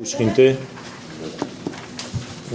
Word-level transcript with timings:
ושכינתה 0.00 0.42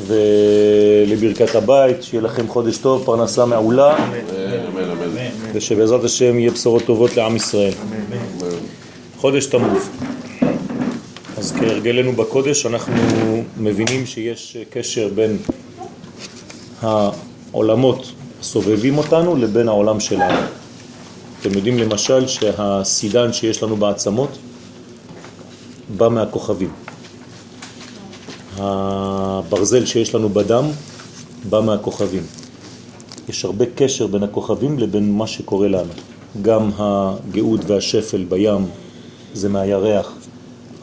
ולברכת 0.08 1.56
הבית, 1.56 2.04
שיהיה 2.04 2.24
לכם 2.24 2.48
חודש 2.48 2.78
טוב, 2.78 3.06
פרנסה 3.06 3.46
מעולה 3.46 4.10
ושבעזרת 5.54 6.04
השם 6.04 6.40
יהיה 6.40 6.52
בשורות 6.52 6.84
טובות 6.86 7.18
לעם 7.18 7.36
ישראל. 7.36 7.74
חודש 9.18 9.46
תמוז. 9.46 9.90
אז 11.38 11.52
כהרגלנו 11.52 12.12
בקודש 12.12 12.66
אנחנו 12.66 12.94
מבינים 13.58 14.06
שיש 14.06 14.58
קשר 14.70 15.10
בין 15.16 15.38
העולמות 16.82 18.12
הסובבים 18.40 18.98
אותנו 18.98 19.36
לבין 19.36 19.68
העולם 19.68 20.00
שלנו. 20.00 20.40
אתם 21.42 21.54
יודעים 21.54 21.78
למשל 21.78 22.28
שהסידן 22.28 23.34
שיש 23.34 23.64
לנו 23.64 23.76
בעצמות 23.76 24.38
בא 25.98 26.10
מהכוכבים. 26.10 26.89
הברזל 28.60 29.86
שיש 29.86 30.16
לנו 30.16 30.30
בדם 30.30 30.66
בא 31.50 31.62
מהכוכבים. 31.62 32.24
יש 33.30 33.46
הרבה 33.46 33.66
קשר 33.76 34.08
בין 34.08 34.24
הכוכבים 34.24 34.80
לבין 34.80 35.12
מה 35.12 35.28
שקורה 35.28 35.68
לנו. 35.68 35.92
גם 36.42 36.72
הגאות 36.78 37.60
והשפל 37.68 38.26
בים 38.30 38.66
זה 39.34 39.50
מהירח. 39.50 40.12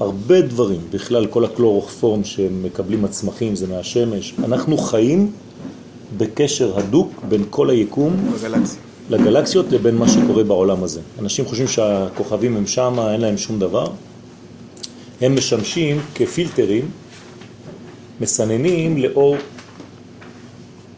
הרבה 0.01 0.41
דברים, 0.41 0.81
בכלל 0.91 1.27
כל 1.27 1.45
הקלורופורם 1.45 2.25
שמקבלים 2.25 3.05
הצמחים 3.05 3.57
זה 3.57 3.67
מהשמש. 3.67 4.35
אנחנו 4.45 4.79
חיים 4.79 5.31
בקשר 6.17 6.79
הדוק 6.79 7.11
בין 7.29 7.45
כל 7.51 7.71
היקום 7.71 8.17
בגלקסיה. 8.35 8.81
לגלקסיות 9.11 9.73
לבין 9.73 9.97
מה 9.97 10.09
שקורה 10.09 10.45
בעולם 10.45 10.85
הזה. 10.85 11.01
אנשים 11.19 11.45
חושבים 11.45 11.69
שהכוכבים 11.69 12.57
הם 12.57 12.67
שם, 12.67 12.97
אין 13.11 13.21
להם 13.21 13.39
שום 13.39 13.59
דבר. 13.59 13.87
הם 15.21 15.37
משמשים 15.37 16.01
כפילטרים 16.15 16.89
מסננים 18.21 18.99
לאור 18.99 19.37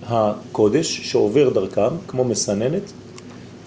הקודש 0.06 1.00
שעובר 1.02 1.48
דרכם, 1.48 1.96
כמו 2.08 2.24
מסננת, 2.24 2.92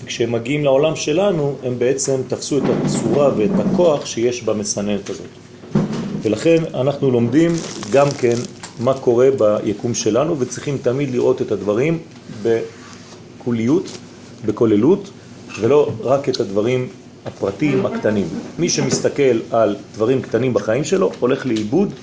וכשהם 0.04 0.32
מגיעים 0.32 0.64
לעולם 0.64 0.96
שלנו, 0.96 1.56
הם 1.64 1.80
בעצם 1.80 2.22
תפסו 2.28 2.58
את 2.58 2.64
הצורה 2.86 3.30
ואת 3.38 3.52
הכוח 3.60 4.06
שיש 4.06 4.44
במסננת 4.44 5.10
הזאת. 5.10 5.28
ולכן 6.22 6.64
אנחנו 6.74 7.12
לומדים 7.12 7.52
גם 7.92 8.08
כן 8.20 8.36
מה 8.80 8.94
קורה 8.94 9.30
ביקום 9.64 9.94
שלנו, 9.94 10.40
וצריכים 10.40 10.78
תמיד 10.82 11.12
לראות 11.12 11.42
את 11.42 11.52
הדברים 11.52 12.00
בקוליות, 12.44 13.98
בכוללות, 14.46 15.10
ולא 15.60 15.92
רק 16.02 16.30
את 16.30 16.40
הדברים 16.40 16.88
הפרטיים 17.26 17.86
הקטנים. 17.86 18.28
מי 18.60 18.70
שמסתכל 18.70 19.40
על 19.52 19.76
דברים 19.94 20.22
קטנים 20.22 20.54
בחיים 20.54 20.84
שלו, 20.84 21.12
הולך 21.20 21.46
לאיבוד 21.46 21.94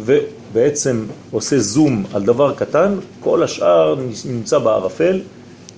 ובעצם 0.00 1.04
עושה 1.30 1.58
זום 1.58 2.04
על 2.12 2.22
דבר 2.22 2.54
קטן, 2.54 2.94
כל 3.20 3.42
השאר 3.42 3.96
נמצא 4.24 4.58
בערפל, 4.58 5.20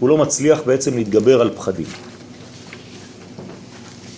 הוא 0.01 0.09
לא 0.09 0.19
מצליח 0.19 0.61
בעצם 0.67 0.97
להתגבר 0.97 1.41
על 1.41 1.51
פחדים. 1.51 1.87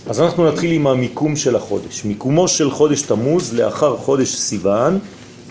אז 0.07 0.21
אנחנו 0.21 0.49
נתחיל 0.49 0.73
עם 0.73 0.87
המיקום 0.87 1.37
של 1.37 1.57
החודש. 1.57 2.05
מיקומו 2.05 2.49
של 2.49 2.71
חודש 2.71 3.03
תמוז 3.03 3.55
לאחר 3.55 3.97
חודש 3.97 4.29
סיוון 4.29 4.99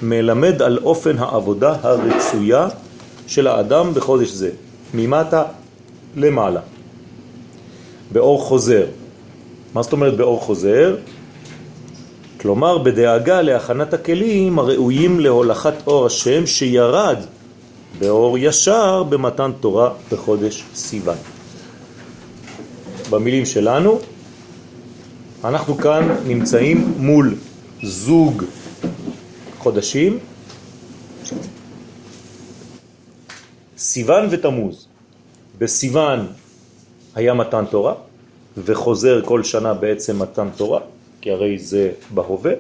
מלמד 0.02 0.62
על 0.62 0.78
אופן 0.84 1.18
העבודה 1.18 1.76
הרצויה 1.82 2.68
של 3.28 3.48
האדם 3.48 3.94
בחודש 3.94 4.30
זה, 4.30 4.50
ממטה 4.94 5.44
למעלה, 6.16 6.62
באור 8.12 8.42
חוזר. 8.42 8.86
מה 9.74 9.84
זאת 9.84 9.92
אומרת 9.92 10.18
באור 10.18 10.42
חוזר? 10.42 10.96
כלומר 12.42 12.78
בדאגה 12.78 13.42
להכנת 13.42 13.94
הכלים 13.94 14.60
הראויים 14.60 15.20
להולכת 15.20 15.74
אור 15.88 16.06
השם 16.06 16.46
שירד 16.46 17.18
באור 18.00 18.38
ישר 18.38 19.04
במתן 19.04 19.52
תורה 19.60 19.94
בחודש 20.12 20.64
סיוון. 20.76 21.18
במילים 23.10 23.46
שלנו, 23.46 24.00
אנחנו 25.44 25.78
כאן 25.78 26.16
נמצאים 26.28 26.94
מול 26.98 27.36
זוג 27.84 28.44
חודשים, 29.58 30.20
סיוון 33.78 34.28
ותמוז. 34.32 34.88
בסיוון 35.58 36.28
היה 37.16 37.34
מתן 37.34 37.66
תורה, 37.66 37.94
וחוזר 38.58 39.22
כל 39.26 39.44
שנה 39.44 39.74
בעצם 39.74 40.20
מתן 40.20 40.48
תורה, 40.56 40.80
כי 41.22 41.32
הרי 41.32 41.58
זה 41.58 41.92
בהווה. 42.14 42.54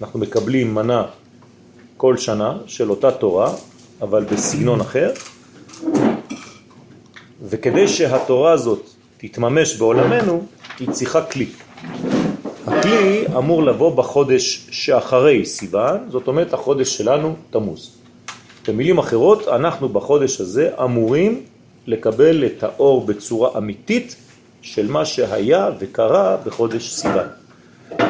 אנחנו 0.00 0.20
מקבלים 0.20 0.74
מנה 0.74 1.04
כל 1.96 2.16
שנה 2.16 2.58
של 2.66 2.90
אותה 2.90 3.10
תורה, 3.10 3.54
אבל 4.00 4.24
בסגנון 4.24 4.80
אחר, 4.80 5.12
וכדי 7.42 7.88
שהתורה 7.88 8.52
הזאת 8.52 8.90
תתממש 9.16 9.76
בעולמנו, 9.76 10.46
היא 10.80 10.90
צריכה 10.90 11.22
כלי. 11.22 11.46
הכלי 12.66 13.24
אמור 13.36 13.62
לבוא 13.62 13.96
בחודש 13.96 14.66
שאחרי 14.70 15.46
סיוון, 15.46 15.98
זאת 16.08 16.28
אומרת 16.28 16.52
החודש 16.52 16.96
שלנו 16.96 17.36
תמוז. 17.50 17.90
במילים 18.68 18.98
אחרות, 18.98 19.48
אנחנו 19.48 19.88
בחודש 19.88 20.40
הזה 20.40 20.70
אמורים 20.84 21.42
לקבל 21.86 22.44
את 22.46 22.62
האור 22.62 23.06
בצורה 23.06 23.58
אמיתית 23.58 24.16
של 24.62 24.90
מה 24.90 25.04
שהיה 25.04 25.70
וקרה 25.78 26.36
בחודש 26.44 26.90
סיוון. 26.90 27.28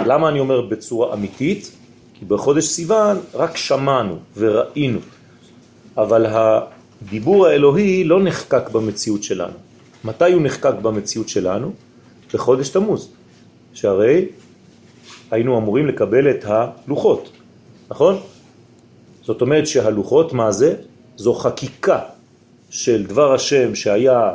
למה 0.06 0.28
אני 0.28 0.40
אומר 0.40 0.60
בצורה 0.60 1.14
אמיתית? 1.14 1.70
כי 2.14 2.24
בחודש 2.24 2.64
סיוון 2.64 3.18
רק 3.34 3.56
שמענו 3.56 4.18
וראינו, 4.36 4.98
אבל 5.96 6.26
הדיבור 6.28 7.46
האלוהי 7.46 8.04
לא 8.04 8.22
נחקק 8.22 8.70
במציאות 8.70 9.22
שלנו. 9.22 9.52
מתי 10.04 10.32
הוא 10.32 10.42
נחקק 10.42 10.74
במציאות 10.82 11.28
שלנו? 11.28 11.72
בחודש 12.34 12.68
תמוז, 12.68 13.08
שהרי 13.74 14.26
היינו 15.30 15.58
אמורים 15.58 15.86
לקבל 15.86 16.30
את 16.30 16.44
הלוחות, 16.44 17.30
נכון? 17.90 18.16
זאת 19.22 19.40
אומרת 19.40 19.66
שהלוחות, 19.66 20.32
מה 20.32 20.52
זה? 20.52 20.74
זו 21.16 21.34
חקיקה 21.34 22.00
של 22.70 23.06
דבר 23.06 23.34
השם 23.34 23.74
שהיה 23.74 24.30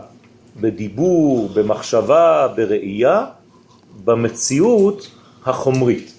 בדיבור, 0.62 1.50
במחשבה, 1.54 2.48
בראייה, 2.56 3.26
במציאות 4.04 5.08
החומרית. 5.46 6.14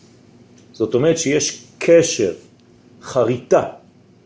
זאת 0.72 0.94
אומרת 0.94 1.18
שיש 1.18 1.64
קשר, 1.78 2.32
חריטה 3.02 3.62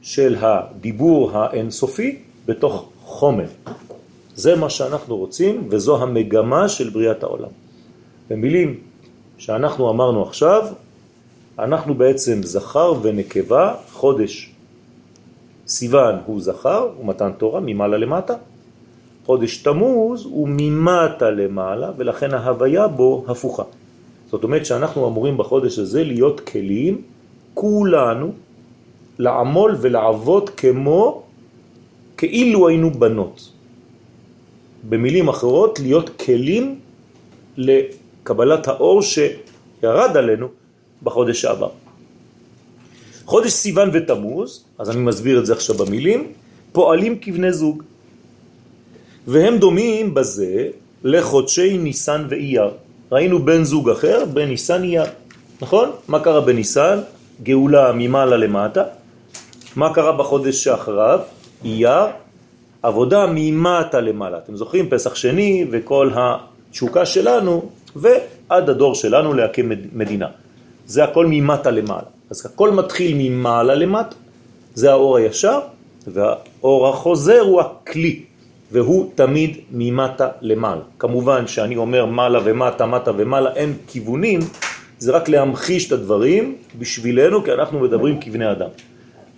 של 0.03 0.37
הדיבור 0.41 1.31
האינסופי 1.39 2.19
בתוך 2.47 2.89
חומר. 3.05 3.47
זה 4.35 4.57
מה 4.57 4.71
שאנחנו 4.71 5.17
רוצים 5.17 5.67
וזו 5.71 6.03
המגמה 6.03 6.69
של 6.69 6.91
בריאת 6.91 7.23
העולם. 7.23 7.49
במילים 8.31 8.81
שאנחנו 9.39 9.91
אמרנו 9.91 10.23
עכשיו, 10.23 10.67
אנחנו 11.59 11.95
בעצם 11.95 12.43
זכר 12.43 12.93
ונקבה, 13.03 13.75
חודש 13.93 14.51
סיוון 15.67 16.15
הוא 16.27 16.41
זכר, 16.41 16.89
הוא 16.97 17.07
מתן 17.07 17.31
תורה 17.39 17.61
ממעלה 17.61 17.97
למטה, 17.97 18.35
חודש 19.27 19.57
תמוז 19.57 20.25
הוא 20.25 20.49
ממטה 20.51 21.31
למעלה 21.31 21.91
ולכן 21.97 22.35
ההוויה 22.35 22.89
בו 22.89 23.25
הפוכה. 23.29 23.63
זאת 24.31 24.45
אומרת 24.45 24.67
שאנחנו 24.67 25.09
אמורים 25.09 25.37
בחודש 25.37 25.79
הזה 25.79 26.05
להיות 26.05 26.41
כלים, 26.41 27.03
כולנו, 27.55 28.33
לעמול 29.19 29.77
ולעבוד 29.81 30.51
כמו, 30.51 31.23
כאילו 32.17 32.69
היינו 32.69 32.91
בנות. 32.91 33.53
במילים 34.89 35.29
אחרות, 35.29 35.81
להיות 35.81 36.11
כלים 36.21 36.79
לקבלת 37.57 38.69
האור 38.69 39.03
שירד 39.03 40.17
עלינו 40.17 40.49
בחודש 41.03 41.41
שעבר. 41.41 41.71
חודש 43.25 43.53
סיוון 43.53 43.91
ותמוז, 43.93 44.65
אז 44.79 44.91
אני 44.91 45.01
מסביר 45.01 45.39
את 45.39 45.47
זה 45.47 45.53
עכשיו 45.53 45.75
במילים, 45.77 46.33
פועלים 46.73 47.19
כבני 47.19 47.53
זוג. 47.53 47.83
והם 49.27 49.59
דומים 49.59 50.15
בזה 50.15 50.69
לחודשי 51.05 51.79
ניסן 51.79 52.27
ואייר. 52.31 52.71
ראינו 53.13 53.39
בן 53.39 53.65
זוג 53.65 53.91
אחר, 53.91 54.25
בן 54.25 54.49
ניסן 54.49 54.83
אייר. 54.83 55.05
נכון? 55.61 55.91
מה 56.09 56.21
קרה 56.21 56.41
בניסן? 56.41 56.99
גאולה 57.43 57.93
ממעלה 57.93 58.37
למטה. 58.37 58.83
מה 59.77 59.95
קרה 59.95 60.13
בחודש 60.13 60.65
שאחריו? 60.65 61.21
אייר. 61.65 62.07
עבודה 62.83 63.27
ממטה 63.35 64.01
למעלה. 64.01 64.39
אתם 64.39 64.57
זוכרים? 64.57 64.89
פסח 64.89 65.15
שני 65.15 65.65
וכל 65.71 66.11
התשוקה 66.15 67.07
שלנו, 67.07 67.71
ועד 67.97 68.71
הדור 68.71 68.95
שלנו 68.95 69.35
להקים 69.35 69.73
מדינה. 69.93 70.27
זה 70.87 71.05
הכל 71.05 71.27
ממטה 71.27 71.71
למעלה. 71.71 72.09
אז 72.31 72.47
הכל 72.47 72.71
מתחיל 72.71 73.15
ממעלה 73.17 73.75
למטה, 73.75 74.17
זה 74.75 74.91
האור 74.91 75.17
הישר, 75.17 75.59
והאור 76.07 76.89
החוזר 76.89 77.41
הוא 77.41 77.61
הכלי, 77.61 78.23
והוא 78.73 79.11
תמיד 79.15 79.57
ממטה 79.73 80.29
למעלה. 80.41 80.81
כמובן 80.99 81.47
שאני 81.47 81.77
אומר 81.77 82.07
מעלה 82.07 82.41
ומטה, 82.45 82.87
מטה 82.87 83.11
ומעלה, 83.17 83.53
אין 83.55 83.73
כיוונים, 83.87 84.41
זה 84.99 85.13
רק 85.13 85.29
להמחיש 85.29 85.87
את 85.87 85.93
הדברים 85.93 86.55
בשבילנו, 86.79 87.45
כי 87.45 87.53
אנחנו 87.53 87.81
מדברים 87.81 88.21
כבני 88.21 88.51
אדם. 88.51 88.69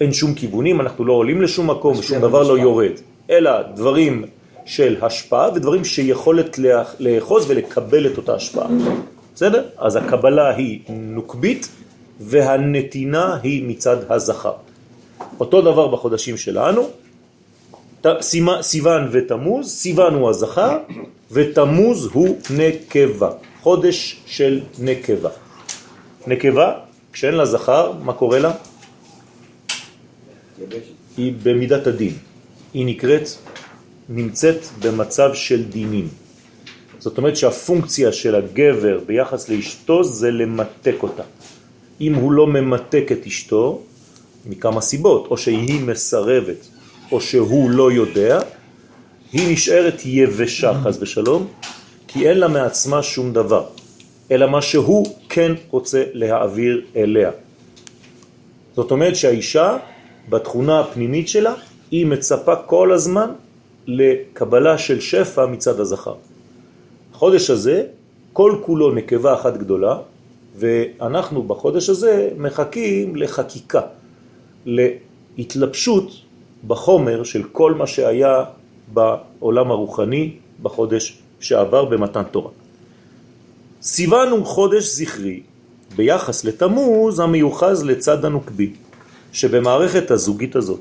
אין 0.00 0.12
שום 0.12 0.34
כיוונים, 0.34 0.80
אנחנו 0.80 1.04
לא 1.04 1.12
עולים 1.12 1.42
לשום 1.42 1.70
מקום, 1.70 1.98
ושום 1.98 2.18
דבר 2.18 2.42
לא 2.42 2.58
יורד. 2.58 2.92
אלא 3.30 3.50
דברים 3.74 4.24
של 4.64 4.96
השפעה 5.02 5.48
ודברים 5.54 5.84
שיכולת 5.84 6.58
לאחוז 7.00 7.50
ולקבל 7.50 8.06
את 8.06 8.16
אותה 8.16 8.34
השפעה. 8.34 8.68
בסדר? 9.34 9.62
אז 9.78 9.96
הקבלה 9.96 10.54
היא 10.56 10.80
נוקבית 10.88 11.68
והנתינה 12.20 13.38
היא 13.42 13.68
מצד 13.68 13.96
הזכר. 14.12 14.52
אותו 15.40 15.62
דבר 15.62 15.88
בחודשים 15.88 16.36
שלנו, 16.36 16.88
סיוון 18.60 19.08
ותמוז, 19.12 19.70
סיוון 19.70 20.14
הוא 20.14 20.30
הזכר 20.30 20.78
ותמוז 21.30 22.08
הוא 22.12 22.38
נקבה, 22.50 23.30
חודש 23.62 24.22
של 24.26 24.60
נקבה. 24.78 25.30
נקבה, 26.26 26.74
כשאין 27.12 27.34
לה 27.34 27.44
זכר, 27.44 27.92
מה 27.92 28.12
קורה 28.12 28.38
לה? 28.38 28.52
היא 31.16 31.32
במידת 31.42 31.86
הדין. 31.86 32.14
היא 32.74 32.86
נקראת, 32.86 33.28
נמצאת 34.08 34.60
במצב 34.82 35.34
של 35.34 35.64
דינים. 35.64 36.08
זאת 36.98 37.18
אומרת 37.18 37.36
שהפונקציה 37.36 38.12
של 38.12 38.34
הגבר 38.34 39.00
ביחס 39.06 39.48
לאשתו 39.48 40.04
זה 40.04 40.30
למתק 40.30 40.96
אותה. 41.02 41.22
אם 42.00 42.14
הוא 42.14 42.32
לא 42.32 42.46
ממתק 42.46 43.12
את 43.12 43.26
אשתו, 43.26 43.82
מכמה 44.46 44.80
סיבות, 44.80 45.26
או 45.30 45.36
שהיא 45.36 45.80
מסרבת, 45.80 46.68
או 47.12 47.20
שהוא 47.20 47.70
לא 47.70 47.92
יודע, 47.92 48.40
היא 49.32 49.52
נשארת 49.52 50.00
יבשה 50.04 50.72
חס 50.82 50.98
ושלום, 51.00 51.46
כי 52.08 52.28
אין 52.28 52.38
לה 52.38 52.48
מעצמה 52.48 53.02
שום 53.02 53.32
דבר, 53.32 53.66
אלא 54.30 54.46
מה 54.50 54.62
שהוא 54.62 55.06
כן 55.28 55.52
רוצה 55.70 56.04
להעביר 56.12 56.84
אליה. 56.96 57.30
זאת 58.76 58.90
אומרת 58.90 59.16
שהאישה, 59.16 59.76
בתכונה 60.28 60.80
הפנימית 60.80 61.28
שלה, 61.28 61.54
היא 61.90 62.06
מצפה 62.06 62.56
כל 62.56 62.92
הזמן 62.92 63.30
לקבלה 63.86 64.78
של 64.78 65.00
שפע 65.00 65.46
מצד 65.46 65.80
הזכר. 65.80 66.14
החודש 67.14 67.50
הזה, 67.50 67.84
כל 68.32 68.56
כולו 68.62 68.94
נקבה 68.94 69.34
אחת 69.34 69.56
גדולה, 69.56 69.98
ואנחנו 70.56 71.42
בחודש 71.42 71.88
הזה 71.88 72.28
מחכים 72.36 73.16
לחקיקה, 73.16 73.80
להתלבשות 75.36 76.10
בחומר 76.66 77.24
של 77.24 77.42
כל 77.52 77.74
מה 77.74 77.86
שהיה 77.86 78.44
בעולם 78.92 79.70
הרוחני 79.70 80.32
בחודש 80.62 81.18
שעבר 81.40 81.84
במתן 81.84 82.22
תורה. 82.30 82.50
סיוון 83.82 84.28
הוא 84.28 84.46
חודש 84.46 84.84
זכרי 84.84 85.40
ביחס 85.96 86.44
לתמוז 86.44 87.20
המיוחז 87.20 87.84
לצד 87.84 88.24
הנוקבי, 88.24 88.72
שבמערכת 89.32 90.10
הזוגית 90.10 90.56
הזאת. 90.56 90.80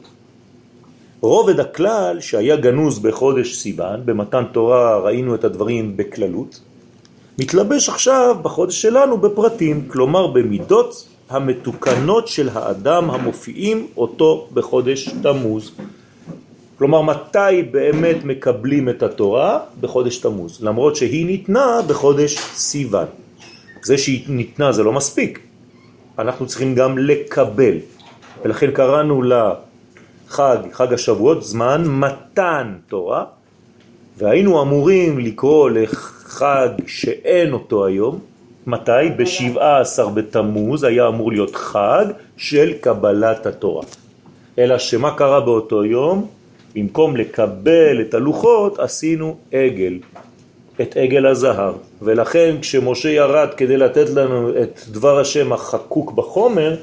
רובד 1.22 1.60
הכלל 1.60 2.18
שהיה 2.20 2.56
גנוז 2.56 3.00
בחודש 3.00 3.56
סיוון, 3.56 4.06
במתן 4.06 4.44
תורה 4.52 5.00
ראינו 5.00 5.36
את 5.36 5.44
הדברים 5.44 5.98
בכללות, 5.98 6.60
מתלבש 7.40 7.90
עכשיו 7.90 8.36
בחודש 8.42 8.82
שלנו 8.82 9.18
בפרטים, 9.18 9.88
כלומר 9.88 10.28
במידות 10.28 11.08
המתוקנות 11.30 12.28
של 12.28 12.50
האדם 12.54 13.10
המופיעים 13.10 13.88
אותו 13.98 14.48
בחודש 14.54 15.10
תמוז. 15.24 15.72
כלומר, 16.78 17.02
מתי 17.02 17.64
באמת 17.72 18.24
מקבלים 18.24 18.90
את 18.90 19.04
התורה? 19.04 19.60
בחודש 19.82 20.18
תמוז, 20.18 20.64
למרות 20.64 20.96
שהיא 20.96 21.26
ניתנה 21.26 21.80
בחודש 21.88 22.38
סיוון. 22.40 23.06
זה 23.84 23.98
שהיא 23.98 24.24
ניתנה 24.28 24.72
זה 24.72 24.84
לא 24.84 24.94
מספיק, 24.94 25.40
אנחנו 26.20 26.48
צריכים 26.48 26.76
גם 26.76 26.98
לקבל, 26.98 27.78
ולכן 28.44 28.72
קראנו 28.72 29.24
לחג, 29.24 30.58
חג 30.72 30.94
השבועות, 30.94 31.44
זמן 31.44 31.84
מתן 31.88 32.74
תורה, 32.88 33.26
והיינו 34.18 34.62
אמורים 34.62 35.20
לקרוא 35.20 35.70
לחג 35.70 36.70
שאין 36.88 37.54
אותו 37.54 37.86
היום, 37.86 38.20
מתי? 38.68 39.10
ב-17 39.18 40.10
בתמוז 40.14 40.84
היה 40.84 41.08
אמור 41.08 41.32
להיות 41.32 41.56
חג 41.56 42.06
של 42.38 42.74
קבלת 42.82 43.46
התורה. 43.46 43.84
אלא 44.58 44.78
שמה 44.78 45.16
קרה 45.16 45.40
באותו 45.42 45.86
יום? 45.86 46.28
במקום 46.76 47.18
לקבל 47.18 48.02
את 48.02 48.14
הלוחות 48.14 48.80
עשינו 48.80 49.38
עגל, 49.52 50.00
את 50.82 50.98
עגל 50.98 51.26
הזהב. 51.26 51.74
ולכן 52.02 52.56
כשמשה 52.62 53.10
ירד 53.10 53.48
כדי 53.58 53.78
לתת 53.78 54.10
לנו 54.10 54.50
את 54.50 54.80
דבר 54.88 55.20
השם 55.20 55.54
החקוק 55.54 56.12
בחומר, 56.12 56.76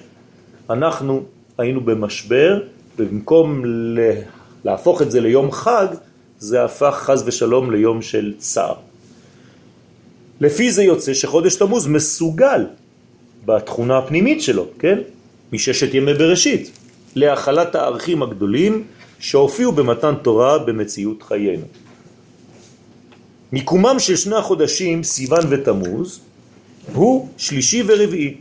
אנחנו 0.71 1.23
היינו 1.59 1.81
במשבר, 1.81 2.61
ובמקום 2.99 3.63
להפוך 4.65 5.03
את 5.03 5.11
זה 5.11 5.21
ליום 5.21 5.53
חג, 5.53 5.87
זה 6.39 6.65
הפך 6.65 6.95
חז 6.95 7.23
ושלום 7.27 7.71
ליום 7.71 8.03
של 8.03 8.35
צער. 8.39 8.75
לפי 10.41 10.73
זה 10.73 10.83
יוצא 10.83 11.15
שחודש 11.15 11.55
תמוז 11.55 11.87
מסוגל 11.87 12.67
בתכונה 13.47 13.99
הפנימית 13.99 14.43
שלו, 14.43 14.67
כן? 14.79 14.99
מששת 15.53 15.95
ימי 15.95 16.15
בראשית, 16.15 16.71
להכלת 17.15 17.75
הערכים 17.75 18.23
הגדולים 18.23 18.85
שהופיעו 19.19 19.73
במתן 19.73 20.15
תורה 20.23 20.59
במציאות 20.59 21.23
חיינו. 21.23 21.67
מיקומם 23.53 23.97
של 23.99 24.17
שני 24.17 24.37
החודשים, 24.37 25.03
סיוון 25.03 25.45
ותמוז, 25.49 26.21
הוא 26.95 27.29
שלישי 27.37 27.83
ורביעי. 27.87 28.35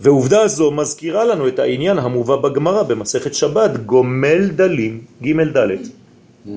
ועובדה 0.00 0.48
זו 0.48 0.70
מזכירה 0.70 1.24
לנו 1.24 1.48
את 1.48 1.58
העניין 1.58 1.98
המובא 1.98 2.36
בגמרא 2.36 2.82
במסכת 2.82 3.34
שבת, 3.34 3.76
גומל 3.86 4.48
דלים, 4.48 5.00
ג' 5.22 5.40
ד'. 5.56 5.70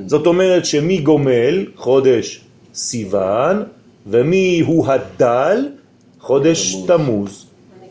זאת 0.07 0.27
אומרת 0.27 0.65
שמי 0.65 0.97
גומל, 0.97 1.65
חודש 1.75 2.41
סיוון, 2.73 3.63
ומי 4.07 4.63
הוא 4.65 4.87
הדל? 4.87 5.67
חודש 6.19 6.75
תמוז. 6.87 7.45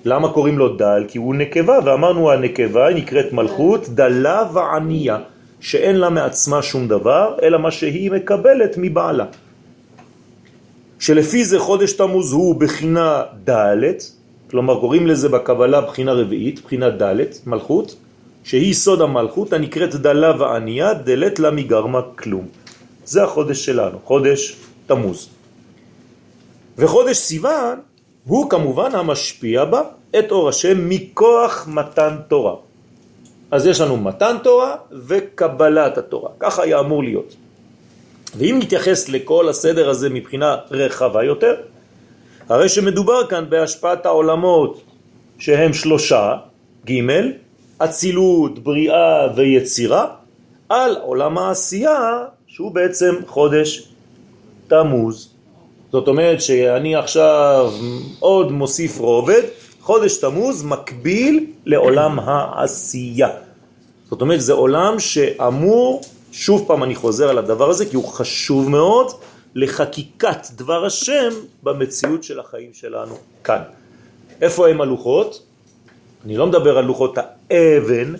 למה 0.05 0.33
קוראים 0.33 0.59
לו 0.59 0.77
דל? 0.77 1.05
כי 1.09 1.19
הוא 1.19 1.35
נקבה, 1.35 1.79
ואמרנו 1.85 2.31
הנקבה 2.31 2.87
היא 2.87 2.97
נקראת 2.97 3.33
מלכות 3.33 3.89
דלה 3.89 4.49
וענייה, 4.53 5.19
שאין 5.61 5.97
לה 5.97 6.11
מעצמה 6.11 6.63
שום 6.63 6.89
דבר, 6.89 7.37
אלא 7.43 7.59
מה 7.59 7.71
שהיא 7.71 8.11
מקבלת 8.11 8.75
מבעלה. 8.77 9.25
שלפי 10.99 11.45
זה 11.45 11.59
חודש 11.59 11.93
תמוז 11.93 12.33
הוא 12.33 12.61
בחינה 12.61 13.23
ד', 13.49 13.83
כלומר 14.51 14.81
קוראים 14.81 15.07
לזה 15.07 15.29
בקבלה 15.29 15.81
בחינה 15.81 16.13
רביעית, 16.13 16.65
בחינה 16.65 16.91
ד', 16.91 17.23
מלכות, 17.47 17.97
שהיא 18.45 18.75
סוד 18.75 19.01
המלכות 19.01 19.53
הנקראת 19.53 19.95
דלה 19.95 20.33
וענייה, 20.41 20.95
דלת 20.95 21.39
לה 21.39 21.51
מגרמה 21.51 22.01
כלום. 22.17 22.47
זה 23.05 23.25
החודש 23.25 23.65
שלנו, 23.65 23.99
חודש 24.05 24.57
תמוז. 24.89 25.29
וחודש 26.79 27.17
סיוון 27.17 27.81
הוא 28.25 28.51
כמובן 28.51 28.95
המשפיע 28.95 29.65
בה 29.65 29.83
את 30.19 30.31
אור 30.31 30.49
השם 30.49 30.89
מכוח 30.89 31.69
מתן 31.69 32.17
תורה. 32.29 32.55
אז 33.51 33.67
יש 33.67 33.81
לנו 33.81 33.97
מתן 33.97 34.37
תורה 34.43 34.77
וקבלת 35.07 35.99
התורה, 35.99 36.31
ככה 36.41 36.63
היה 36.63 36.81
אמור 36.81 37.03
להיות. 37.03 37.35
ואם 38.37 38.59
נתייחס 38.63 39.09
לכל 39.09 39.49
הסדר 39.49 39.91
הזה 39.91 40.09
מבחינה 40.09 40.57
רחבה 40.71 41.25
יותר, 41.25 41.55
הרי 42.49 42.69
שמדובר 42.69 43.27
כאן 43.27 43.45
בהשפעת 43.49 44.07
העולמות 44.07 44.81
שהם 45.39 45.73
שלושה, 45.73 46.37
ג' 46.91 47.01
אצילות, 47.79 48.59
בריאה 48.59 49.37
ויצירה, 49.37 50.07
על 50.69 50.97
עולם 50.97 51.39
העשייה 51.39 52.25
שהוא 52.47 52.73
בעצם 52.73 53.15
חודש 53.27 53.89
תמוז. 54.69 55.29
זאת 55.93 56.09
אומרת 56.09 56.41
שאני 56.43 56.97
עכשיו 56.97 57.73
עוד 58.21 58.53
מוסיף 58.53 58.99
רובד, 58.99 59.43
חודש 59.81 60.17
תמוז 60.17 60.65
מקביל 60.65 61.47
לעולם 61.67 62.19
העשייה. 62.19 63.29
זאת 64.11 64.21
אומרת, 64.21 64.41
זה 64.41 64.53
עולם 64.53 65.01
שאמור, 65.01 66.03
שוב 66.33 66.65
פעם 66.67 66.83
אני 66.83 66.95
חוזר 66.95 67.29
על 67.29 67.39
הדבר 67.39 67.71
הזה, 67.71 67.87
כי 67.87 67.97
הוא 67.97 68.09
חשוב 68.09 68.69
מאוד 68.69 69.07
לחקיקת 69.55 70.47
דבר 70.57 70.85
השם 70.87 71.31
במציאות 71.63 72.25
של 72.25 72.41
החיים 72.41 72.71
שלנו 72.73 73.15
כאן. 73.45 73.63
איפה 74.41 74.69
הם 74.69 74.81
הלוחות? 74.81 75.43
אני 76.25 76.37
לא 76.37 76.47
מדבר 76.47 76.79
על 76.79 76.85
לוחות 76.85 77.19
האבן, 77.19 78.15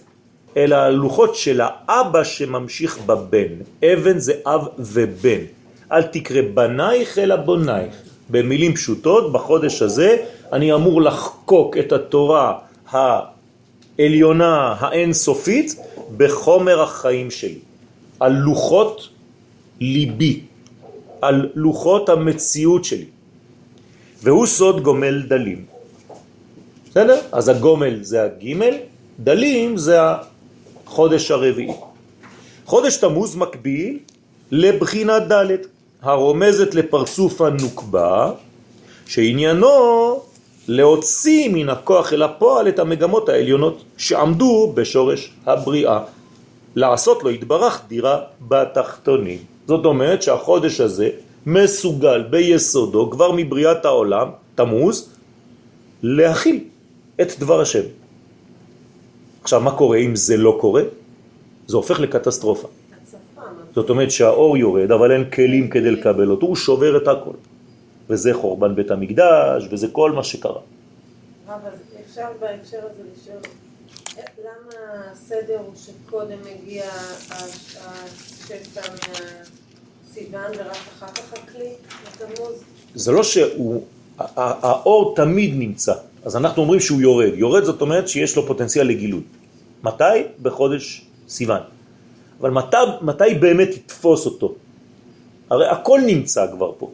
אלא 0.57 0.77
על 0.77 0.95
לוחות 0.95 1.37
של 1.37 1.61
האבא 1.65 2.25
שממשיך 2.25 2.99
בבן. 3.07 3.53
אבן 3.85 4.19
זה 4.19 4.33
אב 4.47 4.67
ובן. 4.79 5.58
אל 5.93 6.03
תקרא 6.03 6.43
בנייך 6.55 7.19
אלא 7.19 7.37
בונייך. 7.37 7.95
במילים 8.31 8.75
פשוטות, 8.75 9.33
בחודש 9.33 9.83
הזה 9.83 10.17
אני 10.53 10.75
אמור 10.75 11.03
לחקוק 11.03 11.77
את 11.77 11.93
התורה 11.93 12.59
העליונה, 12.91 14.75
האינסופית, 14.79 15.77
בחומר 16.17 16.83
החיים 16.83 17.31
שלי, 17.31 17.59
על 18.21 18.33
לוחות 18.33 19.09
ליבי, 19.81 20.41
על 21.23 21.49
לוחות 21.55 22.09
המציאות 22.09 22.85
שלי. 22.85 23.05
והוא 24.23 24.47
סוד 24.47 24.83
גומל 24.83 25.23
דלים. 25.23 25.65
בסדר? 26.91 27.21
אז 27.33 27.49
הגומל 27.49 27.99
זה 28.03 28.23
הגימל, 28.23 28.75
דלים 29.21 29.77
זה 29.77 29.99
החודש 30.87 31.31
הרביעי. 31.31 31.73
חודש 32.65 32.97
תמוז 32.97 33.37
מקביל 33.37 33.99
לבחינת 34.51 35.23
ד' 35.33 35.78
הרומזת 36.03 36.75
לפרצוף 36.75 37.41
הנוקבה, 37.41 38.33
שעניינו 39.07 40.21
להוציא 40.69 41.49
מן 41.53 41.69
הכוח 41.69 42.13
אל 42.13 42.23
הפועל 42.23 42.69
את 42.69 42.79
המגמות 42.79 43.29
העליונות 43.29 43.85
שעמדו 43.97 44.73
בשורש 44.75 45.33
הבריאה, 45.47 46.01
לעשות 46.77 47.23
לו 47.25 47.31
התברך 47.31 47.83
דירה 47.89 48.21
בתחתונים. 48.49 49.39
זאת 49.67 49.85
אומרת 49.85 50.23
שהחודש 50.23 50.81
הזה 50.81 51.11
מסוגל 51.47 52.23
ביסודו 52.23 53.11
כבר 53.11 53.33
מבריאת 53.37 53.85
העולם, 53.85 54.29
תמוז, 54.55 55.09
להכיל 56.03 56.65
את 57.21 57.39
דבר 57.39 57.61
השם. 57.61 57.85
עכשיו, 59.43 59.61
מה 59.61 59.71
קורה 59.71 59.99
אם 59.99 60.17
זה 60.17 60.37
לא 60.37 60.59
קורה? 60.61 60.83
זה 61.67 61.77
הופך 61.77 62.01
לקטסטרופה. 62.01 62.69
זאת 63.79 63.91
אומרת 63.91 64.11
שהאור 64.11 64.57
יורד, 64.57 64.93
אבל 64.93 65.13
אין 65.13 65.31
כלים 65.31 65.71
כדי 65.71 65.91
לקבל 65.91 66.31
אותו, 66.31 66.47
הוא 66.47 66.57
שובר 66.57 66.97
את 66.97 67.09
הכל. 67.09 67.37
וזה 68.11 68.35
חורבן 68.35 68.75
בית 68.75 68.91
המקדש, 68.91 69.69
וזה 69.71 69.89
כל 69.93 70.13
מה 70.13 70.25
שקרה. 70.25 70.61
אבל 71.47 71.71
אפשר 72.07 72.29
בהקשר 72.41 72.79
הזה 72.79 73.03
לשאול, 73.15 73.43
למה 74.39 74.75
הסדר 75.13 75.59
הוא 75.67 75.75
שקודם 75.77 76.39
מגיע 76.43 76.85
השפע 77.81 78.81
מהסיוון 78.81 80.51
ורק 80.59 80.83
אחר 80.99 81.07
כך 81.07 81.33
הכלי, 81.33 81.71
התמוז? 82.07 82.63
זה 82.95 83.13
לא 83.13 83.23
שהוא, 83.23 83.83
האור 84.19 85.15
תמיד 85.17 85.55
נמצא, 85.55 85.95
אז 86.25 86.37
אנחנו 86.37 86.63
אומרים 86.63 86.81
שהוא 86.81 87.01
יורד. 87.01 87.33
יורד 87.35 87.65
זאת 87.65 87.81
אומרת 87.81 88.09
שיש 88.09 88.37
לו 88.37 88.47
פוטנציאל 88.47 88.87
לגילוי. 88.87 89.23
מתי? 89.83 90.05
בחודש 90.43 91.07
סיוון. 91.29 91.78
אבל 92.41 92.51
מתי, 92.51 92.77
מתי 93.03 93.35
באמת 93.35 93.69
יתפוס 93.75 94.27
אותו? 94.27 94.55
הרי 95.51 95.67
הכל 95.67 96.01
נמצא 96.07 96.47
כבר 96.53 96.73
פה. 96.79 96.91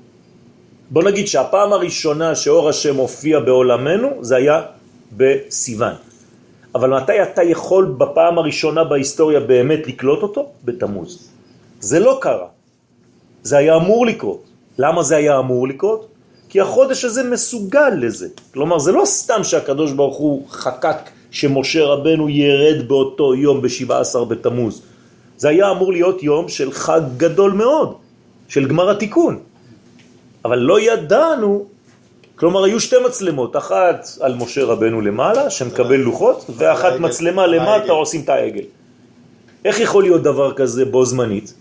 בוא 0.91 1.03
נגיד 1.03 1.27
שהפעם 1.27 1.73
הראשונה 1.73 2.35
שאור 2.35 2.69
השם 2.69 2.97
הופיע 2.97 3.41
בעולמנו 3.41 4.09
זה 4.21 4.37
היה 4.37 4.63
בסיוון. 5.17 5.95
אבל 6.75 6.91
מתי 6.91 7.23
אתה 7.23 7.43
יכול 7.43 7.85
בפעם 7.99 8.39
הראשונה 8.39 8.85
בהיסטוריה 8.85 9.41
באמת 9.41 9.87
לקלוט 9.87 10.23
אותו? 10.23 10.53
בתמוז. 10.65 11.29
זה 11.81 12.01
לא 12.01 12.19
קרה. 12.21 12.47
זה 13.43 13.59
היה 13.59 13.77
אמור 13.77 14.07
לקרות. 14.07 14.43
למה 14.79 15.03
זה 15.03 15.17
היה 15.17 15.39
אמור 15.39 15.69
לקרות? 15.69 16.09
כי 16.49 16.61
החודש 16.61 17.05
הזה 17.05 17.23
מסוגל 17.31 17.91
לזה. 17.99 18.29
כלומר, 18.55 18.79
זה 18.79 18.93
לא 18.93 19.05
סתם 19.05 19.45
שהקדוש 19.45 19.93
ברוך 19.93 20.17
הוא 20.17 20.49
חקק 20.49 20.97
שמשה 21.31 21.85
רבנו 21.85 22.29
ירד 22.29 22.89
באותו 22.89 23.35
יום 23.35 23.63
ב-17 23.63 24.25
בתמוז. 24.29 24.83
זה 25.37 25.49
היה 25.49 25.71
אמור 25.71 25.93
להיות 25.93 26.23
יום 26.23 26.49
של 26.49 26.73
חג 26.73 27.01
גדול 27.17 27.53
מאוד, 27.53 27.95
של 28.49 28.69
גמר 28.69 28.91
התיקון. 28.91 29.39
אבל 30.45 30.59
לא 30.59 30.81
ידענו, 30.81 31.67
כלומר 32.37 32.65
היו 32.65 32.81
שתי 32.81 32.97
מצלמות, 33.07 33.57
אחת 33.57 34.09
על 34.21 34.35
משה 34.35 34.65
רבנו 34.65 35.01
למעלה, 35.01 35.51
שמקבל 35.51 35.97
לוחות, 35.97 36.45
ואחת 36.57 37.01
מצלמה 37.01 37.47
למטה 37.47 37.93
עושים 37.93 38.21
את 38.21 38.29
העגל. 38.29 38.65
איך 39.65 39.81
יכול 39.81 40.03
להיות 40.03 40.23
דבר 40.23 40.53
כזה 40.53 40.85
בו 40.85 41.05
זמנית? 41.05 41.55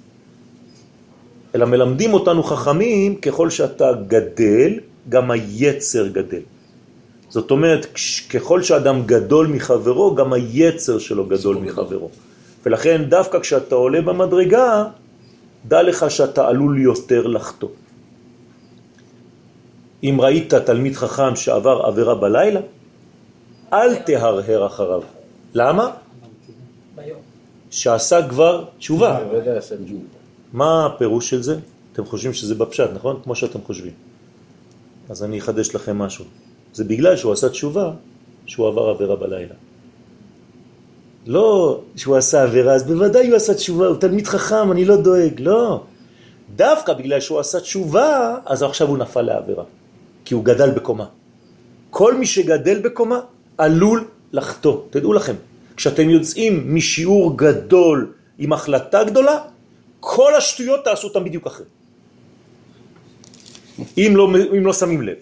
אלא 1.56 1.66
מלמדים 1.66 2.14
אותנו 2.14 2.44
חכמים, 2.44 3.16
ככל 3.16 3.50
שאתה 3.50 3.92
גדל, 4.08 4.80
גם 5.10 5.32
היצר 5.32 6.08
גדל. 6.08 6.42
זאת 7.30 7.52
אומרת, 7.52 7.88
ככל 8.30 8.62
שאדם 8.62 9.06
גדול 9.06 9.48
מחברו, 9.48 10.16
גם 10.16 10.34
היצר 10.34 11.00
שלו 11.00 11.26
גדול 11.26 11.56
מחברו. 11.58 12.10
ולכן 12.66 13.04
דווקא 13.10 13.40
כשאתה 13.40 13.76
עולה 13.76 14.02
במדרגה, 14.02 14.86
דע 15.68 15.84
לך 15.84 16.12
שאתה 16.12 16.48
עלול 16.48 16.82
יותר 16.82 17.28
לחטוא. 17.28 17.70
אם 20.04 20.18
ראית 20.22 20.54
תלמיד 20.54 20.96
חכם 20.96 21.36
שעבר 21.36 21.82
עבירה 21.86 22.16
בלילה, 22.16 22.60
אל 23.74 23.96
תהרהר 23.96 24.66
אחריו. 24.66 25.02
למה? 25.54 25.92
שעשה 27.72 28.30
כבר 28.30 28.66
תשובה. 28.78 29.20
מה 30.54 30.86
הפירוש 30.86 31.30
של 31.30 31.42
זה? 31.42 31.56
אתם 31.94 32.06
חושבים 32.06 32.34
שזה 32.34 32.56
בפשט, 32.56 32.90
נכון? 32.96 33.20
כמו 33.24 33.36
שאתם 33.36 33.60
חושבים. 33.62 33.94
אז 35.10 35.24
אני 35.24 35.40
אחדש 35.40 35.76
לכם 35.76 35.98
משהו. 35.98 36.26
זה 36.74 36.84
בגלל 36.84 37.18
שהוא 37.18 37.34
עשה 37.34 37.50
תשובה 37.50 37.92
שהוא 38.46 38.68
עבר 38.68 38.90
עבירה 38.90 39.16
בלילה. 39.16 39.56
לא 41.26 41.82
שהוא 41.96 42.16
עשה 42.18 42.44
עבירה, 42.44 42.74
אז 42.74 42.84
בוודאי 42.84 43.28
הוא 43.28 43.36
עשה 43.36 43.54
תשובה, 43.54 43.88
הוא 43.88 43.98
תלמיד 43.98 44.28
חכם, 44.28 44.72
אני 44.72 44.86
לא 44.86 44.96
דואג, 44.96 45.40
לא. 45.40 45.84
דווקא 46.56 46.94
בגלל 46.94 47.20
שהוא 47.20 47.40
עשה 47.40 47.60
תשובה, 47.60 48.36
אז 48.46 48.64
עכשיו 48.64 48.88
הוא 48.88 48.98
נפל 48.98 49.22
לעבירה, 49.22 49.64
כי 50.26 50.34
הוא 50.34 50.44
גדל 50.44 50.72
בקומה. 50.72 51.06
כל 51.90 52.16
מי 52.16 52.26
שגדל 52.26 52.80
בקומה 52.80 53.20
עלול 53.58 54.08
לחטוא, 54.34 54.82
תדעו 54.90 55.14
לכם. 55.14 55.36
כשאתם 55.78 56.10
יוצאים 56.10 56.76
משיעור 56.76 57.38
גדול 57.38 58.14
עם 58.38 58.54
החלטה 58.54 59.04
גדולה, 59.04 59.40
כל 60.00 60.36
השטויות 60.36 60.86
תעשו 60.86 61.08
אותם 61.08 61.24
בדיוק 61.24 61.48
אחרי. 61.48 61.66
אם 63.98 64.14
לא, 64.16 64.30
אם 64.58 64.66
לא 64.66 64.74
שמים 64.74 65.02
לב. 65.02 65.16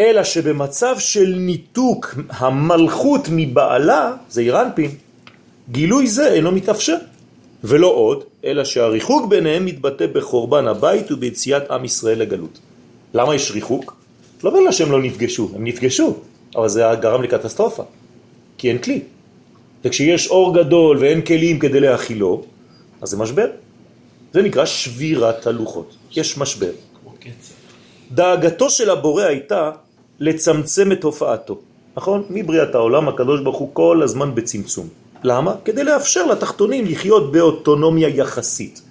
אלא 0.00 0.24
שבמצב 0.24 0.98
של 0.98 1.34
ניתוק 1.38 2.14
המלכות 2.30 3.28
מבעלה, 3.30 4.12
זה 4.28 4.40
אירנפין, 4.40 4.90
גילוי 5.70 6.06
זה 6.06 6.32
אינו 6.32 6.52
מתאפשר. 6.52 6.96
ולא 7.64 7.86
עוד, 7.86 8.24
אלא 8.44 8.64
שהריחוק 8.64 9.26
ביניהם 9.26 9.64
מתבטא 9.64 10.06
בחורבן 10.06 10.66
הבית 10.66 11.12
וביציאת 11.12 11.70
עם 11.70 11.84
ישראל 11.84 12.18
לגלות. 12.18 12.58
למה 13.14 13.34
יש 13.34 13.50
ריחוק? 13.50 13.96
לא 14.44 14.50
בגלל 14.50 14.72
שהם 14.72 14.92
לא 14.92 15.02
נפגשו, 15.02 15.50
הם 15.54 15.64
נפגשו, 15.64 16.16
אבל 16.56 16.68
זה 16.68 16.82
גרם 17.00 17.22
לקטסטרופה, 17.22 17.82
כי 18.58 18.68
אין 18.68 18.78
כלי. 18.78 19.00
וכשיש 19.84 20.28
אור 20.28 20.54
גדול 20.54 20.98
ואין 20.98 21.22
כלים 21.22 21.58
כדי 21.58 21.80
להכילו, 21.80 22.44
אז 23.00 23.08
זה 23.08 23.16
משבר. 23.16 23.46
זה 24.32 24.42
נקרא 24.42 24.64
שבירת 24.64 25.46
הלוחות. 25.46 25.96
יש 26.16 26.38
משבר. 26.38 26.70
דאגתו 28.10 28.70
של 28.70 28.90
הבורא 28.90 29.22
הייתה 29.22 29.70
לצמצם 30.20 30.92
את 30.92 31.04
הופעתו. 31.04 31.58
נכון? 31.96 32.24
מבריאת 32.30 32.74
העולם 32.74 33.08
הקדוש 33.08 33.40
ברוך 33.40 33.58
הוא 33.58 33.70
כל 33.72 34.00
הזמן 34.02 34.34
בצמצום. 34.34 34.88
למה? 35.24 35.54
כדי 35.64 35.84
לאפשר 35.84 36.26
לתחתונים 36.26 36.86
לחיות 36.86 37.32
באוטונומיה 37.32 38.08
יחסית. 38.08 38.82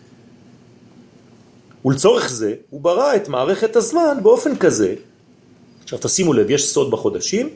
ולצורך 1.85 2.29
זה 2.29 2.53
הוא 2.69 2.81
ברא 2.81 3.15
את 3.15 3.29
מערכת 3.29 3.75
הזמן 3.75 4.17
באופן 4.21 4.55
כזה, 4.55 4.95
עכשיו 5.83 5.99
תשימו 6.01 6.33
לב, 6.33 6.49
יש 6.49 6.67
סוד 6.67 6.91
בחודשים, 6.91 7.49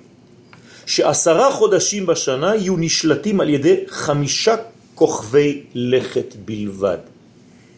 שעשרה 0.86 1.52
חודשים 1.52 2.06
בשנה 2.06 2.56
יהיו 2.56 2.76
נשלטים 2.78 3.42
על 3.42 3.50
ידי 3.50 3.76
חמישה 3.88 4.56
כוכבי 4.96 5.64
לכת 5.74 6.36
בלבד. 6.46 6.98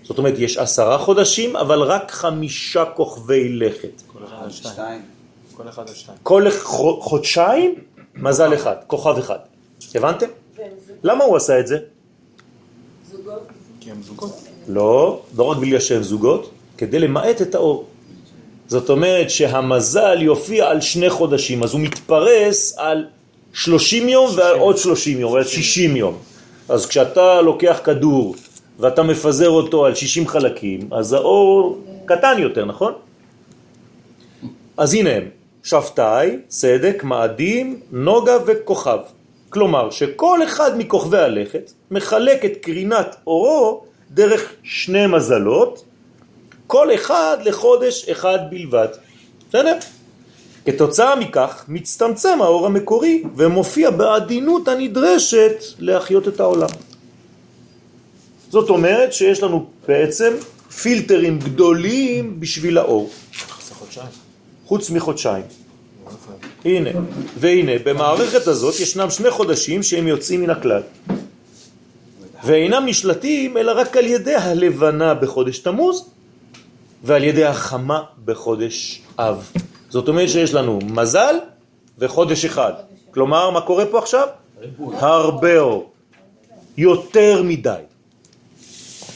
זאת 0.03 0.17
אומרת, 0.17 0.33
יש 0.37 0.57
עשרה 0.57 0.97
חודשים, 0.97 1.55
אבל 1.55 1.81
רק 1.81 2.11
חמישה 2.11 2.85
כוכבי 2.85 3.49
לכת. 3.49 4.01
כל 4.07 4.19
אחד 4.25 4.49
שתיים. 4.49 5.01
כל 5.57 5.69
אחד 5.69 5.89
על 5.89 5.95
שתיים. 5.95 6.17
כל 6.23 6.49
חודשיים, 6.99 7.75
מזל 8.15 8.53
אחד, 8.53 8.75
כוכב 8.87 9.17
אחד. 9.17 9.37
הבנתם? 9.95 10.25
למה 11.03 11.23
הוא 11.23 11.37
עשה 11.37 11.59
את 11.59 11.67
זה? 11.67 11.77
זוגות. 13.11 13.41
כי 13.79 13.91
הם 13.91 14.03
זוגות. 14.03 14.47
לא, 14.67 15.21
לא 15.37 15.43
רק 15.43 15.57
בגלל 15.57 15.79
שהם 15.79 16.03
זוגות, 16.03 16.51
כדי 16.77 16.99
למעט 16.99 17.41
את 17.41 17.55
האור. 17.55 17.85
זאת 18.67 18.89
אומרת 18.89 19.29
שהמזל 19.29 20.21
יופיע 20.21 20.69
על 20.69 20.81
שני 20.81 21.09
חודשים, 21.09 21.63
אז 21.63 21.73
הוא 21.73 21.81
מתפרס 21.81 22.77
על 22.77 23.05
30 23.53 24.09
יום 24.09 24.31
ועל 24.35 24.59
עוד 24.59 24.77
30 24.77 25.19
יום, 25.19 25.31
ועל 25.33 25.43
60 25.43 25.95
יום. 25.95 26.17
אז 26.69 26.85
כשאתה 26.85 27.41
לוקח 27.41 27.79
כדור 27.83 28.35
ואתה 28.79 29.03
מפזר 29.03 29.49
אותו 29.49 29.85
על 29.85 29.95
60 29.95 30.27
חלקים, 30.27 30.79
אז 30.91 31.13
האור 31.13 31.77
קטן 32.05 32.35
יותר, 32.39 32.65
נכון? 32.65 32.93
אז 34.77 34.93
הנה 34.93 35.09
הם, 35.09 35.23
שבתאי, 35.63 36.37
צדק, 36.47 37.03
מאדים, 37.03 37.79
נוגה 37.91 38.37
וכוכב. 38.45 38.99
כלומר 39.49 39.89
שכל 39.89 40.43
אחד 40.43 40.77
מכוכבי 40.77 41.17
הלכת 41.17 41.71
מחלק 41.91 42.45
את 42.45 42.51
קרינת 42.61 43.15
אורו 43.27 43.83
דרך 44.11 44.53
שני 44.63 45.07
מזלות, 45.07 45.83
כל 46.67 46.95
אחד 46.95 47.37
לחודש 47.45 48.09
אחד 48.09 48.39
בלבד. 48.49 48.87
בסדר? 49.49 49.77
כתוצאה 50.65 51.15
מכך 51.15 51.65
מצטמצם 51.67 52.41
האור 52.41 52.65
המקורי 52.65 53.23
ומופיע 53.35 53.89
בעדינות 53.89 54.67
הנדרשת 54.67 55.63
להחיות 55.79 56.27
את 56.27 56.39
העולם. 56.39 56.69
זאת 58.49 58.69
אומרת 58.69 59.13
שיש 59.13 59.43
לנו 59.43 59.65
בעצם 59.87 60.33
פילטרים 60.81 61.39
גדולים 61.39 62.39
בשביל 62.39 62.77
האור. 62.77 63.09
חודשיים. 63.73 64.22
חוץ 64.65 64.89
מחודשיים. 64.89 65.43
הנה, 66.65 66.89
והנה, 67.39 67.71
במערכת 67.85 68.47
הזאת 68.47 68.79
ישנם 68.79 69.09
שני 69.09 69.31
חודשים 69.31 69.83
שהם 69.83 70.07
יוצאים 70.07 70.41
מן 70.41 70.49
הכלל. 70.49 70.81
ואינם 72.43 72.83
נשלטים 72.85 73.57
אלא 73.57 73.71
רק 73.71 73.97
על 73.97 74.05
ידי 74.05 74.35
הלבנה 74.35 75.13
בחודש 75.13 75.59
תמוז 75.59 76.09
ועל 77.03 77.23
ידי 77.23 77.45
החמה 77.45 78.03
בחודש 78.25 79.01
אב. 79.19 79.51
זאת 79.89 80.07
אומרת 80.07 80.29
שיש 80.29 80.53
לנו 80.53 80.79
מזל 80.89 81.35
וחודש 81.99 82.45
אחד. 82.45 82.73
כלומר, 83.11 83.49
מה 83.49 83.61
קורה 83.61 83.85
פה 83.85 83.99
עכשיו? 83.99 84.27
הרבה 84.93 85.59
אור. 85.59 85.91
יותר 86.77 87.43
מדי. 87.43 87.81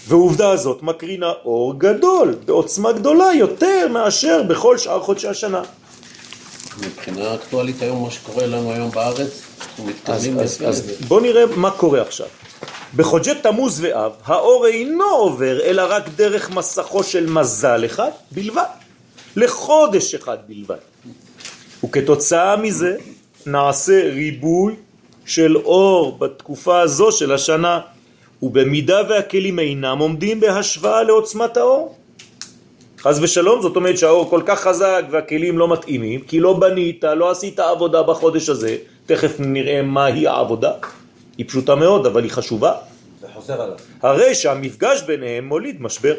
ועובדה 0.08 0.50
הזאת 0.50 0.84
מקרינה 0.84 1.32
אור 1.46 1.80
גדול, 1.80 2.36
בעוצמה 2.46 2.92
גדולה 2.92 3.34
יותר 3.34 3.88
מאשר 3.88 4.44
בכל 4.44 4.78
שאר 4.78 5.02
חודשי 5.02 5.28
השנה. 5.28 5.62
מבחינה 6.82 7.36
אקטואלית 7.36 7.82
היום, 7.82 8.04
מה 8.04 8.12
שקורה 8.12 8.46
לנו 8.46 8.72
היום 8.72 8.92
בארץ, 8.92 9.42
אנחנו 9.62 9.84
אז, 9.84 9.90
מתקדמים 9.90 10.40
אז, 10.40 10.56
לפי 10.56 10.66
אז 10.66 10.84
זה. 10.86 10.94
בוא 11.08 11.22
נראה 11.22 11.46
מה 11.56 11.72
קורה 11.72 12.02
עכשיו. 12.02 12.28
בחודשי 12.96 13.36
תמוז 13.42 13.80
ואב, 13.82 14.12
האור 14.26 14.68
אינו 14.68 15.06
עובר 15.06 15.62
אלא 15.64 15.84
רק 15.90 16.04
דרך 16.16 16.50
מסכו 16.50 17.04
של 17.04 17.30
מזל 17.30 17.86
אחד 17.86 18.10
בלבד, 18.32 18.64
לחודש 19.36 20.16
אחד 20.16 20.38
בלבד. 20.48 20.78
וכתוצאה 21.84 22.56
מזה 22.56 22.96
נעשה 23.46 24.10
ריבוי 24.14 24.76
של 25.26 25.58
אור 25.58 26.18
בתקופה 26.18 26.80
הזו 26.80 27.12
של 27.12 27.32
השנה, 27.32 27.80
ובמידה 28.42 29.02
והכלים 29.10 29.60
אינם 29.60 29.98
עומדים 30.00 30.40
בהשוואה 30.40 31.04
לעוצמת 31.04 31.58
האור. 31.58 31.96
חז 33.00 33.24
ושלום, 33.24 33.62
זאת 33.62 33.76
אומרת 33.76 33.98
שהאור 33.98 34.30
כל 34.30 34.42
כך 34.46 34.60
חזק 34.60 35.04
והכלים 35.12 35.58
לא 35.58 35.68
מתאימים, 35.74 36.20
כי 36.22 36.40
לא 36.40 36.54
בנית, 36.54 37.04
לא 37.04 37.32
עשית 37.32 37.60
עבודה 37.60 38.04
בחודש 38.04 38.50
הזה, 38.50 38.78
תכף 39.06 39.36
נראה 39.40 39.82
מהי 39.82 40.28
העבודה. 40.28 40.72
היא 41.38 41.46
פשוטה 41.48 41.76
מאוד, 41.76 42.06
אבל 42.06 42.24
היא 42.24 42.32
חשובה. 42.32 42.74
זה 43.22 43.28
חוזר 43.34 43.62
עליו. 43.62 43.78
הרי 44.02 44.36
שהמפגש 44.36 45.02
ביניהם 45.02 45.48
מוליד 45.48 45.82
משבר, 45.82 46.14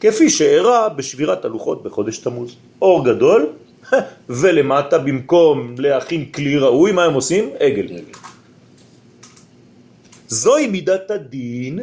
כפי 0.00 0.30
שאירע 0.30 0.88
בשבירת 0.88 1.44
הלוחות 1.44 1.82
בחודש 1.82 2.18
תמוז. 2.18 2.56
אור 2.82 3.04
גדול, 3.04 3.46
ולמטה 4.40 4.98
במקום 4.98 5.74
להכין 5.78 6.24
כלי 6.24 6.58
ראוי, 6.58 6.92
מה 6.92 7.04
הם 7.04 7.14
עושים? 7.14 7.50
עגל. 7.58 7.86
זוהי 10.28 10.66
מידת 10.66 11.10
הדין 11.10 11.78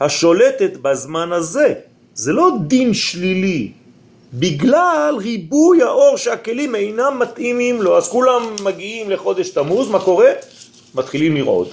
השולטת 0.00 0.76
בזמן 0.82 1.32
הזה. 1.32 1.74
זה 2.14 2.32
לא 2.32 2.50
דין 2.66 2.94
שלילי, 2.94 3.72
בגלל 4.34 5.14
ריבוי 5.18 5.82
האור 5.82 6.16
שהכלים 6.16 6.74
אינם 6.74 7.18
מתאימים 7.18 7.82
לו. 7.82 7.96
אז 7.96 8.08
כולם 8.08 8.42
מגיעים 8.62 9.10
לחודש 9.10 9.48
תמוז, 9.48 9.88
מה 9.88 10.00
קורה? 10.00 10.30
מתחילים 10.94 11.36
לרעוד. 11.36 11.68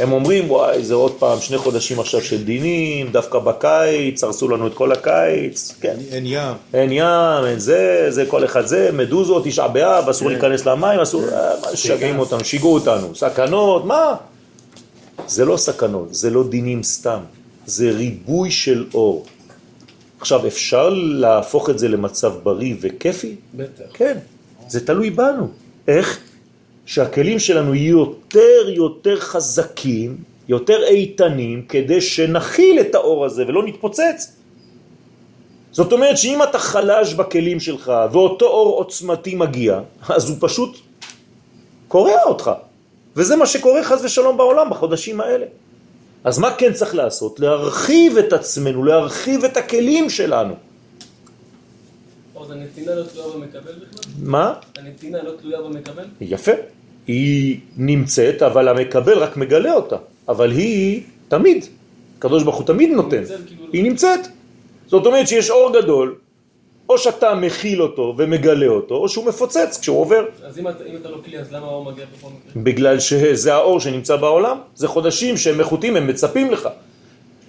הם 0.00 0.12
אומרים, 0.12 0.50
וואי, 0.50 0.84
זה 0.84 0.94
עוד 0.94 1.12
פעם 1.18 1.40
שני 1.40 1.58
חודשים 1.58 2.00
עכשיו 2.00 2.22
של 2.22 2.44
דינים, 2.44 3.12
דווקא 3.12 3.38
בקיץ, 3.38 4.24
הרסו 4.24 4.48
לנו 4.48 4.66
את 4.66 4.74
כל 4.74 4.92
הקיץ, 4.92 5.74
כן. 5.80 5.96
אין 6.12 6.24
ים. 6.26 6.54
אין 6.74 6.92
ים, 6.92 7.46
אין 7.46 7.58
זה, 7.58 8.06
זה 8.08 8.26
כל 8.26 8.44
אחד 8.44 8.66
זה, 8.66 8.90
מדוזות, 8.92 9.44
תשעה 9.44 9.68
באב, 9.68 10.08
אסור 10.08 10.28
להיכנס 10.28 10.66
למים, 10.66 11.00
אסור, 11.00 11.22
אה, 11.22 11.52
מה 11.62 11.72
משגעים 11.72 12.18
אותנו, 12.18 12.44
שיגעו 12.44 12.74
אותנו, 12.74 13.14
סכנות, 13.14 13.84
מה? 13.84 14.14
זה 15.26 15.44
לא 15.44 15.56
סכנות, 15.56 16.14
זה 16.14 16.30
לא 16.30 16.48
דינים 16.48 16.82
סתם, 16.82 17.20
זה 17.66 17.90
ריבוי 17.90 18.50
של 18.50 18.84
אור. 18.94 19.26
עכשיו, 20.20 20.46
אפשר 20.46 20.88
להפוך 20.94 21.70
את 21.70 21.78
זה 21.78 21.88
למצב 21.88 22.32
בריא 22.42 22.74
וכיפי? 22.80 23.36
בטח. 23.54 23.84
כן, 23.92 24.18
זה 24.68 24.86
תלוי 24.86 25.10
בנו. 25.10 25.48
איך? 25.88 26.20
שהכלים 26.86 27.38
שלנו 27.38 27.74
יהיו 27.74 27.98
יותר 27.98 28.68
יותר 28.68 29.20
חזקים, 29.20 30.16
יותר 30.48 30.82
איתנים, 30.84 31.64
כדי 31.68 32.00
שנכיל 32.00 32.80
את 32.80 32.94
האור 32.94 33.24
הזה 33.24 33.44
ולא 33.46 33.66
נתפוצץ. 33.66 34.32
זאת 35.72 35.92
אומרת 35.92 36.18
שאם 36.18 36.42
אתה 36.42 36.58
חלש 36.58 37.14
בכלים 37.14 37.60
שלך 37.60 37.92
ואותו 38.12 38.46
אור 38.46 38.76
עוצמתי 38.78 39.34
מגיע, 39.34 39.80
אז 40.08 40.30
הוא 40.30 40.36
פשוט 40.40 40.78
קורע 41.88 42.22
אותך. 42.24 42.50
וזה 43.16 43.36
מה 43.36 43.46
שקורה 43.46 43.84
חס 43.84 44.00
ושלום 44.04 44.36
בעולם 44.36 44.70
בחודשים 44.70 45.20
האלה. 45.20 45.46
אז 46.24 46.38
מה 46.38 46.54
כן 46.54 46.72
צריך 46.72 46.94
לעשות? 46.94 47.40
להרחיב 47.40 48.18
את 48.18 48.32
עצמנו, 48.32 48.84
להרחיב 48.84 49.44
את 49.44 49.56
הכלים 49.56 50.10
שלנו. 50.10 50.54
אז 52.40 52.50
הנתינה 52.50 52.94
לא 52.94 53.02
תלויה 53.02 53.28
במקבל 53.34 53.72
בכלל? 53.72 54.12
מה? 54.18 54.54
הנתינה 54.78 55.22
לא 55.22 55.30
תלויה 55.40 55.62
במקבל? 55.62 56.04
יפה. 56.20 56.52
היא 57.06 57.60
נמצאת, 57.76 58.42
אבל 58.42 58.68
המקבל 58.68 59.18
רק 59.18 59.36
מגלה 59.36 59.72
אותה. 59.74 59.96
אבל 60.28 60.50
היא 60.50 61.02
תמיד, 61.28 61.64
הקדוש 62.18 62.42
ברוך 62.42 62.56
הוא 62.56 62.66
תמיד 62.66 62.90
נותן. 62.90 63.24
כאילו- 63.46 63.72
היא 63.72 63.82
נמצאת. 63.82 64.20
זאת 64.86 65.06
אומרת 65.06 65.28
שיש 65.28 65.50
אור 65.50 65.80
גדול, 65.80 66.14
או 66.88 66.98
שאתה 66.98 67.34
מכיל 67.34 67.82
אותו 67.82 68.14
ומגלה 68.18 68.66
אותו, 68.66 68.94
או 68.94 69.08
שהוא 69.08 69.26
מפוצץ 69.26 69.78
כשהוא 69.80 70.00
עובר. 70.00 70.24
אז 70.44 70.58
אם 70.58 70.68
אתה, 70.68 70.84
אם 70.84 70.96
אתה 70.96 71.08
לא 71.10 71.16
כלי, 71.24 71.38
אז 71.38 71.52
למה 71.52 71.66
האור 71.66 71.84
מגיע 71.84 72.04
בכל 72.18 72.28
מקרה? 72.28 72.62
בגלל 72.62 73.00
שזה 73.00 73.54
האור 73.54 73.80
שנמצא 73.80 74.16
בעולם, 74.16 74.58
זה 74.74 74.88
חודשים 74.88 75.36
שהם 75.36 75.60
איכותיים, 75.60 75.96
הם 75.96 76.06
מצפים 76.06 76.50
לך. 76.50 76.68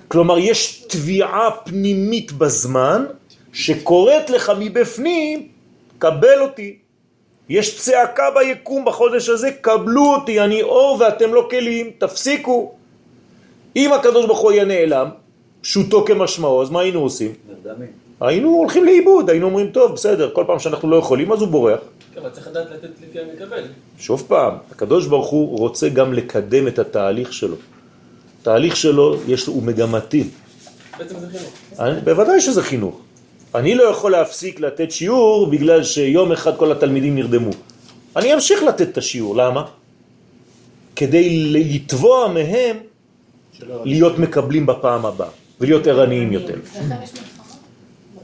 כלומר, 0.08 0.38
יש 0.38 0.86
תביעה 0.88 1.50
פנימית 1.64 2.32
בזמן 2.32 3.06
שקוראת 3.54 4.30
לך 4.30 4.52
מבפנים, 4.60 5.48
קבל 6.00 6.42
אותי. 6.42 6.78
יש 7.50 7.80
צעקה 7.80 8.24
ביקום 8.32 8.86
בחודש 8.86 9.30
הזה, 9.30 9.52
קבלו 9.52 10.16
אותי, 10.16 10.42
אני 10.42 10.62
אור 10.62 10.98
ואתם 11.00 11.34
לא 11.34 11.48
כלים, 11.50 11.92
תפסיקו. 11.98 12.72
אם 13.76 13.94
הקדוש 13.94 14.26
ברוך 14.26 14.40
הוא 14.40 14.52
היה 14.52 14.66
נעלם, 14.66 15.10
פשוטו 15.62 16.06
כמשמעו, 16.06 16.62
אז 16.62 16.70
מה 16.70 16.82
היינו 16.82 17.00
עושים? 17.00 17.34
נרדמים. 17.50 18.05
היינו 18.22 18.50
הולכים 18.50 18.86
לאיבוד, 18.86 19.30
היינו 19.30 19.46
אומרים, 19.46 19.72
טוב, 19.72 19.94
בסדר, 19.94 20.30
כל 20.34 20.44
פעם 20.48 20.60
שאנחנו 20.60 20.90
לא 20.90 20.96
יכולים, 20.96 21.32
אז 21.32 21.42
הוא 21.42 21.50
בורח. 21.50 21.80
כן, 22.14 22.22
אבל 22.22 22.30
צריך 22.30 22.48
לדעת 22.48 22.72
לתת 22.72 22.90
לפי 23.10 23.20
המקבל. 23.20 23.64
שוב 23.98 24.24
פעם, 24.28 24.54
הקדוש 24.72 25.08
ברוך 25.08 25.30
הוא 25.30 25.58
רוצה 25.60 25.90
גם 25.90 26.14
לקדם 26.14 26.68
את 26.68 26.80
התהליך 26.80 27.34
שלו. 27.34 27.56
תהליך 28.44 28.76
שלו 28.76 29.16
יש, 29.28 29.46
הוא 29.46 29.64
מגמתי. 29.64 30.24
בעצם 30.98 31.20
זה 31.20 31.28
חינוך. 31.28 31.52
אני, 31.80 32.02
בוודאי 32.02 32.42
שזה 32.42 32.64
חינוך. 32.64 33.00
אני 33.56 33.76
לא 33.76 33.84
יכול 33.84 34.12
להפסיק 34.12 34.60
לתת 34.60 34.92
שיעור 34.92 35.48
בגלל 35.48 35.84
שיום 35.84 36.32
אחד 36.32 36.58
כל 36.58 36.72
התלמידים 36.72 37.16
נרדמו. 37.16 37.52
אני 38.16 38.34
אמשיך 38.34 38.64
לתת 38.64 38.90
את 38.90 38.98
השיעור, 38.98 39.36
למה? 39.36 39.66
כדי 40.96 41.54
לתבוע 41.54 42.28
מהם 42.28 42.78
להיות 43.86 44.20
מקבלים 44.20 44.66
בפעם 44.66 45.06
הבאה 45.06 45.30
ולהיות 45.62 45.88
ערניים 45.88 46.32
יותר. 46.32 46.56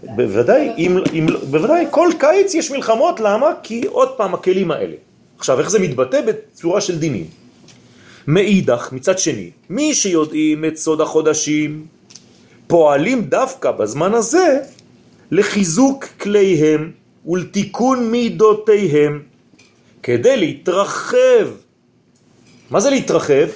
בוודאי, 0.04 0.70
אם, 0.78 0.98
אם, 1.14 1.26
בוודאי, 1.50 1.86
כל 1.90 2.10
קיץ 2.20 2.54
יש 2.54 2.72
מלחמות, 2.72 3.20
למה? 3.20 3.48
כי 3.64 3.82
עוד 3.88 4.10
פעם 4.18 4.34
הכלים 4.34 4.72
האלה. 4.72 4.96
עכשיו, 5.38 5.60
איך 5.60 5.70
זה 5.70 5.80
מתבטא? 5.80 6.22
בצורה 6.22 6.82
של 6.82 7.00
דינים. 7.00 7.26
מאידך, 8.28 8.90
מצד 8.92 9.20
שני, 9.20 9.50
מי 9.70 9.94
שיודעים 9.94 10.66
את 10.66 10.78
סוד 10.78 11.02
החודשים, 11.02 11.86
פועלים 12.68 13.22
דווקא 13.22 13.72
בזמן 13.72 14.14
הזה 14.14 14.60
לחיזוק 15.32 16.06
כליהם 16.06 16.92
ולתיקון 17.26 18.12
מידותיהם, 18.12 19.22
כדי 20.04 20.38
להתרחב. 20.38 21.48
מה 22.70 22.80
זה 22.80 22.90
להתרחב? 22.90 23.48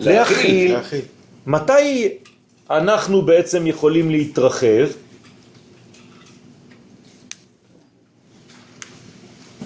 להכיל. 0.00 0.72
להכיל. 0.72 1.02
מתי 1.46 2.08
אנחנו 2.70 3.22
בעצם 3.22 3.66
יכולים 3.66 4.10
להתרחב? 4.10 4.86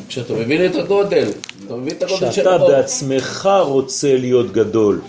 כשאתה 0.08 0.32
מבין 0.34 0.66
את 0.66 0.74
הגודל, 0.74 1.28
אתה 1.66 1.74
מבין 1.76 1.94
את 1.96 2.02
הגודל 2.02 2.18
של 2.18 2.32
שאתה 2.32 2.54
האור. 2.54 2.68
בעצמך 2.68 3.48
רוצה 3.62 4.16
להיות 4.16 4.52
גדול. 4.52 5.00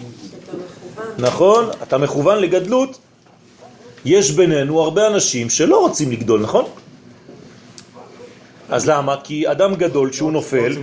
נכון? 1.18 1.66
אתה 1.84 1.98
מכוון 1.98 2.40
לגדלות. 2.40 2.98
יש 4.06 4.32
בינינו 4.32 4.82
הרבה 4.82 5.08
אנשים 5.08 5.50
שלא 5.50 5.80
רוצים 5.80 6.12
לגדול, 6.12 6.42
נכון? 6.42 6.66
אז 8.70 8.90
למה? 8.90 9.16
כי 9.24 9.52
אדם 9.52 9.76
גדול 9.76 10.12
שהוא 10.12 10.30
לא 10.30 10.34
נופל. 10.34 10.74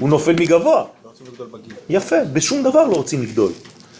הוא 0.00 0.08
נופל 0.08 0.32
מגבוה. 0.32 0.84
לא. 1.04 1.18
יפה, 1.90 2.16
בשום 2.32 2.62
דבר 2.62 2.84
לא 2.84 2.94
רוצים 2.94 3.22
לגדול. 3.22 3.52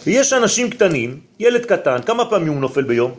ויש 0.05 0.33
אנשים 0.33 0.69
קטנים, 0.69 1.19
ילד 1.39 1.65
קטן, 1.65 1.97
כמה 2.05 2.25
פעמים 2.25 2.53
הוא 2.53 2.61
נופל 2.61 2.83
ביום? 2.83 3.11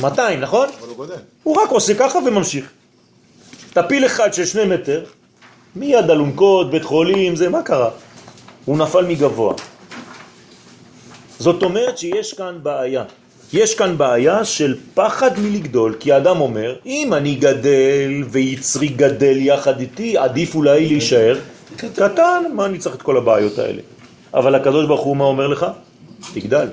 200, 0.00 0.40
נכון? 0.40 0.68
הוא. 0.96 1.06
הוא 1.42 1.56
רק 1.56 1.70
עושה 1.70 1.94
ככה 1.94 2.18
וממשיך. 2.18 2.70
טפיל 3.72 4.06
אחד 4.06 4.34
של 4.34 4.44
שני 4.44 4.64
מטר, 4.64 5.04
מיד 5.76 6.10
אלונקות, 6.10 6.70
בית 6.70 6.84
חולים, 6.84 7.36
זה, 7.36 7.48
מה 7.48 7.62
קרה? 7.62 7.90
הוא 8.64 8.78
נפל 8.78 9.06
מגבוה. 9.06 9.54
זאת 11.38 11.62
אומרת 11.62 11.98
שיש 11.98 12.34
כאן 12.34 12.58
בעיה. 12.62 13.04
יש 13.52 13.74
כאן 13.74 13.98
בעיה 13.98 14.44
של 14.44 14.76
פחד 14.94 15.38
מלגדול, 15.38 15.96
כי 16.00 16.12
האדם 16.12 16.40
אומר, 16.40 16.76
אם 16.86 17.14
אני 17.14 17.34
גדל 17.34 18.24
ויצרי 18.30 18.88
גדל 18.88 19.36
יחד 19.36 19.80
איתי, 19.80 20.18
עדיף 20.18 20.54
אולי 20.54 20.86
להישאר 20.86 21.38
קטן, 21.76 22.42
מה 22.54 22.66
אני 22.66 22.78
צריך 22.78 22.94
את 22.94 23.02
כל 23.02 23.16
הבעיות 23.16 23.58
האלה? 23.58 23.82
אבל 24.34 24.54
הקדוש 24.54 24.86
ברוך 24.86 25.00
הוא 25.00 25.16
מה 25.16 25.24
אומר 25.24 25.46
לך? 25.46 25.66
תגדל. 26.34 26.68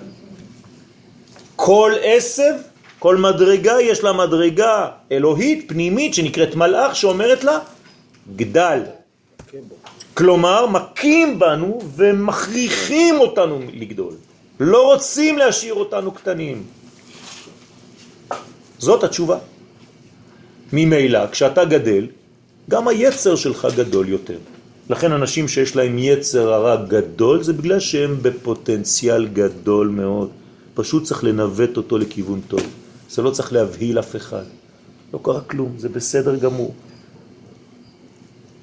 כל 1.56 1.92
עשב, 2.02 2.54
כל 3.00 3.18
מדרגה 3.18 3.82
יש 3.82 4.04
לה 4.04 4.14
מדרגה 4.14 4.88
אלוהית 5.12 5.66
פנימית 5.68 6.14
שנקראת 6.14 6.56
מלאך 6.56 6.96
שאומרת 6.96 7.44
לה 7.44 7.60
גדל. 8.36 8.80
כלומר, 10.14 10.66
מכים 10.66 11.40
בנו 11.40 11.80
ומכריחים 11.96 13.20
אותנו 13.20 13.60
לגדול. 13.74 14.14
לא 14.60 14.94
רוצים 14.94 15.38
להשאיר 15.38 15.74
אותנו 15.74 16.12
קטנים. 16.12 16.64
זאת 18.78 19.04
התשובה. 19.04 19.38
ממילא, 20.74 21.28
כשאתה 21.32 21.66
גדל, 21.66 22.08
גם 22.70 22.88
היצר 22.88 23.36
שלך 23.36 23.68
גדול 23.76 24.10
יותר. 24.10 24.38
לכן 24.90 25.12
אנשים 25.12 25.48
שיש 25.48 25.76
להם 25.76 25.98
יצר 25.98 26.54
הרע 26.54 26.76
גדול, 26.86 27.44
זה 27.44 27.54
בגלל 27.54 27.80
שהם 27.80 28.18
בפוטנציאל 28.22 29.28
גדול 29.28 29.88
מאוד. 29.88 30.30
פשוט 30.74 31.04
צריך 31.04 31.24
לנווט 31.24 31.78
אותו 31.78 31.98
לכיוון 31.98 32.42
טוב. 32.48 32.62
זה 33.10 33.22
לא 33.22 33.32
צריך 33.32 33.54
להבהיל 33.54 34.00
אף 34.00 34.16
אחד. 34.16 34.44
לא 35.14 35.20
קרה 35.24 35.42
כלום, 35.42 35.74
זה 35.78 35.90
בסדר 35.90 36.36
גמור. 36.36 36.74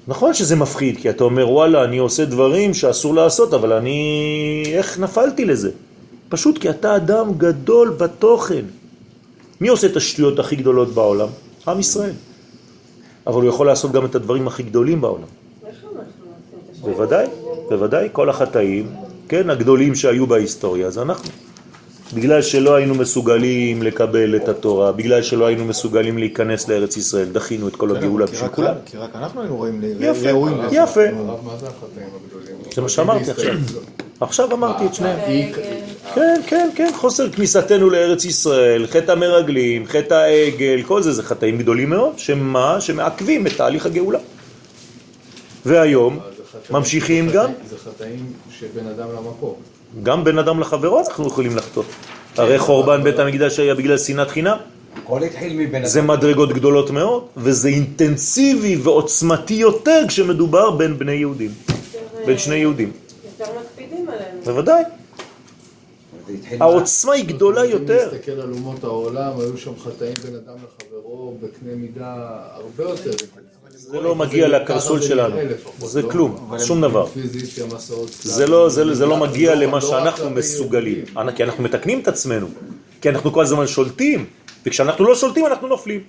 נכון 0.07 0.33
שזה 0.33 0.55
מפחיד, 0.55 0.97
כי 0.97 1.09
אתה 1.09 1.23
אומר, 1.23 1.49
וואלה, 1.49 1.83
אני 1.83 1.97
עושה 1.97 2.25
דברים 2.25 2.73
שאסור 2.73 3.13
לעשות, 3.13 3.53
אבל 3.53 3.73
אני... 3.73 4.63
איך 4.67 4.99
נפלתי 4.99 5.45
לזה? 5.45 5.71
פשוט 6.29 6.57
כי 6.57 6.69
אתה 6.69 6.95
אדם 6.95 7.33
גדול 7.37 7.89
בתוכן. 7.89 8.65
מי 9.61 9.67
עושה 9.67 9.87
את 9.87 9.95
השטויות 9.97 10.39
הכי 10.39 10.55
גדולות 10.55 10.89
בעולם? 10.93 11.27
עם 11.67 11.79
ישראל. 11.79 12.13
אבל 13.27 13.41
הוא 13.41 13.49
יכול 13.49 13.67
לעשות 13.67 13.91
גם 13.91 14.05
את 14.05 14.15
הדברים 14.15 14.47
הכי 14.47 14.63
גדולים 14.63 15.01
בעולם. 15.01 15.27
איך 15.67 15.75
אנחנו 15.83 15.95
עושים 15.95 16.59
את 16.65 16.74
השם? 16.74 16.74
בוודאי, 16.85 17.25
בוודאי, 17.69 18.09
כל 18.11 18.29
החטאים, 18.29 18.91
כן, 19.29 19.49
הגדולים 19.49 19.95
שהיו 19.95 20.27
בהיסטוריה, 20.27 20.89
זה 20.89 21.01
אנחנו. 21.01 21.29
בגלל 22.13 22.41
שלא 22.41 22.75
היינו 22.75 22.95
מסוגלים 22.95 23.83
לקבל 23.83 24.35
את 24.35 24.49
התורה, 24.49 24.91
בגלל 24.91 25.21
שלא 25.21 25.45
היינו 25.45 25.65
מסוגלים 25.65 26.17
להיכנס 26.17 26.67
לארץ 26.67 26.97
ישראל, 26.97 27.25
דחינו 27.31 27.67
את 27.67 27.75
כל 27.75 27.95
הגאולה 27.95 28.27
כי 28.27 28.33
בשביל 28.33 28.49
כולם. 28.49 28.73
כי 28.85 28.97
רק 28.97 29.15
אנחנו 29.15 29.41
היינו 29.41 29.57
רואים 29.57 29.81
יפה, 29.99 30.29
ראויים 30.31 30.61
לזה. 30.61 30.75
יפה. 30.75 31.11
מה 31.11 31.57
זה 31.59 31.67
החטאים 31.67 32.07
הגדולים? 32.25 32.55
זה 32.75 32.81
מה 32.81 32.89
שאמרתי 32.89 33.31
עכשיו. 33.31 33.53
עכשיו 34.19 34.53
אמרתי 34.53 34.85
את 34.85 34.93
שניהם. 34.93 35.19
העגל. 35.19 35.61
כן, 36.15 36.41
כן, 36.47 36.69
כן, 36.75 36.89
חוסר 36.95 37.29
כניסתנו 37.29 37.89
לארץ 37.89 38.25
ישראל, 38.25 38.87
חטא 38.87 39.11
המרגלים, 39.11 39.85
חטא 39.87 40.13
העגל, 40.13 40.81
כל 40.87 41.01
זה, 41.01 41.11
זה 41.11 41.23
חטאים 41.23 41.57
גדולים 41.57 41.89
מאוד, 41.89 42.19
שמה? 42.19 42.81
שמעכבים 42.81 43.47
את 43.47 43.51
תהליך 43.57 43.85
הגאולה. 43.85 44.19
והיום 45.65 46.19
ממשיכים 46.71 47.29
גם, 47.29 47.51
זה 47.69 47.77
חטאים 47.77 48.33
שבין 48.51 48.87
אדם 48.87 49.07
למקום. 49.09 49.55
גם 50.03 50.23
בין 50.23 50.37
אדם 50.39 50.59
לחברו 50.59 50.99
אנחנו 50.99 51.27
יכולים 51.27 51.57
לחטוא. 51.57 51.83
הרי 52.37 52.59
חורבן 52.59 53.03
בית 53.03 53.19
המקדש 53.19 53.59
היה 53.59 53.75
בגלל 53.75 53.97
שנאת 53.97 54.29
חינם, 54.29 54.57
הכל 55.03 55.23
התחיל 55.23 55.57
מבן 55.57 55.85
זה 55.85 56.01
מדרגות 56.01 56.53
גדולות 56.53 56.89
מאוד, 56.91 57.23
וזה 57.37 57.67
אינטנסיבי 57.67 58.75
ועוצמתי 58.75 59.53
יותר 59.53 60.01
כשמדובר 60.07 60.71
בין 60.71 60.99
בני 60.99 61.11
יהודים, 61.11 61.51
בין 62.25 62.37
שני 62.37 62.55
יהודים. 62.55 62.91
יותר 63.25 63.51
מקפידים 63.59 64.09
עלינו. 64.09 64.41
בוודאי, 64.45 64.83
העוצמה 66.59 67.13
היא 67.13 67.25
גדולה 67.25 67.63
אם 67.63 67.69
יותר. 67.69 68.09
נסתכל 68.13 68.31
על 68.31 68.51
אומות 68.53 68.83
העולם, 68.83 69.39
היו 69.39 69.57
שם 69.57 69.71
חטאים 69.79 70.13
בין 70.23 70.35
אדם 70.35 70.55
לחברו 70.55 71.37
בקנה 71.41 71.75
מידה 71.75 72.13
הרבה 72.53 72.83
יותר. 72.83 73.11
זה 73.91 74.01
לא 74.01 74.15
מגיע 74.15 74.47
לקרסול 74.47 75.01
שלנו, 75.01 75.35
זה 75.79 76.01
כלום, 76.03 76.51
שום 76.59 76.81
דבר. 76.81 77.05
זה 78.21 78.47
לא, 78.47 78.69
זה, 78.69 78.93
זה 78.95 79.05
לא 79.05 79.17
מגיע 79.17 79.55
לא- 79.55 79.61
למה 79.61 79.77
לא 79.77 79.81
שאנחנו 79.81 80.29
מסוגלים. 80.29 81.05
כי 81.35 81.43
אנחנו 81.43 81.63
מתקנים 81.63 81.99
את 81.99 82.07
עצמנו, 82.07 82.47
כי 83.01 83.09
אנחנו 83.09 83.31
כל 83.31 83.41
הזמן 83.43 83.67
שולטים, 83.67 84.25
וכשאנחנו 84.65 85.05
לא 85.05 85.15
שולטים 85.15 85.45
אנחנו 85.45 85.67
נופלים. 85.67 86.01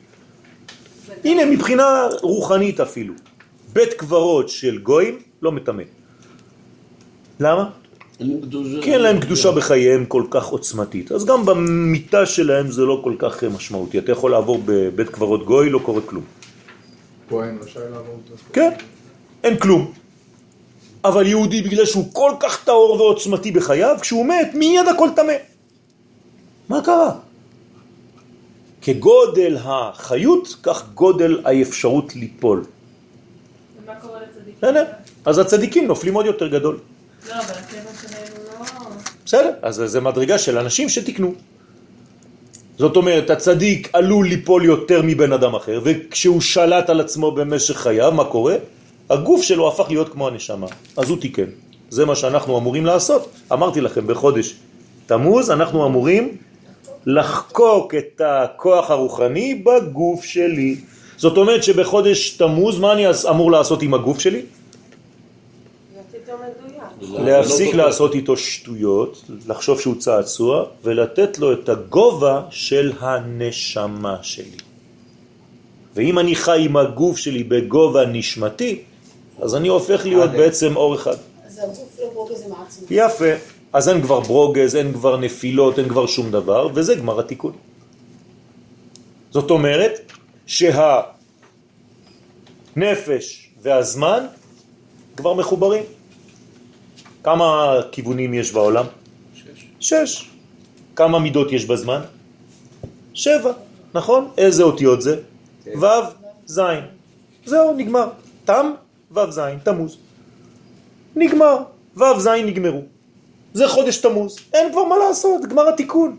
הנה, 1.25 1.45
מבחינה 1.45 1.85
רוחנית 2.23 2.81
אפילו, 2.81 3.15
בית 3.73 3.93
קברות 3.93 4.49
של 4.49 4.79
גויים 4.79 5.19
לא 5.43 5.53
מטמא. 5.53 5.83
למה? 7.41 7.71
כי 8.83 8.93
אין 8.93 9.01
להם 9.03 9.21
קדושה 9.21 9.51
בחייהם 9.53 10.05
כל 10.07 10.25
כך 10.31 10.47
עוצמתית. 10.47 11.13
אז 11.13 11.25
גם 11.25 11.47
במיטה 11.47 12.27
שלהם 12.27 12.71
זה 12.71 12.83
לא 12.83 13.01
כל 13.05 13.15
כך 13.19 13.45
משמעותי. 13.45 13.99
אתה 13.99 14.13
יכול 14.13 14.31
לעבור 14.31 14.63
בבית 14.65 15.09
קברות 15.09 15.45
גוי, 15.45 15.71
לא 15.71 15.79
קורה 15.79 16.01
כלום. 16.01 16.25
כהן 17.29 17.59
רשאי 17.63 17.83
לעבור 17.83 18.21
את 18.25 18.29
זה. 18.29 18.45
כן, 18.53 18.71
אין 19.45 19.57
כלום. 19.57 19.93
אבל 21.05 21.27
יהודי, 21.27 21.63
בגלל 21.63 21.87
שהוא 21.87 22.05
כל 22.13 22.33
כך 22.41 22.65
טהור 22.65 23.01
ועוצמתי 23.01 23.51
בחייו, 23.51 23.97
כשהוא 24.01 24.27
מת, 24.27 24.55
מיד 24.55 24.89
הכל 24.95 25.09
טמא. 25.17 25.33
מה 26.69 26.83
קרה? 26.85 27.13
כגודל 28.83 29.57
החיות, 29.61 30.57
כך 30.63 30.89
גודל 30.95 31.41
האפשרות 31.45 32.17
ליפול. 32.17 32.65
ומה 33.85 33.95
קורה 34.01 34.19
לצדיקים? 34.23 34.85
אז 35.25 35.39
הצדיקים 35.39 35.87
נופלים 35.87 36.15
עוד 36.15 36.27
יותר 36.27 36.49
גדול. 36.49 36.79
לא, 37.29 37.35
אבל 37.35 37.41
הטבע 37.41 37.91
שלהם 38.03 38.33
לא... 38.61 38.87
בסדר, 39.27 39.53
אז 39.63 39.83
זה 39.87 40.01
מדרגה 40.01 40.39
של 40.39 40.59
אנשים 40.59 40.89
שתקנו. 40.89 41.35
זאת 42.79 42.97
אומרת, 42.97 43.31
הצדיק 43.31 43.91
עלול 43.93 44.27
ליפול 44.29 44.65
יותר 44.65 45.01
מבן 45.05 45.33
אדם 45.33 45.55
אחר, 45.55 45.81
וכשהוא 45.85 46.41
שלט 46.41 46.91
על 46.91 47.01
עצמו 47.01 47.33
במשך 47.33 47.77
חייו, 47.77 48.13
מה 48.13 48.25
קורה? 48.25 48.55
הגוף 49.11 49.43
שלו 49.43 49.69
הפך 49.69 49.87
להיות 49.89 50.09
כמו 50.09 50.29
הנשמה, 50.29 50.67
אז 50.97 51.11
הוא 51.11 51.19
תיקן. 51.21 51.45
זה 51.91 52.05
מה 52.05 52.17
שאנחנו 52.17 52.59
אמורים 52.59 52.87
לעשות. 52.87 53.31
אמרתי 53.53 53.81
לכם, 53.81 54.07
בחודש 54.07 54.55
תמוז 55.07 55.51
אנחנו 55.51 55.87
אמורים 55.87 56.37
לחקוק 57.07 57.95
את 57.95 58.21
הכוח 58.25 58.91
הרוחני 58.91 59.55
בגוף 59.55 60.25
שלי. 60.25 60.77
זאת 61.17 61.37
אומרת 61.37 61.65
שבחודש 61.65 62.31
תמוז, 62.31 62.79
מה 62.79 62.93
אני 62.93 63.05
אמור 63.31 63.53
לעשות 63.53 63.83
עם 63.83 63.95
הגוף 63.95 64.21
שלי? 64.21 64.43
להיות 65.93 66.07
איתו 66.15 66.33
מדויק. 66.33 66.83
לא- 66.83 66.86
להפסיק 67.01 67.75
לא 67.75 67.87
לעשות 67.87 68.15
איתו 68.15 68.37
שטויות, 68.37 69.25
לחשוב 69.47 69.81
שהוא 69.81 69.95
צעצוע, 69.99 70.65
ולתת 70.85 71.39
לו 71.39 71.53
את 71.53 71.69
הגובה 71.69 72.43
של 72.51 72.93
הנשמה 73.01 74.17
שלי. 74.23 74.57
ואם 75.95 76.19
אני 76.19 76.35
חי 76.35 76.65
עם 76.65 76.77
הגוף 76.77 77.17
שלי 77.17 77.45
בגובה 77.45 78.07
נשמתי, 78.07 78.83
אז 79.41 79.55
אני 79.55 79.69
הופך 79.69 80.07
להיות 80.07 80.31
בעצם 80.31 80.77
אור 80.77 80.95
אחד. 80.95 81.17
אז 81.47 81.59
הגוף 81.59 82.01
לא 82.01 82.11
ברוגז 82.15 82.43
עם 82.43 82.53
עצמו. 82.67 82.87
יפה. 82.91 83.33
אז 83.73 83.89
אין 83.89 84.03
כבר 84.03 84.21
ברוגז, 84.21 84.77
אין 84.77 84.93
כבר 84.93 85.17
נפילות, 85.17 85.79
אין 85.79 85.89
כבר 85.89 86.07
שום 86.07 86.31
דבר, 86.31 86.69
וזה 86.75 86.95
גמר 86.95 87.21
התיקון. 87.21 87.53
זאת 89.31 89.51
אומרת 89.51 90.13
שהנפש 90.47 91.11
והזמן 93.63 94.27
כבר 95.17 95.35
מחוברים. 95.35 95.83
כמה 97.27 97.77
כיוונים 97.93 98.35
יש 98.35 98.53
בעולם? 98.53 98.87
שש. 99.81 100.31
כמה 100.97 101.19
מידות 101.19 101.53
יש 101.53 101.65
בזמן? 101.65 102.01
שבע, 103.15 103.53
נכון? 103.95 104.31
איזה 104.39 104.63
אותיות 104.63 105.03
זה? 105.03 105.17
ו', 105.67 105.87
ז'. 106.47 106.61
זהו, 107.45 107.75
נגמר. 107.77 108.09
תם, 108.45 108.73
ו', 109.11 109.31
ז', 109.31 109.41
תמוז. 109.63 109.97
נגמר. 111.17 111.57
ו', 111.97 112.19
ז' 112.19 112.29
נגמרו. 112.47 112.83
זה 113.55 113.69
חודש 113.69 113.97
תמוז. 113.97 114.39
אין 114.55 114.73
כבר 114.73 114.85
מה 114.85 114.97
לעשות, 114.99 115.43
גמר 115.51 115.69
התיקון. 115.69 116.17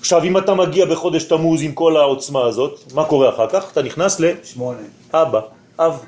עכשיו, 0.00 0.24
אם 0.24 0.38
אתה 0.38 0.54
מגיע 0.54 0.86
בחודש 0.86 1.24
תמוז 1.24 1.62
עם 1.62 1.72
כל 1.72 1.96
העוצמה 1.96 2.46
הזאת, 2.46 2.92
מה 2.94 3.04
קורה 3.04 3.28
אחר 3.28 3.48
כך? 3.48 3.72
אתה 3.72 3.82
נכנס 3.82 4.20
שמונה. 4.44 4.78
לאבא, 5.14 5.40
אב. 5.78 6.04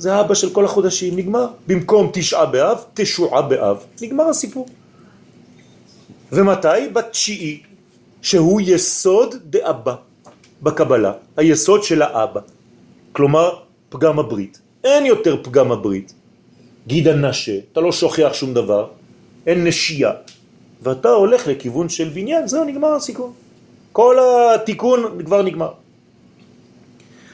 זה 0.00 0.14
האבא 0.14 0.34
של 0.34 0.50
כל 0.50 0.64
החודשים, 0.64 1.16
נגמר. 1.16 1.46
במקום 1.66 2.10
תשעה 2.12 2.46
באב, 2.46 2.78
תשועה 2.94 3.42
באב. 3.42 3.76
נגמר 4.00 4.28
הסיפור. 4.28 4.66
ומתי? 6.32 6.88
בתשיעי, 6.92 7.60
שהוא 8.22 8.60
יסוד 8.60 9.34
דאבא 9.44 9.94
בקבלה, 10.62 11.12
היסוד 11.36 11.82
של 11.82 12.02
האבא. 12.02 12.40
כלומר, 13.12 13.50
פגם 13.88 14.18
הברית. 14.18 14.60
אין 14.84 15.06
יותר 15.06 15.36
פגם 15.42 15.72
הברית. 15.72 16.12
גיד 16.86 17.08
הנשה, 17.08 17.58
אתה 17.72 17.80
לא 17.80 17.92
שוכח 17.92 18.30
שום 18.32 18.54
דבר, 18.54 18.88
אין 19.46 19.66
נשייה, 19.66 20.12
ואתה 20.82 21.08
הולך 21.08 21.46
לכיוון 21.46 21.88
של 21.88 22.08
בניין, 22.08 22.48
זהו, 22.48 22.64
נגמר 22.64 22.92
הסיכון. 22.92 23.32
כל 23.92 24.16
התיקון 24.54 25.20
כבר 25.24 25.42
נגמר. 25.42 25.72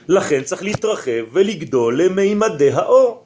לכן 0.08 0.42
צריך 0.42 0.62
להתרחב 0.62 1.24
ולגדול 1.32 2.02
למימדי 2.02 2.70
האור. 2.72 3.22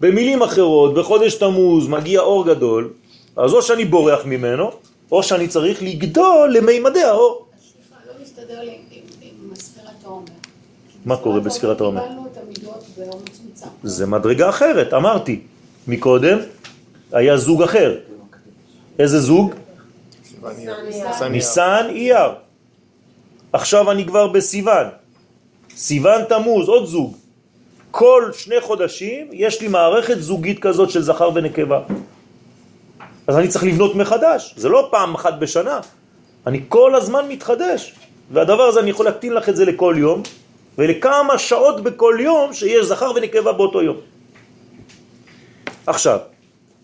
במילים 0.00 0.42
אחרות, 0.42 0.94
בחודש 0.94 1.34
תמוז 1.34 1.88
מגיע 1.88 2.20
אור 2.20 2.46
גדול, 2.46 2.90
אז 3.36 3.52
או 3.52 3.62
שאני 3.62 3.84
בורח 3.84 4.24
ממנו, 4.24 4.70
או 5.12 5.22
שאני 5.22 5.48
צריך 5.48 5.82
לגדול 5.82 6.52
למימדי 6.56 7.02
האור. 7.02 7.46
סליחה, 7.60 8.00
לא 8.06 8.12
מסתדר 8.22 8.60
לי 8.60 8.70
עם- 8.70 9.54
ספירת 9.54 10.04
העומר. 10.04 10.24
מה 11.04 11.16
קורה 11.16 11.40
בספירת 11.40 11.80
העומר? 11.80 12.02
זה 13.82 14.06
מדרגה 14.06 14.48
אחרת, 14.48 14.94
אמרתי. 14.94 15.40
מקודם 15.86 16.38
היה 17.12 17.36
זוג 17.36 17.62
אחר. 17.62 17.98
איזה 18.98 19.20
זוג? 19.20 19.54
ניסן 21.30 21.86
אייר. 21.88 22.28
עכשיו 23.52 23.90
אני 23.90 24.06
כבר 24.06 24.26
בסיוון. 24.28 24.86
סיוון 25.80 26.24
תמוז, 26.28 26.68
עוד 26.68 26.86
זוג. 26.86 27.16
כל 27.90 28.30
שני 28.32 28.60
חודשים 28.60 29.28
יש 29.32 29.60
לי 29.60 29.68
מערכת 29.68 30.20
זוגית 30.20 30.58
כזאת 30.58 30.90
של 30.90 31.02
זכר 31.02 31.30
ונקבה. 31.34 31.80
אז 33.26 33.36
אני 33.36 33.48
צריך 33.48 33.64
לבנות 33.64 33.94
מחדש, 33.94 34.54
זה 34.56 34.68
לא 34.68 34.88
פעם 34.90 35.14
אחת 35.14 35.34
בשנה. 35.38 35.80
אני 36.46 36.60
כל 36.68 36.94
הזמן 36.94 37.28
מתחדש. 37.28 37.94
והדבר 38.30 38.62
הזה 38.62 38.80
אני 38.80 38.90
יכול 38.90 39.06
להקטין 39.06 39.32
לך 39.32 39.48
את 39.48 39.56
זה 39.56 39.64
לכל 39.64 39.94
יום, 39.98 40.22
ולכמה 40.78 41.38
שעות 41.38 41.80
בכל 41.80 42.16
יום 42.20 42.52
שיש 42.52 42.86
זכר 42.86 43.12
ונקבה 43.16 43.52
באותו 43.52 43.82
יום. 43.82 43.96
עכשיו, 45.86 46.18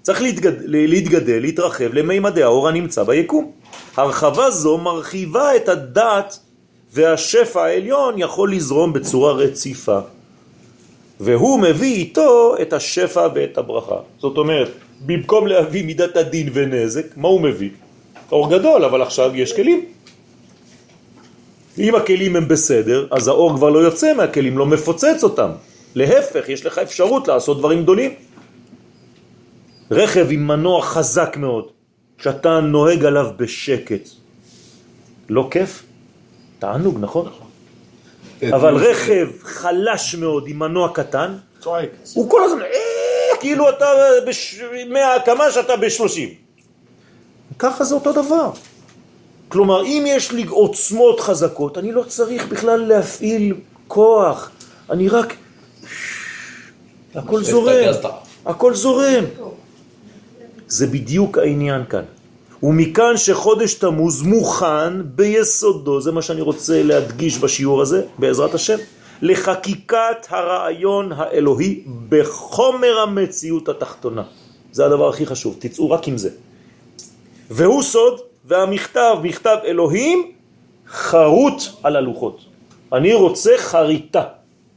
צריך 0.03 0.23
להתגד... 0.23 0.53
להתגדל, 0.67 1.39
להתרחב 1.41 1.95
למימדי 1.95 2.43
האור 2.43 2.69
הנמצא 2.69 3.03
ביקום. 3.03 3.53
הרחבה 3.97 4.51
זו 4.51 4.79
מרחיבה 4.79 5.57
את 5.57 5.69
הדעת 5.69 6.46
והשפע 6.97 7.65
העליון 7.65 8.15
יכול 8.19 8.53
לזרום 8.53 8.93
בצורה 8.93 9.33
רציפה. 9.33 9.99
והוא 11.21 11.61
מביא 11.61 11.95
איתו 11.95 12.55
את 12.63 12.73
השפע 12.73 13.29
ואת 13.35 13.59
הברכה. 13.59 14.01
זאת 14.19 14.37
אומרת, 14.37 14.71
במקום 15.07 15.47
להביא 15.47 15.85
מידת 15.85 16.17
הדין 16.17 16.49
ונזק, 16.53 17.17
מה 17.17 17.29
הוא 17.29 17.41
מביא? 17.41 17.71
אור 18.33 18.51
גדול, 18.51 18.85
אבל 18.85 19.03
עכשיו 19.03 19.37
יש 19.37 19.53
כלים. 19.53 19.85
אם 21.79 21.95
הכלים 21.95 22.37
הם 22.37 22.49
בסדר, 22.49 23.07
אז 23.11 23.29
האור 23.29 23.57
כבר 23.57 23.71
לא 23.71 23.79
יוצא 23.79 24.15
מהכלים, 24.17 24.59
לא 24.59 24.67
מפוצץ 24.67 25.21
אותם. 25.23 25.51
להפך, 25.95 26.49
יש 26.49 26.67
לך 26.67 26.79
אפשרות 26.79 27.29
לעשות 27.29 27.59
דברים 27.59 27.83
גדולים. 27.83 28.13
רכב 29.91 30.27
עם 30.31 30.47
מנוע 30.47 30.83
חזק 30.83 31.37
מאוד, 31.37 31.69
שאתה 32.19 32.61
נוהג 32.61 33.05
עליו 33.05 33.29
בשקט. 33.37 34.09
לא 35.29 35.49
כיף? 35.51 35.86
תענוג, 36.59 36.99
נכון? 37.01 37.31
אבל 38.53 38.75
רכב 38.77 39.29
חלש 39.43 40.15
מאוד 40.15 40.45
עם 40.47 40.59
מנוע 40.59 40.89
קטן. 40.95 41.37
הוא 42.15 42.31
כל 42.31 42.45
הזמן, 42.45 42.63
"אה", 42.63 43.37
כאילו 43.41 43.69
אתה 43.71 43.87
בש... 44.27 44.61
מהקמה 44.89 45.51
שאתה 45.51 45.77
בשלושים. 45.77 46.29
ככה 47.59 47.85
זה 47.85 47.95
אותו 47.95 48.13
דבר. 48.13 48.51
כלומר, 49.49 49.85
אם 49.85 50.05
יש 50.07 50.33
לי 50.33 50.45
עוצמות 50.45 51.21
חזקות, 51.21 51.79
אני 51.79 51.93
לא 51.93 52.03
צריך 52.03 52.47
בכלל 52.49 52.81
להפעיל 52.87 53.55
כוח, 53.89 54.51
אני 54.91 55.09
רק... 55.09 55.35
הכל 57.15 57.43
זורם. 57.45 57.85
הכל 58.47 58.75
זורם. 58.75 59.25
זה 60.69 60.87
בדיוק 60.87 61.39
העניין 61.39 61.85
כאן. 61.91 62.03
ומכאן 62.63 63.17
שחודש 63.17 63.75
תמוז 63.75 64.23
מוכן 64.23 65.03
ביסודו, 65.05 66.01
זה 66.01 66.13
מה 66.13 66.23
שאני 66.23 66.41
רוצה 66.41 66.83
להדגיש 66.83 67.39
בשיעור 67.39 67.83
הזה, 67.83 68.03
בעזרת 68.19 68.55
השם, 68.55 68.77
לחקיקת 69.23 70.27
הרעיון 70.29 71.13
האלוהי 71.13 71.85
בחומר 72.09 72.99
המציאות 73.03 73.69
התחתונה. 73.69 74.23
זה 74.73 74.87
הדבר 74.87 75.09
הכי 75.09 75.27
חשוב, 75.27 75.57
תצאו 75.59 75.91
רק 75.91 76.09
עם 76.09 76.19
זה. 76.19 76.31
והוא 77.51 77.83
סוד, 77.83 78.21
והמכתב, 78.45 79.17
מכתב 79.23 79.57
אלוהים, 79.65 80.33
חרוט 80.89 81.63
על 81.83 81.97
הלוחות. 81.97 82.41
אני 82.93 83.15
רוצה 83.15 83.51
חריטה. 83.59 84.23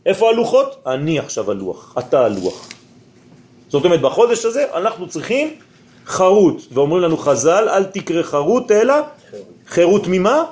איפה 0.06 0.30
הלוחות? 0.30 0.82
אני 0.88 1.20
עכשיו 1.20 1.52
הלוח, 1.52 1.96
אתה 2.00 2.26
הלוח. 2.26 2.70
זאת 3.70 3.86
אומרת, 3.86 4.02
בחודש 4.02 4.46
הזה 4.46 4.66
אנחנו 4.74 5.08
צריכים 5.08 5.54
חרוט, 6.10 6.62
ואומרים 6.72 7.02
לנו 7.04 7.18
חז"ל, 7.18 7.70
אל 7.70 7.84
תקרא 7.84 8.24
חרוט 8.24 8.72
אלא 8.72 8.94
חירות 9.68 10.04
ממה? 10.08 10.44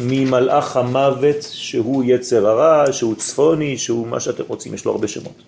ממלאך 0.00 0.76
המוות 0.76 1.36
שהוא 1.42 2.04
יצר 2.06 2.46
הרע, 2.46 2.92
שהוא 2.92 3.14
צפוני, 3.14 3.78
שהוא 3.78 4.06
מה 4.06 4.20
שאתם 4.20 4.42
רוצים, 4.48 4.74
יש 4.74 4.84
לו 4.84 4.92
הרבה 4.92 5.08
שמות. 5.08 5.42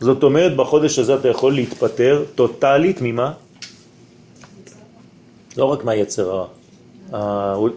זאת 0.00 0.22
אומרת, 0.22 0.56
בחודש 0.56 0.98
הזה 0.98 1.14
אתה 1.14 1.28
יכול 1.28 1.54
להתפטר 1.54 2.24
טוטלית 2.34 2.98
ממה? 3.00 3.32
לא 5.56 5.64
רק 5.64 5.84
מהיצר 5.84 6.30
הרע, 6.30 6.46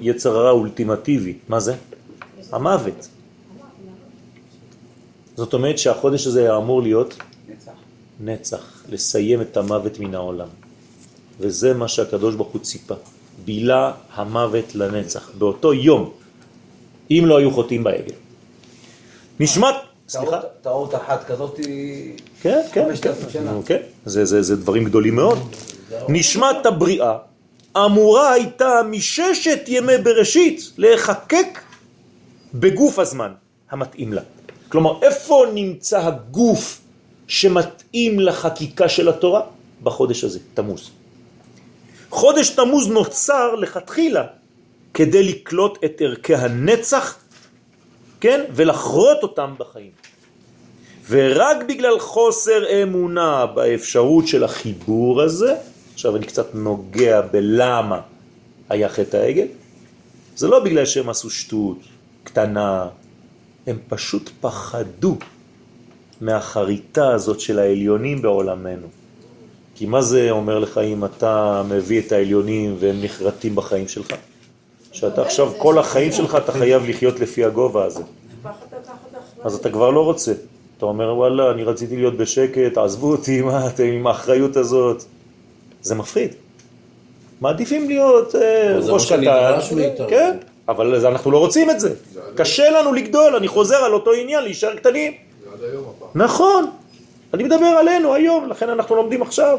היצר 0.02 0.38
הרע 0.38 0.49
האולטימטיבי, 0.49 1.34
מה 1.49 1.60
זה? 1.60 1.75
המוות. 2.52 3.08
זאת 5.36 5.54
אומרת 5.54 5.78
שהחודש 5.80 6.28
הזה 6.28 6.58
אמור 6.58 6.82
להיות 6.82 7.17
נצח. 7.49 7.71
נצח, 8.19 8.79
לסיים 8.91 9.41
את 9.41 9.58
המוות 9.58 9.99
מן 9.99 10.15
העולם. 10.15 10.47
וזה 11.39 11.73
מה 11.73 11.88
שהקדוש 11.88 12.36
ברוך 12.36 12.49
הוא 12.49 12.62
ציפה. 12.62 12.95
בילה 13.45 13.91
המוות 14.13 14.75
לנצח, 14.75 15.30
באותו 15.38 15.73
יום, 15.73 16.10
אם 17.12 17.23
לא 17.25 17.38
היו 17.38 17.52
חוטאים 17.52 17.84
בעגל. 17.84 18.13
נשמת, 19.39 19.75
סליחה? 20.10 20.39
טעות- 20.62 20.95
אחת 20.95 21.23
כזאת 21.28 21.58
היא... 21.58 22.13
כן, 22.41 22.62
כן, 22.71 22.86
כן, 23.02 23.12
כן, 23.65 23.82
זה, 24.06 24.25
זה, 24.25 24.41
זה 24.41 24.56
דברים 24.56 24.86
גדולים 24.86 25.15
מאוד. 25.15 25.38
נשמת 26.10 26.65
הבריאה 26.65 27.17
אמורה 27.86 28.32
הייתה 28.32 28.69
מששת 28.89 29.60
ימי 29.67 29.97
בראשית 29.97 30.71
להיחקק 30.78 31.60
בגוף 32.54 32.99
הזמן 32.99 33.32
המתאים 33.71 34.13
לה. 34.13 34.21
כלומר, 34.69 34.99
איפה 35.02 35.45
נמצא 35.54 35.99
הגוף 36.06 36.82
שמתאים 37.30 38.20
לחקיקה 38.20 38.89
של 38.89 39.10
התורה? 39.10 39.42
בחודש 39.84 40.24
הזה, 40.24 40.39
תמוז. 40.54 40.89
חודש 42.10 42.50
תמוז 42.50 42.88
נוצר 42.88 43.56
לכתחילה 43.56 44.26
כדי 44.94 45.24
לקלוט 45.24 45.84
את 45.86 46.02
ערכי 46.02 46.36
הנצח, 46.36 47.18
כן, 48.22 48.46
ולחרות 48.56 49.24
אותם 49.24 49.54
בחיים. 49.58 49.92
ורק 51.10 51.58
בגלל 51.68 52.00
חוסר 52.00 52.84
אמונה 52.84 53.46
באפשרות 53.46 54.28
של 54.28 54.44
החיבור 54.44 55.22
הזה, 55.22 55.56
עכשיו 55.94 56.15
אני 56.15 56.26
קצת 56.26 56.56
נוגע 56.56 57.22
בלמה 57.22 58.02
היה 58.70 58.89
חטא 58.89 59.18
העגל, 59.18 59.48
זה 60.36 60.48
לא 60.48 60.60
בגלל 60.60 60.86
שהם 60.86 61.10
עשו 61.10 61.30
שטות 61.30 61.78
קטנה, 62.24 62.88
הם 63.68 63.78
פשוט 63.88 64.30
פחדו 64.42 65.18
מהחריטה 66.21 67.13
הזאת 67.13 67.39
של 67.39 67.60
העליונים 67.60 68.21
בעולמנו. 68.21 68.88
כי 69.75 69.86
מה 69.86 70.01
זה 70.01 70.32
אומר 70.32 70.60
לך 70.60 70.77
אם 70.77 71.05
אתה 71.05 71.63
מביא 71.69 72.01
את 72.01 72.12
העליונים 72.12 72.75
והם 72.79 72.95
נחרטים 73.01 73.55
בחיים 73.55 73.88
שלך? 73.88 74.12
שאתה 74.91 75.21
עכשיו 75.21 75.51
כל 75.58 75.79
החיים 75.79 76.12
שלך 76.12 76.36
אתה 76.36 76.51
חייב 76.51 76.89
לחיות 76.89 77.19
לפי 77.19 77.45
הגובה 77.45 77.86
הזה. 77.86 78.03
אז 79.43 79.55
אתה 79.55 79.69
כבר 79.69 79.89
לא 79.89 80.05
רוצה. 80.05 80.34
אתה 80.77 80.86
אומר, 80.86 81.15
וואלה, 81.15 81.51
אני 81.51 81.63
רציתי 81.63 81.95
להיות 81.95 82.17
בשקט, 82.17 82.77
עזבו 82.77 83.12
אותי, 83.12 83.41
מה 83.41 83.67
אתם 83.67 83.84
עם 83.84 84.08
האחריות 84.08 84.58
הזאת? 84.58 85.03
זה 85.82 85.95
מפחיד. 85.95 86.36
מעדיפים 87.41 87.88
להיות 87.88 88.36
אה, 88.36 88.79
ראש 88.88 89.12
מה 89.12 89.17
קטן. 89.17 90.05
כן, 90.10 90.38
אבל 90.67 91.05
אנחנו 91.05 91.32
לא 91.32 91.38
רוצים 91.38 91.69
את 91.69 91.79
זה. 91.79 91.93
קשה 92.36 92.69
לנו 92.69 92.93
לגדול, 92.93 93.36
אני 93.36 93.47
חוזר 93.47 93.75
על 93.75 93.93
אותו 93.93 94.12
עניין, 94.13 94.43
להישאר 94.43 94.75
קטנים. 94.75 95.13
זה 95.60 95.65
עד 95.65 95.72
היום 95.72 95.86
הפעם. 95.98 96.10
נכון, 96.15 96.72
אני 97.34 97.43
מדבר 97.43 97.65
עלינו 97.65 98.13
היום, 98.13 98.50
לכן 98.50 98.69
אנחנו 98.69 98.95
לומדים 98.95 99.22
עכשיו. 99.22 99.58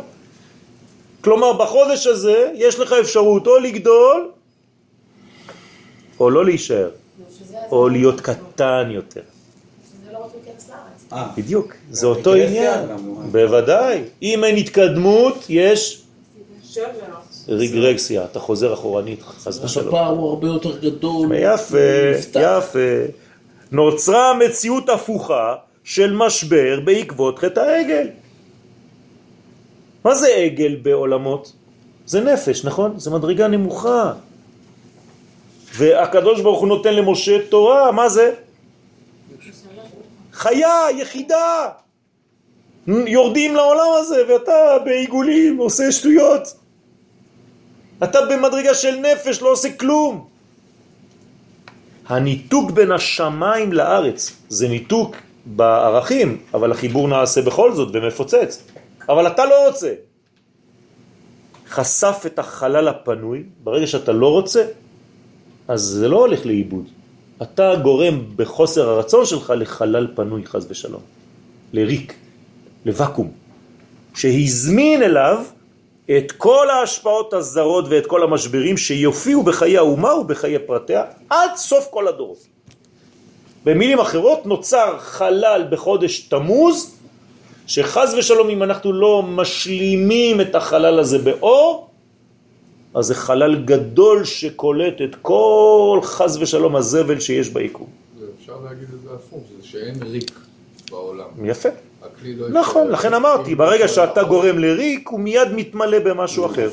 כלומר, 1.21 1.53
בחודש 1.53 2.07
הזה 2.07 2.51
יש 2.55 2.79
לך 2.79 2.93
אפשרות 2.93 3.47
או 3.47 3.59
לגדול, 3.59 4.31
או 6.21 6.31
לא 6.31 6.45
להישאר, 6.45 6.91
שזה 7.39 7.57
או 7.73 7.89
להיות 7.89 8.21
קטן 8.21 8.89
יותר. 8.91 9.21
לא. 10.13 10.29
אה, 11.13 11.29
בדיוק, 11.37 11.75
זה 11.91 12.07
אותו 12.07 12.35
עניין. 12.35 12.81
בוודאי. 13.33 14.03
אם 14.23 14.45
אין 14.45 14.57
התקדמות, 14.57 15.47
יש. 15.49 16.03
רגרקסיה, 17.49 18.25
אתה 18.25 18.41
חוזר 18.41 18.75
אחורנית, 18.75 19.23
חס 19.23 19.47
אז 19.47 19.65
ושלום. 19.65 19.89
הפער 19.89 20.09
הוא 20.09 20.29
הרבה 20.29 20.47
יותר 20.49 20.79
גדול. 20.79 21.29
יפה. 21.35 21.79
יפה. 22.41 22.79
נוצרה 23.73 24.35
מציאות 24.35 24.89
הפוכה 24.89 25.55
של 25.85 26.13
משבר 26.17 26.81
בעקבות 26.85 27.39
חטא 27.39 27.61
העגל. 27.61 28.09
מה 30.05 30.15
זה 30.15 30.29
עגל 30.29 30.77
בעולמות? 30.83 31.53
זה 32.07 32.21
נפש, 32.21 32.65
נכון? 32.65 32.99
זה 32.99 33.11
מדרגה 33.11 33.49
נמוכה. 33.49 34.13
והקדוש 35.77 36.41
ברוך 36.41 36.61
הוא 36.61 36.69
נותן 36.69 36.95
למשה 36.95 37.47
תורה, 37.49 37.93
מה 37.93 38.09
זה? 38.09 38.33
חיה, 40.33 40.87
יחידה. 40.97 41.69
יורדים 42.87 43.55
לעולם 43.55 43.89
הזה 44.01 44.17
ואתה 44.29 44.79
בעיגולים 44.85 45.57
עושה 45.57 45.93
שטויות. 45.93 46.55
אתה 48.05 48.19
במדרגה 48.27 48.75
של 48.75 48.97
נפש, 48.97 49.43
לא 49.43 49.53
עושה 49.53 49.73
כלום. 49.73 50.29
הניתוק 52.07 52.71
בין 52.71 52.93
השמיים 52.93 53.73
לארץ 53.73 54.33
זה 54.49 54.69
ניתוק 54.69 55.17
בערכים, 55.47 56.39
אבל 56.55 56.73
החיבור 56.73 57.09
נעשה 57.09 57.43
בכל 57.43 57.75
זאת 57.75 57.89
ומפוצץ. 57.93 58.63
אבל 59.09 59.27
אתה 59.27 59.45
לא 59.45 59.67
רוצה. 59.69 59.95
חשף 61.69 62.23
את 62.27 62.39
החלל 62.39 62.89
הפנוי, 62.89 63.43
ברגע 63.63 63.87
שאתה 63.87 64.13
לא 64.13 64.29
רוצה, 64.29 64.65
אז 65.69 65.81
זה 65.81 66.09
לא 66.09 66.17
הולך 66.17 66.47
לאיבוד. 66.47 66.85
אתה 67.43 67.75
גורם 67.83 68.25
בחוסר 68.37 68.89
הרצון 68.89 69.27
שלך 69.27 69.53
לחלל 69.57 70.09
פנוי 70.15 70.47
חז 70.47 70.67
ושלום, 70.71 71.03
לריק, 71.73 72.15
לוואקום, 72.85 73.31
שהזמין 74.15 75.03
אליו 75.03 75.45
את 76.17 76.33
כל 76.33 76.71
ההשפעות 76.71 77.33
הזרות 77.33 77.85
ואת 77.89 78.07
כל 78.07 78.23
המשברים 78.23 78.77
שיופיעו 78.77 79.43
בחיי 79.43 79.79
האומה 79.79 80.15
ובחיי 80.15 80.59
פרטיה 80.59 81.05
עד 81.31 81.51
סוף 81.57 81.89
כל 81.91 82.09
הדורות. 82.09 82.50
במילים 83.65 83.99
אחרות 84.01 84.47
נוצר 84.47 84.97
חלל 84.99 85.65
בחודש 85.71 86.21
תמוז 86.21 86.97
שחז 87.67 88.15
ושלום 88.19 88.49
אם 88.51 88.63
אנחנו 88.63 88.93
לא 88.93 89.23
משלימים 89.23 90.41
את 90.41 90.55
החלל 90.55 90.99
הזה 90.99 91.19
באור 91.19 91.87
אז 92.95 93.07
זה 93.07 93.15
חלל 93.15 93.65
גדול 93.65 94.25
שקולט 94.25 94.95
את 95.05 95.17
כל 95.23 96.01
חז 96.03 96.39
ושלום 96.43 96.77
הזבל 96.77 97.21
שיש 97.21 97.49
ביקום. 97.49 97.87
אפשר 98.41 98.53
להגיד 98.65 98.89
את 98.95 99.03
זה 99.03 99.15
הפוך, 99.15 99.41
זה 99.61 99.69
שאין 99.69 99.95
ריק 100.03 100.31
בעולם. 100.91 101.27
יפה. 101.45 101.69
הכלי 102.03 102.35
לא 102.37 102.49
נכון, 102.49 102.83
אפשר- 102.83 102.93
לכן 102.93 103.15
אמרתי, 103.15 103.55
ברגע 103.55 103.89
שאתה 103.89 104.23
גורם 104.23 104.59
לריק, 104.59 105.09
הוא 105.09 105.21
מיד 105.21 105.49
מתמלא 105.53 105.99
במשהו 105.99 106.47
אחר. 106.47 106.69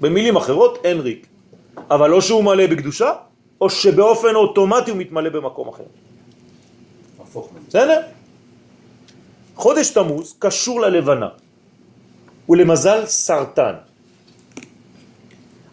במילים 0.00 0.36
אחרות, 0.36 0.78
אין 0.84 1.00
ריק. 1.00 1.26
אבל 1.90 2.12
או 2.12 2.22
שהוא 2.22 2.44
מלא 2.44 2.66
בקדושה, 2.66 3.12
או 3.60 3.70
שבאופן 3.70 4.34
אוטומטי 4.34 4.90
הוא 4.90 4.98
מתמלא 4.98 5.30
במקום 5.30 5.68
אחר. 5.68 5.82
בסדר? 7.68 8.00
חודש 9.54 9.90
תמוז 9.90 10.34
קשור 10.38 10.80
ללבנה, 10.80 11.28
ולמזל 12.48 13.06
סרטן. 13.06 13.74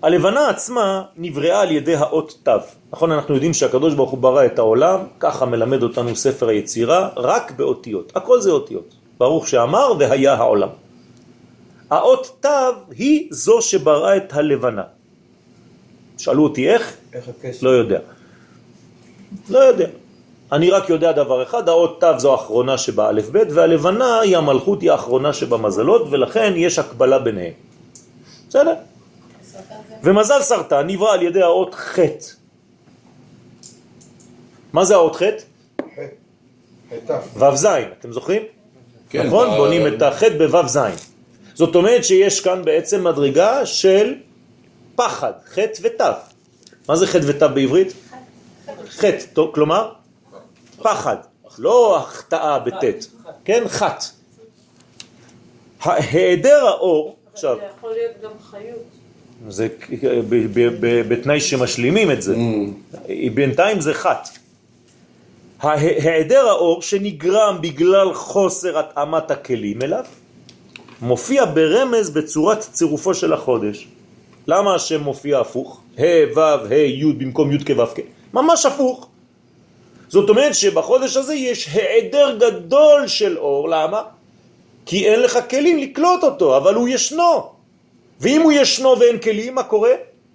הלבנה 0.02 0.50
עצמה 0.50 1.04
נבראה 1.18 1.62
על 1.62 1.72
ידי 1.72 1.96
האות 1.96 2.38
תו. 2.44 2.52
נכון, 2.92 3.12
אנחנו 3.12 3.34
יודעים 3.34 3.54
שהקדוש 3.54 3.94
ברוך 3.94 4.12
הוא 4.12 4.20
ברא 4.20 4.46
את 4.46 4.60
העולם, 4.60 5.00
ככה 5.20 5.46
מלמד 5.46 5.84
אותנו 5.84 6.16
ספר 6.16 6.48
היצירה, 6.48 7.10
רק 7.18 7.52
באותיות. 7.52 8.12
הכל 8.16 8.42
זה 8.42 8.52
אותיות. 8.52 8.94
ברוך 9.18 9.48
שאמר 9.48 9.94
והיה 10.00 10.34
העולם. 10.34 10.70
האות 11.90 12.38
תו 12.40 12.50
היא 12.92 13.28
זו 13.32 13.62
שבראה 13.62 14.18
את 14.18 14.34
הלבנה. 14.34 14.84
שאלו 16.18 16.44
אותי 16.44 16.70
איך? 16.70 16.98
איך 17.14 17.28
הקשר? 17.28 17.60
לא 17.62 17.70
יודע. 17.70 18.00
לא 19.50 19.60
יודע. 19.60 19.88
אני 20.52 20.70
רק 20.70 20.90
יודע 20.90 21.12
דבר 21.12 21.44
אחד, 21.44 21.70
האות 21.70 22.02
תו 22.02 22.20
זו 22.20 22.32
האחרונה 22.32 22.78
שבאלף 22.78 23.30
בית, 23.30 23.48
והלבנה 23.52 24.20
היא 24.20 24.38
המלכות, 24.38 24.82
היא 24.82 24.92
האחרונה 24.92 25.34
שבמזלות, 25.34 26.08
ולכן 26.10 26.54
יש 26.56 26.80
הקבלה 26.80 27.20
ביניהם. 27.20 27.54
בסדר? 28.50 28.74
ומזל 30.04 30.42
סרטן 30.42 30.88
נברא 30.88 31.14
על 31.14 31.22
ידי 31.22 31.42
האות 31.42 31.76
ח'. 31.76 32.00
מה 34.74 34.86
זה 34.86 34.96
האות 34.96 35.16
ח'? 35.16 35.22
ו' 37.36 37.56
ז', 37.56 37.66
אתם 38.00 38.12
זוכרים? 38.12 38.42
כן, 39.10 39.28
נכון? 39.28 39.48
ב- 39.50 39.58
בונים 39.58 39.88
את 39.88 40.02
הח' 40.02 40.24
בו' 40.52 40.68
ז'. 40.68 40.78
זאת 41.54 41.76
אומרת 41.76 42.06
שיש 42.06 42.40
כאן 42.40 42.62
בעצם 42.66 43.04
מדרגה 43.04 43.66
של 43.66 44.14
פחד, 44.96 45.32
ח' 45.54 45.58
ות'. 45.82 46.02
מה 46.90 46.96
זה 46.96 47.08
ח' 47.08 47.16
ות' 47.28 47.44
בעברית? 47.44 47.94
ח', 48.90 49.04
כלומר 49.54 49.92
פחד, 50.82 51.16
לא 51.60 51.98
החטאה 51.98 52.60
בט', 52.60 53.06
כן? 53.46 53.64
חת. 53.68 54.04
היעדר 55.86 56.66
האור, 56.68 57.16
עכשיו, 57.34 57.58
זה 57.60 57.66
יכול 57.78 57.92
להיות 57.92 58.12
גם 58.24 58.32
חיות. 58.52 58.84
זה 59.50 59.68
ב- 60.30 60.60
ב- 60.60 60.78
ב- 60.80 61.14
בתנאי 61.14 61.40
שמשלימים 61.40 62.12
את 62.12 62.22
זה, 62.22 62.36
בינתיים 63.34 63.82
זה 63.82 63.94
חת. 63.94 64.30
היעדר 65.62 66.48
האור 66.48 66.82
שנגרם 66.82 67.58
בגלל 67.62 68.14
חוסר 68.14 68.80
התאמת 68.80 69.32
הכלים 69.32 69.82
אליו, 69.82 70.04
מופיע 71.02 71.46
ברמז 71.46 72.10
בצורת 72.10 72.60
צירופו 72.60 73.14
של 73.14 73.34
החודש. 73.34 73.88
למה 74.48 74.76
השם 74.76 75.02
מופיע 75.04 75.40
הפוך? 75.40 75.82
ה' 75.98 76.02
ו' 76.36 76.40
ה' 76.40 76.76
י' 76.76 77.14
במקום 77.14 77.52
י' 77.52 77.66
כו' 77.66 77.86
כ'? 77.96 78.00
ממש 78.34 78.66
הפוך. 78.66 79.08
זאת 80.10 80.30
אומרת 80.30 80.56
שבחודש 80.56 81.18
הזה 81.18 81.36
יש 81.36 81.70
העדר 81.74 82.38
גדול 82.40 83.08
של 83.08 83.38
אור, 83.38 83.70
למה? 83.70 84.04
כי 84.86 85.08
אין 85.08 85.20
לך 85.20 85.40
כלים 85.50 85.78
לקלוט 85.78 86.24
אותו, 86.24 86.58
אבל 86.58 86.76
הוא 86.76 86.88
ישנו. 86.88 87.50
ואם 88.22 88.42
הוא 88.42 88.52
ישנו 88.52 89.00
ואין 89.00 89.18
כלים, 89.20 89.56
מה 89.56 89.64
קורה? 89.64 89.92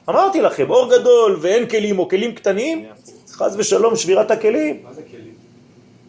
אמרתי 0.09 0.41
לכם, 0.41 0.71
אור 0.71 0.91
גדול 0.99 1.39
ואין 1.41 1.69
כלים 1.69 1.99
או 1.99 2.09
כלים 2.09 2.35
קטנים, 2.35 2.87
חז 3.33 3.57
ושלום 3.59 3.97
שבירת 3.97 4.31
הכלים. 4.31 4.81
מה 4.85 4.93
זה 4.93 5.03
כלים? 5.11 5.35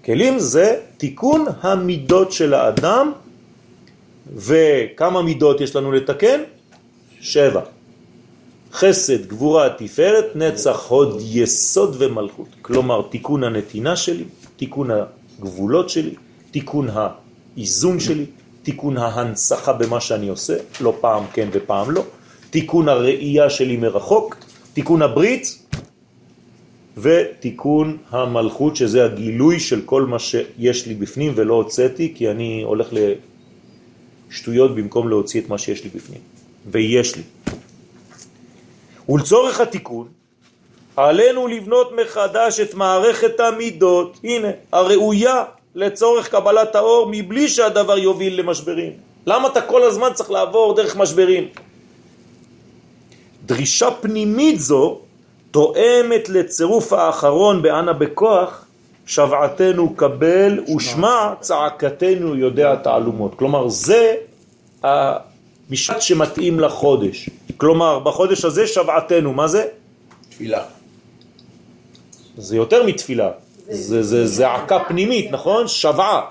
כלים 0.05 0.39
זה 0.39 0.79
תיקון 0.97 1.45
המידות 1.61 2.31
של 2.31 2.53
האדם, 2.53 3.11
וכמה 4.35 5.21
מידות 5.21 5.61
יש 5.61 5.75
לנו 5.75 5.91
לתקן? 5.91 6.41
שבע. 7.21 7.61
חסד, 8.73 9.25
גבורה, 9.27 9.69
תפארת, 9.69 10.35
נצח, 10.35 10.85
הוד, 10.87 11.21
יסוד 11.21 11.95
ומלכות. 11.99 12.47
כלומר, 12.61 13.01
תיקון 13.09 13.43
הנתינה 13.43 13.95
שלי, 13.95 14.23
תיקון 14.57 14.89
הגבולות 15.39 15.89
שלי, 15.89 16.15
תיקון 16.51 16.87
האיזון 16.93 17.99
שלי, 17.99 18.25
תיקון 18.63 18.97
ההנצחה 18.97 19.73
במה 19.73 20.01
שאני 20.01 20.27
עושה, 20.27 20.57
לא 20.81 20.97
פעם 21.01 21.23
כן 21.33 21.49
ופעם 21.51 21.91
לא, 21.91 22.03
תיקון 22.49 22.89
הראייה 22.89 23.49
שלי 23.49 23.77
מרחוק, 23.77 24.35
תיקון 24.73 25.01
הברית, 25.01 25.59
ותיקון 26.97 27.97
המלכות 28.09 28.75
שזה 28.75 29.05
הגילוי 29.05 29.59
של 29.59 29.81
כל 29.85 30.05
מה 30.05 30.19
שיש 30.19 30.87
לי 30.87 30.93
בפנים 30.93 31.33
ולא 31.35 31.53
הוצאתי 31.53 32.13
כי 32.15 32.31
אני 32.31 32.61
הולך 32.65 32.87
לשטויות 34.29 34.75
במקום 34.75 35.09
להוציא 35.09 35.41
את 35.41 35.49
מה 35.49 35.57
שיש 35.57 35.83
לי 35.83 35.89
בפנים 35.95 36.21
ויש 36.71 37.15
לי 37.15 37.23
ולצורך 39.09 39.59
התיקון 39.59 40.07
עלינו 40.95 41.47
לבנות 41.47 41.91
מחדש 42.01 42.59
את 42.59 42.73
מערכת 42.73 43.39
המידות 43.39 44.19
הנה 44.23 44.47
הראויה 44.71 45.43
לצורך 45.75 46.29
קבלת 46.29 46.75
האור 46.75 47.07
מבלי 47.11 47.47
שהדבר 47.47 47.97
יוביל 47.97 48.39
למשברים 48.39 48.91
למה 49.25 49.47
אתה 49.47 49.61
כל 49.61 49.83
הזמן 49.83 50.09
צריך 50.13 50.31
לעבור 50.31 50.75
דרך 50.75 50.95
משברים 50.95 51.47
דרישה 53.45 53.91
פנימית 53.91 54.59
זו 54.59 54.99
תואמת 55.53 56.29
לצירוף 56.29 56.93
האחרון 56.93 57.61
באנה 57.61 57.93
בכוח, 57.93 58.65
שבעתנו 59.05 59.95
קבל 59.95 60.59
ושמע 60.75 61.33
צעקתנו 61.39 62.35
יודע 62.35 62.75
תעלומות. 62.75 63.35
כלומר, 63.35 63.69
זה 63.69 64.15
המשפט 64.83 66.01
שמתאים 66.01 66.59
לחודש. 66.59 67.29
כלומר, 67.57 67.99
בחודש 67.99 68.45
הזה 68.45 68.67
שבעתנו, 68.67 69.33
מה 69.33 69.47
זה? 69.47 69.67
תפילה. 70.29 70.63
זה 72.37 72.55
יותר 72.55 72.83
מתפילה. 72.83 73.31
זה, 73.69 74.03
זה 74.03 74.27
זעקה 74.27 74.79
פנימית, 74.87 75.31
נכון? 75.31 75.67
שבעה. 75.67 76.21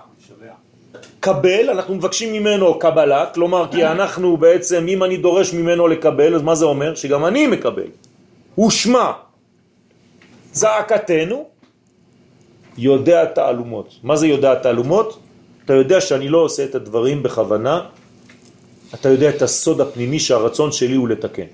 קבל, 1.21 1.71
אנחנו 1.71 1.95
מבקשים 1.95 2.33
ממנו 2.33 2.79
קבלה, 2.79 3.27
כלומר 3.35 3.67
כי 3.71 3.87
אנחנו 3.87 4.37
בעצם, 4.37 4.87
אם 4.89 5.05
אני 5.05 5.17
דורש 5.17 5.55
ממנו 5.55 5.89
לקבל, 5.89 6.35
אז 6.35 6.43
מה 6.43 6.55
זה 6.55 6.65
אומר? 6.65 6.95
שגם 6.95 7.25
אני 7.25 7.47
מקבל. 7.47 7.91
ושמע, 8.59 9.11
זעקתנו, 10.53 11.49
יודע 12.79 13.25
תעלומות. 13.25 13.89
מה 14.03 14.17
זה 14.17 14.27
יודע 14.27 14.55
תעלומות? 14.55 15.19
אתה 15.65 15.75
יודע 15.75 16.01
שאני 16.01 16.29
לא 16.29 16.39
עושה 16.39 16.65
את 16.65 16.75
הדברים 16.75 17.23
בכוונה, 17.23 17.81
אתה 18.95 19.09
יודע 19.09 19.29
את 19.29 19.43
הסוד 19.43 19.81
הפנימי 19.81 20.21
שהרצון 20.21 20.73
שלי 20.73 20.95
הוא 20.95 21.09
לתקן. 21.09 21.51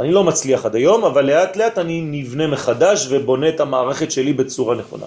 אני 0.00 0.12
לא 0.12 0.24
מצליח 0.24 0.66
עד 0.66 0.74
היום, 0.74 1.04
אבל 1.04 1.26
לאט 1.26 1.56
לאט 1.56 1.78
אני 1.78 2.00
נבנה 2.00 2.46
מחדש 2.46 3.06
ובונה 3.10 3.48
את 3.48 3.60
המערכת 3.60 4.10
שלי 4.10 4.32
בצורה 4.32 4.74
נכונה. 4.74 5.06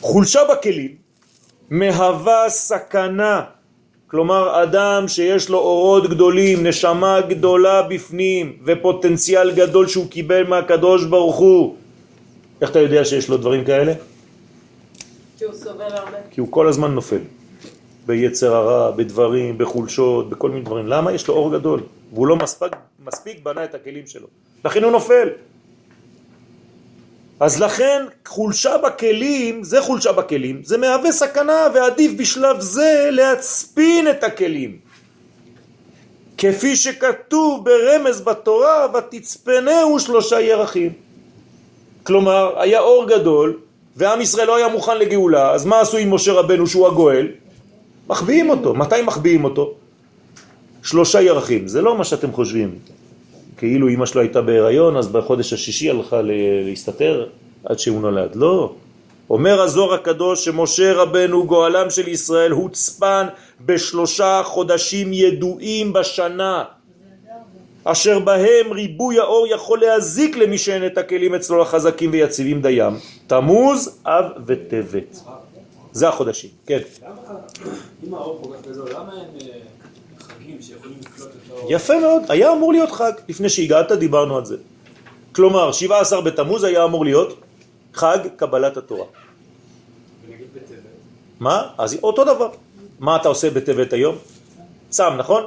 חולשה 0.00 0.40
בכלים 0.50 0.94
מהווה 1.70 2.44
סכנה, 2.48 3.40
כלומר 4.06 4.62
אדם 4.62 5.08
שיש 5.08 5.48
לו 5.48 5.58
אורות 5.58 6.10
גדולים, 6.10 6.66
נשמה 6.66 7.20
גדולה 7.20 7.82
בפנים 7.82 8.56
ופוטנציאל 8.64 9.52
גדול 9.52 9.88
שהוא 9.88 10.10
קיבל 10.10 10.44
מהקדוש 10.46 11.04
ברוך 11.04 11.36
הוא. 11.36 11.76
איך 12.60 12.70
אתה 12.70 12.78
יודע 12.78 13.04
שיש 13.04 13.28
לו 13.28 13.36
דברים 13.36 13.64
כאלה? 13.64 13.92
כי 15.38 15.44
הוא 15.44 15.54
סובל 15.54 15.82
הרבה. 15.82 16.18
כי 16.30 16.40
הוא 16.40 16.48
כל 16.50 16.68
הזמן 16.68 16.94
נופל. 16.94 17.41
ביצר 18.06 18.54
הרע, 18.54 18.90
בדברים, 18.90 19.58
בחולשות, 19.58 20.30
בכל 20.30 20.50
מיני 20.50 20.64
דברים. 20.64 20.86
למה? 20.86 21.12
יש 21.12 21.28
לו 21.28 21.34
אור 21.34 21.52
גדול, 21.52 21.80
והוא 22.12 22.26
לא 22.26 22.36
מספיק, 22.36 22.72
מספיק 23.06 23.42
בנה 23.42 23.64
את 23.64 23.74
הכלים 23.74 24.06
שלו. 24.06 24.26
לכן 24.64 24.82
הוא 24.84 24.92
נופל. 24.92 25.28
אז 27.40 27.60
לכן 27.60 28.04
חולשה 28.28 28.78
בכלים, 28.78 29.64
זה 29.64 29.82
חולשה 29.82 30.12
בכלים, 30.12 30.62
זה 30.64 30.78
מהווה 30.78 31.12
סכנה 31.12 31.66
ועדיף 31.74 32.12
בשלב 32.16 32.60
זה 32.60 33.08
להצפין 33.10 34.10
את 34.10 34.24
הכלים. 34.24 34.78
כפי 36.38 36.76
שכתוב 36.76 37.64
ברמז 37.64 38.20
בתורה, 38.20 38.86
ותצפנהו 38.94 40.00
שלושה 40.00 40.40
ירחים. 40.40 40.92
כלומר, 42.02 42.60
היה 42.60 42.80
אור 42.80 43.08
גדול, 43.08 43.58
ועם 43.96 44.20
ישראל 44.20 44.46
לא 44.46 44.56
היה 44.56 44.68
מוכן 44.68 44.98
לגאולה, 44.98 45.50
אז 45.50 45.64
מה 45.64 45.80
עשו 45.80 45.96
עם 45.96 46.14
משה 46.14 46.32
רבנו 46.32 46.66
שהוא 46.66 46.86
הגואל? 46.86 47.28
מחביאים 48.08 48.50
אותו. 48.50 48.74
מתי 48.74 49.02
מחביאים 49.02 49.44
אותו? 49.44 49.74
שלושה 50.82 51.20
ירחים. 51.20 51.68
זה 51.68 51.82
לא 51.82 51.98
מה 51.98 52.04
שאתם 52.04 52.32
חושבים. 52.32 52.78
כאילו 53.56 53.88
אמא 53.88 54.06
שלו 54.06 54.20
הייתה 54.20 54.40
בהיריון, 54.40 54.96
אז 54.96 55.08
בחודש 55.08 55.52
השישי 55.52 55.90
הלכה 55.90 56.20
להסתתר 56.64 57.26
עד 57.64 57.78
שהוא 57.78 58.00
נולד. 58.00 58.36
לא. 58.36 58.74
אומר 59.30 59.60
הזוהר 59.60 59.94
הקדוש 59.94 60.44
שמשה 60.44 60.92
רבנו 60.92 61.46
גואלם 61.46 61.90
של 61.90 62.08
ישראל 62.08 62.50
הוצפן 62.50 63.26
בשלושה 63.66 64.42
חודשים 64.44 65.12
ידועים 65.12 65.92
בשנה 65.92 66.64
אשר 67.84 68.18
בהם 68.18 68.72
ריבוי 68.72 69.18
האור 69.18 69.46
יכול 69.46 69.80
להזיק 69.80 70.36
למי 70.36 70.58
שאין 70.58 70.86
את 70.86 70.98
הכלים 70.98 71.34
אצלו 71.34 71.62
החזקים 71.62 72.10
ויציבים 72.12 72.62
דיים 72.62 72.92
תמוז, 73.26 73.98
אב 74.06 74.24
וטבת 74.46 75.20
זה 75.92 76.08
החודשים, 76.08 76.50
כן 76.66 76.78
אם 78.04 78.14
האור 78.14 78.40
כל 78.42 78.56
כך 78.56 78.70
גדול, 78.70 78.90
למה 78.90 79.12
אין 79.12 79.48
אה, 79.48 79.58
חגים 80.20 80.62
שיכולים 80.62 80.98
לקלוט 81.00 81.28
את 81.28 81.50
האור? 81.50 81.72
יפה 81.72 82.00
מאוד, 82.00 82.22
היה 82.28 82.52
אמור 82.52 82.72
להיות 82.72 82.90
חג 82.90 83.12
לפני 83.28 83.48
שהגעת 83.48 83.92
דיברנו 83.92 84.36
על 84.36 84.44
זה 84.44 84.56
כלומר 85.32 85.72
17 85.72 86.20
בתמוז 86.20 86.64
היה 86.64 86.84
אמור 86.84 87.04
להיות 87.04 87.40
חג 87.94 88.18
קבלת 88.36 88.76
התורה 88.76 89.04
ונגיד 90.26 90.46
בטבת. 90.54 90.78
מה? 91.40 91.68
אז 91.78 91.98
אותו 92.02 92.24
דבר. 92.24 92.48
מה 92.98 93.16
אתה 93.16 93.28
עושה 93.28 93.50
בטבת 93.50 93.92
היום? 93.92 94.16
צם, 94.88 95.12
נכון? 95.18 95.44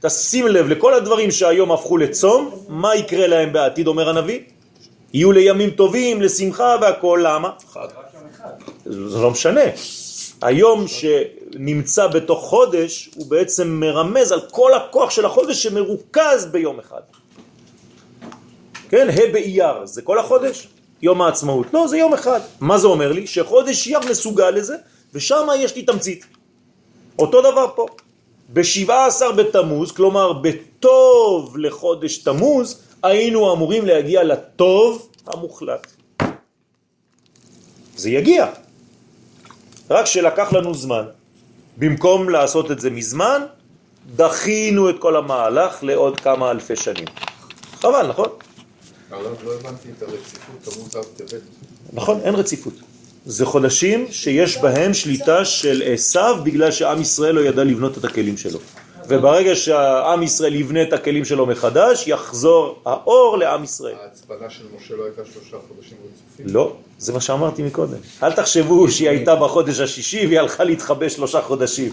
תשים 0.00 0.46
לב 0.46 0.68
לכל 0.68 0.94
הדברים 0.94 1.30
שהיום 1.30 1.72
הפכו 1.72 1.96
לצום, 1.96 2.50
מה 2.68 2.96
יקרה 2.96 3.26
להם 3.26 3.52
בעתיד, 3.52 3.86
אומר 3.86 4.08
הנביא? 4.08 4.40
יהיו 5.12 5.32
לימים 5.32 5.70
טובים, 5.70 6.22
לשמחה 6.22 6.76
והכל, 6.80 7.20
למה? 7.24 7.50
זה 8.90 9.18
לא 9.18 9.30
משנה. 9.30 9.60
היום 10.42 10.84
שנמצא 10.88 12.06
בתוך 12.06 12.40
חודש, 12.44 13.10
הוא 13.14 13.26
בעצם 13.26 13.68
מרמז 13.68 14.32
על 14.32 14.40
כל 14.50 14.74
הכוח 14.74 15.10
של 15.10 15.24
החודש 15.24 15.62
שמרוכז 15.62 16.46
ביום 16.50 16.78
אחד. 16.78 17.00
כן, 18.88 19.08
ה' 19.10 19.32
באייר, 19.32 19.86
זה 19.86 20.02
כל 20.02 20.18
החודש? 20.18 20.68
יום 21.02 21.22
העצמאות. 21.22 21.66
לא, 21.74 21.86
זה 21.88 21.98
יום 21.98 22.14
אחד. 22.14 22.40
מה 22.60 22.78
זה 22.78 22.86
אומר 22.86 23.12
לי? 23.12 23.26
שחודש 23.26 23.86
אייר 23.86 24.00
מסוגל 24.10 24.50
לזה, 24.50 24.76
ושם 25.14 25.48
יש 25.58 25.76
לי 25.76 25.82
תמצית. 25.82 26.26
אותו 27.18 27.40
דבר 27.40 27.66
פה. 27.74 27.86
ב-17 28.52 29.32
בתמוז, 29.36 29.92
כלומר 29.92 30.32
בטוב 30.32 31.56
לחודש 31.58 32.18
תמוז, 32.18 32.80
היינו 33.02 33.52
אמורים 33.52 33.86
להגיע 33.86 34.24
לטוב 34.24 35.08
המוחלט. 35.26 35.86
זה 37.96 38.10
יגיע. 38.10 38.46
רק 39.90 40.06
שלקח 40.06 40.52
לנו 40.52 40.74
זמן. 40.74 41.04
במקום 41.76 42.28
לעשות 42.28 42.70
את 42.70 42.80
זה 42.80 42.90
מזמן, 42.90 43.42
דחינו 44.16 44.90
את 44.90 44.94
כל 44.98 45.16
המהלך 45.16 45.82
לעוד 45.82 46.20
כמה 46.20 46.50
אלפי 46.50 46.76
שנים. 46.76 47.04
חבל, 47.80 48.06
נכון? 48.06 48.28
לא 49.10 49.16
טבת. 51.16 51.40
נכון, 51.92 52.20
אין 52.20 52.34
רציפות. 52.34 52.74
זה 53.26 53.46
חודשים 53.46 54.06
שיש 54.10 54.58
בהם 54.58 54.94
שליטה 54.94 55.44
של 55.44 55.82
עשיו 55.86 56.36
בגלל 56.44 56.70
שעם 56.70 57.00
ישראל 57.00 57.34
לא 57.34 57.40
ידע 57.40 57.64
לבנות 57.64 57.98
את 57.98 58.04
הכלים 58.04 58.36
שלו. 58.36 58.58
וברגע 59.08 59.54
שהעם 59.56 60.22
ישראל 60.22 60.54
יבנה 60.54 60.82
את 60.82 60.92
הכלים 60.92 61.24
שלו 61.24 61.46
מחדש, 61.46 62.08
יחזור 62.08 62.82
האור 62.86 63.36
לעם 63.38 63.64
ישראל. 63.64 63.94
ההצפנה 64.02 64.50
של 64.50 64.64
משה 64.76 64.94
לא 64.94 65.04
הייתה 65.04 65.22
שלושה 65.32 65.56
חודשים 65.68 65.96
רצופים? 66.04 66.46
לא, 66.54 66.72
זה 66.98 67.12
מה 67.12 67.20
שאמרתי 67.20 67.62
מקודם. 67.62 67.98
אל 68.22 68.32
תחשבו 68.32 68.90
שהיא 68.90 69.08
הייתה 69.08 69.36
בחודש 69.36 69.80
השישי 69.80 70.26
והיא 70.26 70.40
הלכה 70.40 70.64
להתחבא 70.64 71.08
שלושה 71.08 71.40
חודשים. 71.40 71.92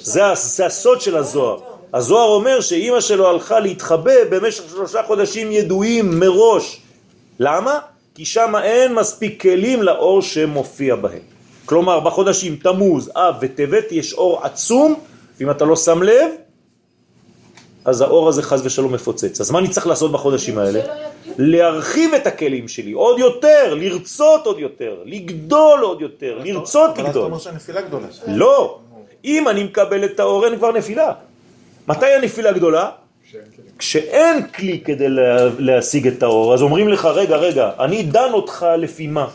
זה 0.00 0.66
הסוד 0.66 1.00
של 1.00 1.16
הזוהר. 1.16 1.60
הזוהר 1.94 2.28
אומר 2.28 2.60
שאימא 2.60 3.00
שלו 3.00 3.28
הלכה 3.28 3.60
להתחבא 3.60 4.24
במשך 4.30 4.62
שלושה 4.70 5.02
חודשים 5.06 5.52
ידועים 5.52 6.20
מראש. 6.20 6.80
למה? 7.38 7.78
כי 8.14 8.24
שם 8.24 8.54
אין 8.62 8.94
מספיק 8.94 9.42
כלים 9.42 9.82
לאור 9.82 10.22
שמופיע 10.22 10.96
בהם. 10.96 11.18
כלומר, 11.66 12.00
בחודשים 12.00 12.56
תמוז, 12.56 13.10
אב 13.16 13.34
וטבת 13.40 13.92
יש 13.92 14.12
אור 14.12 14.44
עצום, 14.44 15.00
ואם 15.40 15.50
אתה 15.50 15.64
לא 15.64 15.76
שם 15.76 16.02
לב, 16.02 16.30
אז 17.84 18.00
האור 18.00 18.28
הזה 18.28 18.42
חז 18.42 18.66
ושלום 18.66 18.92
מפוצץ. 18.92 19.40
אז 19.40 19.50
מה 19.50 19.58
אני 19.58 19.68
צריך 19.68 19.86
לעשות 19.86 20.12
בחודשים 20.12 20.58
האלה? 20.58 20.80
להרחיב 21.38 22.14
את 22.14 22.26
הכלים 22.26 22.68
שלי 22.68 22.92
עוד 22.92 23.18
יותר, 23.18 23.74
לרצות 23.74 24.46
עוד 24.46 24.58
יותר, 24.58 24.96
לגדול 25.04 25.80
עוד 25.80 26.00
יותר, 26.00 26.40
לרצות 26.44 26.90
אבל 26.90 26.92
אז 26.92 27.00
אתה 27.00 27.08
לגדול. 27.08 27.24
אומר 27.24 27.38
שהנפילה 27.38 27.80
גדולה. 27.80 28.06
לא, 28.26 28.78
אם 29.24 29.48
אני 29.48 29.64
מקבל 29.64 30.04
את 30.04 30.20
האור 30.20 30.46
אין 30.46 30.56
כבר 30.56 30.72
נפילה. 30.72 31.12
מתי 31.88 32.06
הנפילה 32.06 32.52
גדולה? 32.52 32.90
כשאין 33.78 34.46
כלי 34.46 34.80
כדי 34.84 35.08
לה, 35.08 35.48
להשיג 35.58 36.06
את 36.06 36.22
האור, 36.22 36.54
אז 36.54 36.62
אומרים 36.62 36.88
לך, 36.88 37.04
רגע, 37.04 37.36
רגע, 37.36 37.70
אני 37.80 38.02
דן 38.02 38.32
אותך 38.32 38.66
לפי 38.78 39.06
מה? 39.06 39.26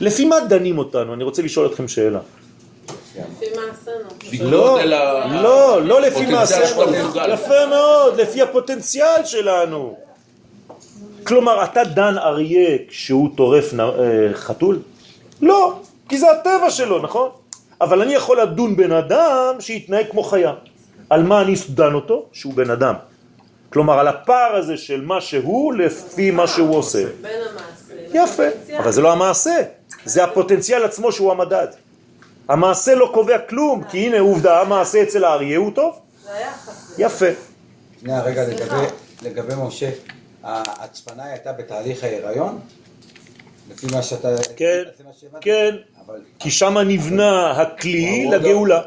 לפי 0.00 0.24
מה 0.24 0.36
דנים 0.48 0.78
אותנו? 0.78 1.14
אני 1.14 1.24
רוצה 1.24 1.42
לשאול 1.42 1.66
אתכם 1.66 1.88
שאלה. 1.88 2.20
לא, 4.40 4.78
לא, 5.42 5.82
לא 5.82 6.00
לפי 6.00 6.26
מעשה, 6.26 6.60
מסוגל. 6.90 7.32
יפה 7.32 7.66
מאוד, 7.70 8.20
לפי 8.20 8.42
הפוטנציאל 8.42 9.24
שלנו. 9.24 9.96
כלומר, 11.24 11.64
אתה 11.64 11.84
דן 11.84 12.18
אריה 12.18 12.78
כשהוא 12.88 13.28
טורף 13.36 13.74
אה, 13.80 14.34
חתול? 14.34 14.78
לא, 15.42 15.78
כי 16.08 16.18
זה 16.18 16.26
הטבע 16.30 16.70
שלו, 16.70 16.98
נכון? 16.98 17.28
אבל 17.80 18.02
אני 18.02 18.14
יכול 18.14 18.40
לדון 18.40 18.76
בן 18.76 18.92
אדם 18.92 19.54
שיתנהג 19.60 20.06
כמו 20.10 20.22
חיה. 20.22 20.52
על 21.10 21.22
מה 21.22 21.40
אני 21.40 21.54
דן 21.68 21.94
אותו? 21.94 22.26
שהוא 22.32 22.54
בן 22.54 22.70
אדם. 22.70 22.94
כלומר, 23.72 23.98
על 23.98 24.08
הפער 24.08 24.56
הזה 24.56 24.76
של 24.76 25.00
מה 25.00 25.20
שהוא 25.20 25.74
לפי 25.74 26.30
מה 26.30 26.46
שהוא 26.46 26.76
עושה. 26.76 27.04
בין 27.20 27.40
המעשה. 27.50 27.86
יפה. 28.14 28.76
אבל 28.78 28.92
זה 28.92 29.00
לא 29.00 29.12
המעשה, 29.12 29.56
זה 30.04 30.24
הפוטנציאל 30.24 30.84
עצמו 30.84 31.12
שהוא 31.12 31.32
המדד. 31.32 31.66
המעשה 32.48 32.94
לא 32.94 33.10
קובע 33.14 33.38
כלום, 33.38 33.82
כי 33.84 33.98
הנה 34.06 34.20
עובדה, 34.20 34.60
המעשה 34.60 35.02
אצל 35.02 35.24
האריה 35.24 35.58
הוא 35.58 35.70
טוב. 35.74 35.98
יפה. 36.98 37.26
שנייה, 38.00 38.22
רגע. 38.22 38.42
לגבי, 38.48 38.86
לגבי 39.22 39.54
משה, 39.58 39.90
ההצפנה 40.44 41.24
הייתה 41.24 41.52
בתהליך 41.52 42.04
ההיריון? 42.04 42.58
לפי 43.72 43.86
מה 43.92 44.02
שאתה... 44.02 44.28
כן? 44.56 44.82
כן, 45.40 45.74
אבל 46.06 46.14
כי 46.38 46.50
שם 46.50 46.78
נבנה 46.78 47.50
הכלי 47.50 48.24
לא- 48.30 48.36
לגאולה. 48.36 48.80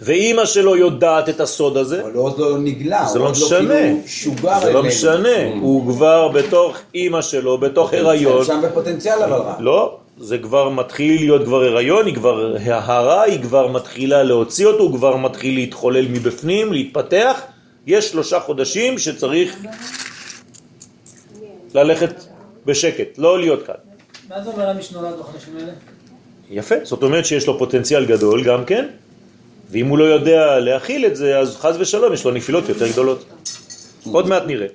ואימא 0.00 0.44
שלו 0.44 0.76
יודעת 0.76 1.28
את 1.28 1.40
הסוד 1.40 1.76
הזה, 1.76 2.02
אבל 2.02 2.12
הוא 2.12 2.24
עוד 2.24 2.38
לא 2.38 2.58
נגלה, 2.58 3.06
זה 3.06 3.18
לא 3.18 3.24
לא 3.24 3.30
משנה, 3.30 3.74
כאילו 4.22 4.60
זה 4.62 4.72
לא. 4.72 4.82
משנה, 4.82 5.54
הוא 5.60 5.92
כבר 5.92 6.28
בתוך 6.28 6.76
אימא 6.94 7.22
שלו, 7.22 7.58
בתוך 7.58 7.92
הריון, 7.94 8.44
שם 8.44 8.60
בפוטנציאל 8.64 9.22
אבל 9.22 9.32
רע. 9.32 9.56
לא, 9.58 9.98
זה 10.20 10.38
כבר 10.38 10.68
מתחיל 10.68 11.14
להיות 11.14 11.44
כבר 11.44 11.62
הריון, 11.64 12.06
היא 12.06 12.14
כבר 12.14 12.56
ההרה, 12.66 13.22
היא 13.22 13.42
כבר 13.42 13.66
מתחילה 13.66 14.22
להוציא 14.22 14.66
אותו, 14.66 14.82
הוא 14.82 14.96
כבר 14.96 15.16
מתחיל 15.16 15.54
להתחולל 15.54 16.08
מבפנים, 16.08 16.72
להתפתח. 16.72 17.40
יש 17.86 18.10
שלושה 18.10 18.40
חודשים 18.40 18.98
שצריך 18.98 19.56
ללכת 21.74 22.24
בשקט, 22.66 23.18
לא 23.18 23.40
להיות 23.40 23.66
כאן. 23.66 23.74
מה 24.28 24.44
זה 24.44 24.50
אומר 24.50 24.68
המשנה 24.68 25.00
נולד 25.00 25.18
בחודשים 25.18 25.56
האלה? 25.56 25.72
יפה, 26.50 26.74
זאת 26.82 27.02
אומרת 27.02 27.26
שיש 27.26 27.46
לו 27.46 27.58
פוטנציאל 27.58 28.04
גדול 28.04 28.44
גם 28.44 28.64
כן, 28.64 28.88
ואם 29.70 29.86
הוא 29.86 29.98
לא 29.98 30.04
יודע 30.04 30.58
להכיל 30.58 31.06
את 31.06 31.16
זה, 31.16 31.38
אז 31.38 31.56
חז 31.56 31.76
ושלום 31.80 32.12
יש 32.12 32.24
לו 32.24 32.30
נפילות 32.30 32.68
יותר 32.68 32.88
גדולות. 32.88 33.24
עוד 34.12 34.26
מעט 34.26 34.42
נראה. 34.46 34.66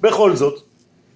בכל 0.00 0.36
זאת, 0.36 0.62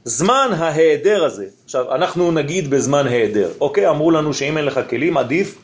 זמן 0.09 0.51
ההיעדר 0.57 1.25
הזה, 1.25 1.47
עכשיו 1.65 1.95
אנחנו 1.95 2.33
נגיד 2.33 2.71
בזמן 2.71 3.07
היעדר, 3.07 3.51
אוקיי? 3.61 3.89
אמרו 3.89 4.11
לנו 4.11 4.35
שאם 4.35 4.57
אין 4.59 4.65
לך 4.65 4.81
כלים 4.91 5.17
עדיף 5.17 5.59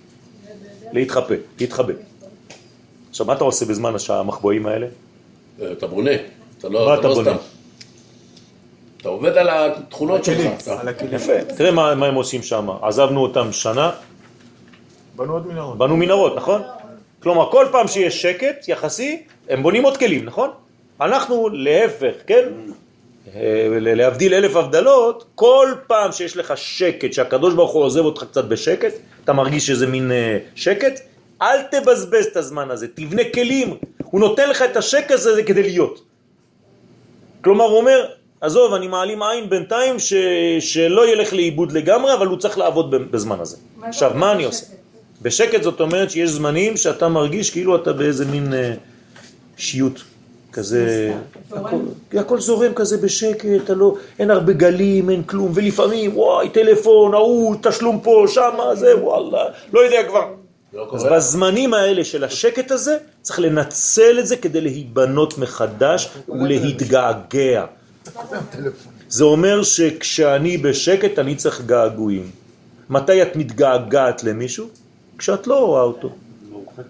להתחבא, 0.92 1.34
להתחבא. 1.60 1.92
עכשיו 3.10 3.26
מה 3.26 3.32
אתה 3.32 3.44
עושה 3.44 3.66
בזמן 3.66 3.94
השעה 3.94 4.20
המחבואים 4.20 4.66
האלה? 4.66 4.86
אתה 5.72 5.86
בונה. 5.86 6.10
אתה 6.58 6.68
לא 6.68 6.86
מה 6.86 6.94
אתה 6.94 7.00
אתה 7.00 7.08
לא 7.08 7.14
בונה? 7.14 7.30
סתם. 7.30 7.38
אתה 9.00 9.08
עובד 9.08 9.36
על 9.36 9.48
התכונות 9.48 10.24
שלך. 10.24 10.68
על 10.68 10.88
הכלים. 10.88 11.14
יפה, 11.14 11.44
תראה 11.56 11.70
מה, 11.70 11.94
מה 11.94 12.06
הם 12.06 12.14
עושים 12.14 12.42
שם, 12.42 12.68
עזבנו 12.82 13.22
אותם 13.22 13.52
שנה, 13.52 13.90
בנו 15.16 15.32
עוד 15.32 15.46
מנהרות. 15.46 15.78
בנו 15.78 15.96
מנהרות, 15.96 16.36
נכון? 16.36 16.62
כלומר, 17.22 17.50
כל 17.50 17.66
פעם 17.72 17.88
שיש 17.88 18.22
שקט 18.22 18.68
יחסי, 18.68 19.22
הם 19.48 19.62
בונים 19.62 19.82
עוד 19.84 19.96
כלים, 19.96 20.24
נכון? 20.24 20.50
אנחנו 21.00 21.48
להפך, 21.48 22.14
כן? 22.26 22.44
אה, 23.36 23.66
להבדיל 23.80 24.34
אלף 24.34 24.56
הבדלות, 24.56 25.24
כל 25.34 25.72
פעם 25.86 26.12
שיש 26.12 26.36
לך 26.36 26.52
שקט, 26.56 27.12
שהקדוש 27.12 27.54
ברוך 27.54 27.72
הוא 27.72 27.82
עוזב 27.82 28.04
אותך 28.04 28.24
קצת 28.30 28.44
בשקט, 28.44 28.92
אתה 29.24 29.32
מרגיש 29.32 29.66
שזה 29.66 29.86
מין 29.86 30.12
אה, 30.12 30.38
שקט, 30.54 31.00
אל 31.42 31.62
תבזבז 31.70 32.26
את 32.26 32.36
הזמן 32.36 32.70
הזה, 32.70 32.88
תבנה 32.88 33.22
כלים, 33.34 33.76
הוא 34.04 34.20
נותן 34.20 34.50
לך 34.50 34.62
את 34.62 34.76
השקט 34.76 35.10
הזה 35.10 35.42
כדי 35.42 35.62
להיות. 35.62 36.02
כלומר, 37.44 37.64
הוא 37.64 37.78
אומר, 37.78 38.06
עזוב, 38.40 38.74
אני 38.74 38.86
מעלים 38.86 39.22
עין 39.22 39.50
בינתיים 39.50 39.98
ש... 39.98 40.14
שלא 40.60 41.08
ילך 41.08 41.32
לאיבוד 41.32 41.72
לגמרי, 41.72 42.14
אבל 42.14 42.26
הוא 42.26 42.38
צריך 42.38 42.58
לעבוד 42.58 42.90
בזמן 43.10 43.40
הזה. 43.40 43.56
עכשיו, 43.82 44.12
מה 44.14 44.32
אני 44.32 44.44
עושה? 44.44 44.66
בשקט 45.22 45.62
זאת 45.62 45.80
אומרת 45.80 46.10
שיש 46.10 46.30
זמנים 46.30 46.76
שאתה 46.76 47.08
מרגיש 47.08 47.50
כאילו 47.50 47.76
אתה 47.76 47.92
באיזה 47.92 48.24
מין 48.24 48.54
אה, 48.54 48.74
שיוט. 49.56 50.00
כזה, 50.54 51.14
הכל, 51.52 51.76
הכל 52.14 52.40
זורם 52.40 52.74
כזה 52.74 52.96
בשקט, 52.96 53.70
לא, 53.70 53.94
אין 54.18 54.30
הרבה 54.30 54.52
גלים, 54.52 55.10
אין 55.10 55.22
כלום, 55.22 55.52
ולפעמים, 55.54 56.16
וואי, 56.16 56.48
טלפון, 56.48 57.14
ההוא, 57.14 57.56
תשלום 57.62 58.00
פה, 58.00 58.24
שמה, 58.28 58.74
זה, 58.74 58.96
וואלה, 58.98 59.44
לא 59.72 59.80
יודע 59.80 60.08
כבר. 60.08 60.26
אז 60.92 61.04
בזמנים 61.12 61.74
האלה 61.74 62.04
של 62.04 62.24
השקט 62.24 62.70
הזה, 62.70 62.96
צריך 63.22 63.40
לנצל 63.40 64.18
את 64.18 64.26
זה 64.26 64.36
כדי 64.36 64.60
להיבנות 64.60 65.38
מחדש 65.38 66.08
ולהתגעגע. 66.28 67.64
זה 69.08 69.24
אומר 69.24 69.62
שכשאני 69.62 70.58
בשקט 70.58 71.18
אני 71.18 71.34
צריך 71.34 71.62
געגועים. 71.66 72.30
מתי 72.90 73.22
את 73.22 73.36
מתגעגעת 73.36 74.24
למישהו? 74.24 74.66
כשאת 75.18 75.46
לא 75.46 75.66
רואה 75.66 75.82
אותו. 75.82 76.10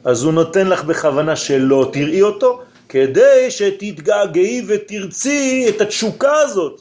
אז 0.04 0.22
הוא 0.22 0.32
נותן 0.32 0.66
לך 0.66 0.84
בכוונה 0.84 1.36
שלא 1.36 1.90
תראי 1.92 2.22
אותו, 2.22 2.62
כדי 2.95 3.51
שתתגעגעי 3.51 4.62
ותרצי 4.66 5.66
את 5.68 5.80
התשוקה 5.80 6.32
הזאת. 6.32 6.80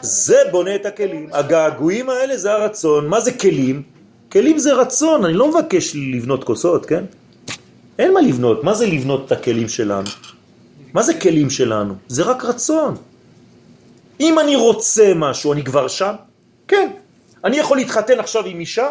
זה 0.00 0.38
בונה 0.50 0.74
את 0.74 0.86
הכלים. 0.86 1.28
הגעגועים 1.32 2.10
האלה 2.10 2.36
זה 2.36 2.52
הרצון. 2.52 3.08
מה 3.08 3.20
זה 3.20 3.32
כלים? 3.32 3.82
כלים 4.32 4.58
זה 4.58 4.72
רצון, 4.72 5.24
אני 5.24 5.34
לא 5.34 5.48
מבקש 5.48 5.96
לבנות 5.96 6.44
כוסות, 6.44 6.86
כן? 6.86 7.04
אין 7.98 8.14
מה 8.14 8.20
לבנות. 8.20 8.64
מה 8.64 8.74
זה 8.74 8.86
לבנות 8.86 9.26
את 9.26 9.32
הכלים 9.32 9.68
שלנו? 9.68 10.10
מה 10.92 11.02
זה 11.02 11.14
כלים 11.14 11.50
שלנו? 11.50 11.94
זה 12.08 12.22
רק 12.22 12.44
רצון. 12.44 12.96
אם 14.20 14.38
אני 14.38 14.56
רוצה 14.56 15.12
משהו, 15.14 15.52
אני 15.52 15.64
כבר 15.64 15.88
שם? 15.88 16.14
כן. 16.68 16.90
אני 17.44 17.56
יכול 17.56 17.76
להתחתן 17.76 18.18
עכשיו 18.18 18.46
עם 18.46 18.60
אישה, 18.60 18.90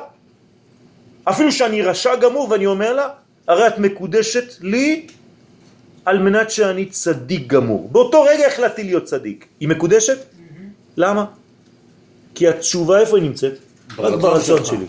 אפילו 1.24 1.52
שאני 1.52 1.82
רשע 1.82 2.16
גמור 2.16 2.48
ואני 2.50 2.66
אומר 2.66 2.94
לה, 2.94 3.10
הרי 3.48 3.68
את 3.68 3.80
מקודשת 3.80 4.62
לי 4.62 5.08
על 6.06 6.20
מנת 6.20 6.52
שאני 6.52 6.86
צדיק 6.86 7.48
גמור. 7.48 7.90
באותו 7.92 8.24
רגע 8.24 8.48
החלטתי 8.48 8.84
להיות 8.84 9.04
צדיק. 9.04 9.46
היא 9.60 9.70
מקודשת? 9.70 10.18
למה? 10.98 11.26
כי 12.36 12.48
התשובה 12.48 13.00
איפה 13.00 13.18
היא 13.18 13.24
נמצאת? 13.24 13.54
רק 13.98 14.14
ברצון 14.14 14.66
שלי. 14.66 14.86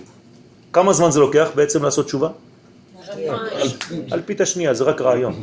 כמה 0.72 0.92
זמן 0.92 1.10
זה 1.10 1.20
לוקח 1.20 1.48
בעצם 1.54 1.82
לעשות 1.82 2.06
תשובה? 2.06 2.28
אלפית 4.12 4.40
השנייה, 4.40 4.74
זה 4.74 4.84
רק 4.84 5.00
רעיון. 5.00 5.42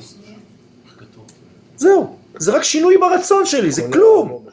זהו, 1.78 2.16
זה 2.38 2.52
רק 2.52 2.64
שינוי 2.64 2.98
ברצון 2.98 3.46
שלי, 3.46 3.72
זה 3.72 3.82
כלום. 3.94 4.46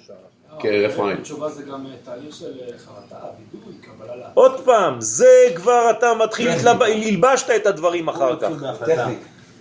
כהרף 0.60 0.98
עין. 1.00 1.16
תשובה 1.22 1.48
זה 1.48 1.62
גם 1.62 1.86
תהליך 2.04 2.34
של 2.34 2.52
חרטה, 2.86 3.24
וידוי, 3.52 3.72
קבלה 3.80 4.16
לה... 4.16 4.28
עוד 4.34 4.60
פעם, 4.64 5.00
זה 5.00 5.26
כבר 5.54 5.90
אתה 5.98 6.06
מתחיל, 6.24 6.48
להתלב- 6.48 6.82
הלבשת 6.82 7.50
את 7.56 7.66
הדברים 7.66 8.08
אחר 8.08 8.36
כך. 8.40 8.48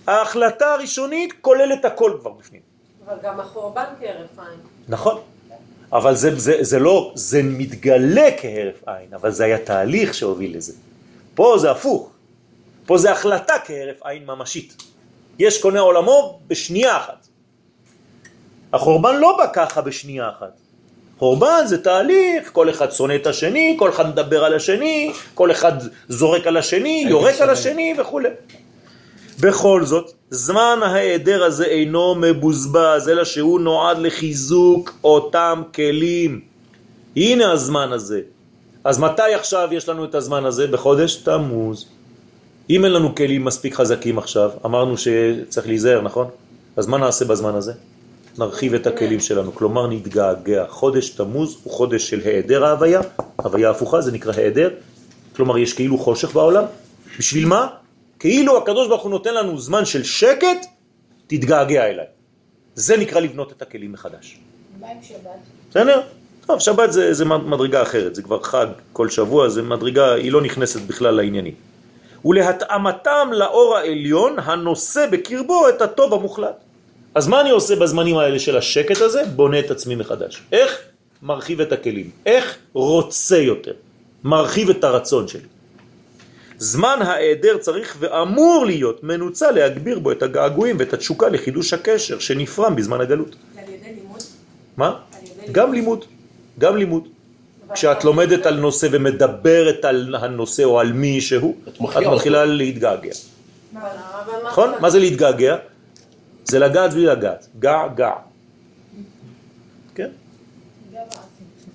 ההחלטה 0.08 0.72
הראשונית 0.74 1.32
כוללת 1.40 1.84
הכל 1.84 2.12
כבר 2.20 2.30
בפנים. 2.30 2.60
אבל 3.06 3.16
גם 3.22 3.40
החורבן 3.40 3.84
כהרף 4.00 4.38
עין. 4.38 4.60
נכון. 4.88 5.20
אבל 5.92 6.14
זה, 6.14 6.38
זה, 6.38 6.56
זה 6.60 6.78
לא, 6.78 7.12
זה 7.14 7.40
מתגלה 7.42 8.28
כהרף 8.40 8.88
עין, 8.88 9.14
אבל 9.14 9.30
זה 9.30 9.44
היה 9.44 9.58
תהליך 9.58 10.14
שהוביל 10.14 10.56
לזה. 10.56 10.72
פה 11.34 11.56
זה 11.58 11.70
הפוך. 11.70 12.10
פה 12.86 12.98
זה 12.98 13.12
החלטה 13.12 13.54
כהרף 13.64 14.02
עין 14.02 14.26
ממשית. 14.26 14.82
יש 15.38 15.62
קונה 15.62 15.80
עולמו 15.80 16.40
בשנייה 16.46 16.96
אחת. 16.96 17.26
החורבן 18.72 19.16
לא 19.16 19.36
בא 19.38 19.46
ככה 19.52 19.80
בשנייה 19.80 20.28
אחת. 20.28 20.52
חורבן 21.18 21.62
זה 21.66 21.82
תהליך, 21.82 22.50
כל 22.52 22.70
אחד 22.70 22.92
שונא 22.92 23.14
את 23.14 23.26
השני, 23.26 23.76
כל 23.78 23.90
אחד 23.90 24.08
מדבר 24.08 24.44
על 24.44 24.54
השני, 24.54 25.12
כל 25.34 25.50
אחד 25.50 25.72
זורק 26.08 26.46
על 26.46 26.56
השני, 26.56 27.04
יורק 27.08 27.40
על 27.40 27.50
השני 27.50 27.94
וכו'. 27.98 28.20
בכל 29.40 29.84
זאת, 29.84 30.12
זמן 30.30 30.78
ההיעדר 30.82 31.44
הזה 31.44 31.64
אינו 31.64 32.14
מבוזבז, 32.14 33.08
אלא 33.08 33.24
שהוא 33.24 33.60
נועד 33.60 33.98
לחיזוק 33.98 34.94
אותם 35.04 35.62
כלים. 35.74 36.40
הנה 37.16 37.52
הזמן 37.52 37.92
הזה. 37.92 38.20
אז 38.84 38.98
מתי 38.98 39.34
עכשיו 39.34 39.68
יש 39.72 39.88
לנו 39.88 40.04
את 40.04 40.14
הזמן 40.14 40.44
הזה? 40.44 40.66
בחודש 40.66 41.16
תמוז. 41.16 41.86
אם 42.70 42.84
אין 42.84 42.92
לנו 42.92 43.14
כלים 43.14 43.44
מספיק 43.44 43.74
חזקים 43.74 44.18
עכשיו, 44.18 44.50
אמרנו 44.64 44.94
שצריך 44.96 45.66
להיזהר, 45.66 46.00
נכון? 46.00 46.26
אז 46.76 46.86
מה 46.86 46.98
נעשה 46.98 47.24
בזמן 47.24 47.54
הזה? 47.54 47.72
נרחיב 48.38 48.74
את 48.74 48.86
הכלים 48.86 49.20
שלנו, 49.20 49.54
כלומר 49.54 49.86
נתגעגע. 49.86 50.64
חודש 50.68 51.10
תמוז 51.10 51.56
הוא 51.62 51.72
חודש 51.72 52.10
של 52.10 52.20
היעדר 52.24 52.64
ההוויה, 52.64 53.00
הוויה 53.36 53.70
הפוכה 53.70 54.00
זה 54.00 54.12
נקרא 54.12 54.32
היעדר, 54.36 54.70
כלומר 55.36 55.58
יש 55.58 55.72
כאילו 55.72 55.98
חושך 55.98 56.34
בעולם. 56.34 56.64
בשביל 57.18 57.46
מה? 57.46 57.66
כאילו 58.18 58.58
הקדוש 58.58 58.88
ברוך 58.88 59.02
הוא 59.02 59.10
נותן 59.10 59.34
לנו 59.34 59.58
זמן 59.58 59.84
של 59.84 60.04
שקט, 60.04 60.66
תתגעגע 61.26 61.86
אליי. 61.86 62.06
זה 62.74 62.96
נקרא 62.96 63.20
לבנות 63.20 63.52
את 63.52 63.62
הכלים 63.62 63.92
מחדש. 63.92 64.38
מה 64.80 64.86
עם 64.86 64.96
שבת? 65.02 65.18
בסדר? 65.70 66.00
טוב, 66.46 66.60
שבת 66.60 66.92
זה, 66.92 67.14
זה 67.14 67.24
מדרגה 67.24 67.82
אחרת, 67.82 68.14
זה 68.14 68.22
כבר 68.22 68.42
חג 68.42 68.66
כל 68.92 69.08
שבוע, 69.08 69.48
זה 69.48 69.62
מדרגה, 69.62 70.14
היא 70.14 70.32
לא 70.32 70.40
נכנסת 70.40 70.80
בכלל 70.80 71.14
לעניינים. 71.14 71.54
ולהתאמתם 72.24 73.28
לאור 73.32 73.76
העליון 73.76 74.36
הנושא 74.38 75.06
בקרבו 75.10 75.68
את 75.68 75.82
הטוב 75.82 76.14
המוחלט. 76.14 76.56
אז 77.14 77.28
מה 77.28 77.40
אני 77.40 77.50
עושה 77.50 77.76
בזמנים 77.76 78.18
האלה 78.18 78.38
של 78.38 78.56
השקט 78.56 79.00
הזה? 79.00 79.22
בונה 79.36 79.58
את 79.58 79.70
עצמי 79.70 79.94
מחדש. 79.94 80.42
איך? 80.52 80.78
מרחיב 81.22 81.60
את 81.60 81.72
הכלים. 81.72 82.10
איך? 82.26 82.58
רוצה 82.72 83.38
יותר. 83.38 83.72
מרחיב 84.24 84.70
את 84.70 84.84
הרצון 84.84 85.28
שלי. 85.28 85.48
זמן 86.58 86.98
העדר 87.02 87.58
צריך 87.58 87.96
ואמור 87.98 88.66
להיות 88.66 89.04
מנוצל 89.04 89.50
להגביר 89.50 89.98
בו 89.98 90.12
את 90.12 90.22
הגעגועים 90.22 90.76
ואת 90.78 90.92
התשוקה 90.92 91.28
לחידוש 91.28 91.72
הקשר 91.72 92.18
שנפרם 92.18 92.76
בזמן 92.76 93.00
הגלות. 93.00 93.36
זה 93.54 93.60
על 93.60 93.68
ידי 93.68 93.94
לימוד? 93.94 94.22
מה? 94.76 94.86
על 94.86 94.94
ידי 95.24 95.52
גם 95.52 95.72
לימוד, 95.72 96.04
גם 96.58 96.76
לימוד. 96.76 97.08
כשאת 97.74 98.04
לומדת 98.04 98.46
על 98.46 98.60
נושא 98.60 98.88
ומדברת 98.90 99.84
על 99.84 100.14
הנושא 100.14 100.64
או 100.64 100.80
על 100.80 100.92
מי 100.92 101.20
שהוא, 101.20 101.54
את 101.68 101.80
מתחילה 101.80 102.44
להתגעגע. 102.44 103.12
נכון? 104.46 104.72
מה 104.80 104.90
זה 104.90 104.98
להתגעגע? 104.98 105.56
זה 106.44 106.58
לגעת 106.58 106.92
בלי 106.92 107.06
לגעת. 107.06 107.46
גע, 107.58 107.86
גע. 107.94 108.12
כן? 109.94 110.10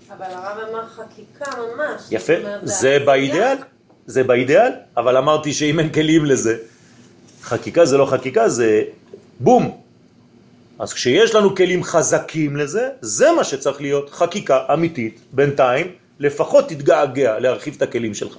אבל 0.09 0.25
הרב 0.25 0.57
אמר 0.69 0.87
חקיקה 0.87 1.51
ממש. 1.57 2.01
יפה. 2.11 2.33
זאת 2.33 2.45
אומרת, 2.45 2.61
זה. 2.63 2.97
באידאל? 3.05 3.57
זה 4.05 4.23
באידאל? 4.23 4.71
אבל 4.97 5.17
אמרתי 5.17 5.53
שאם 5.53 5.79
אין 5.79 5.89
כלים 5.89 6.25
לזה, 6.25 6.57
חקיקה 7.43 7.85
זה 7.85 7.97
לא 7.97 8.05
חקיקה, 8.05 8.49
זה 8.49 8.81
בום. 9.39 9.77
אז 10.79 10.93
כשיש 10.93 11.35
לנו 11.35 11.55
כלים 11.55 11.83
חזקים 11.83 12.55
לזה, 12.55 12.89
זה 13.01 13.31
מה 13.31 13.43
שצריך 13.43 13.81
להיות 13.81 14.09
חקיקה 14.09 14.59
אמיתית, 14.73 15.19
בינתיים, 15.31 15.87
לפחות 16.19 16.69
תתגעגע 16.69 17.39
להרחיב 17.39 17.73
את 17.77 17.81
הכלים 17.81 18.13
שלך. 18.13 18.35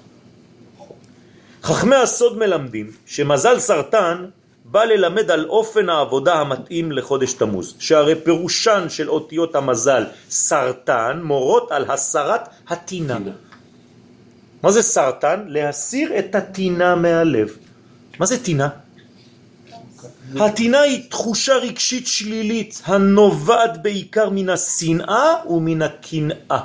חכמי 1.63 1.97
הסוד 1.97 2.39
מלמדים 2.39 2.91
שמזל 3.07 3.59
סרטן 3.59 4.25
בא 4.65 4.85
ללמד 4.85 5.31
על 5.31 5.47
אופן 5.49 5.89
העבודה 5.89 6.35
המתאים 6.35 6.93
לחודש 6.93 7.33
תמוז, 7.33 7.75
שהרי 7.79 8.15
פירושן 8.15 8.87
של 8.89 9.11
אותיות 9.11 9.55
המזל 9.55 10.05
סרטן 10.31 11.21
מורות 11.23 11.71
על 11.73 11.85
הסרת 11.91 12.49
הטינה. 12.69 13.19
מה 14.65 14.73
זה 14.73 14.83
סרטן? 14.83 15.45
להסיר 15.49 16.19
את 16.19 16.35
הטינה 16.35 16.95
מהלב. 16.95 17.57
מה 18.19 18.27
זה 18.27 18.45
טינה? 18.45 18.69
הטינה 20.41 20.81
היא 20.81 21.11
תחושה 21.11 21.57
רגשית 21.57 22.07
שלילית 22.07 22.83
הנובעת 22.85 23.83
בעיקר 23.83 24.31
מן 24.31 24.49
השנאה 24.49 25.35
ומן 25.47 25.83
הקנאה. 25.83 26.61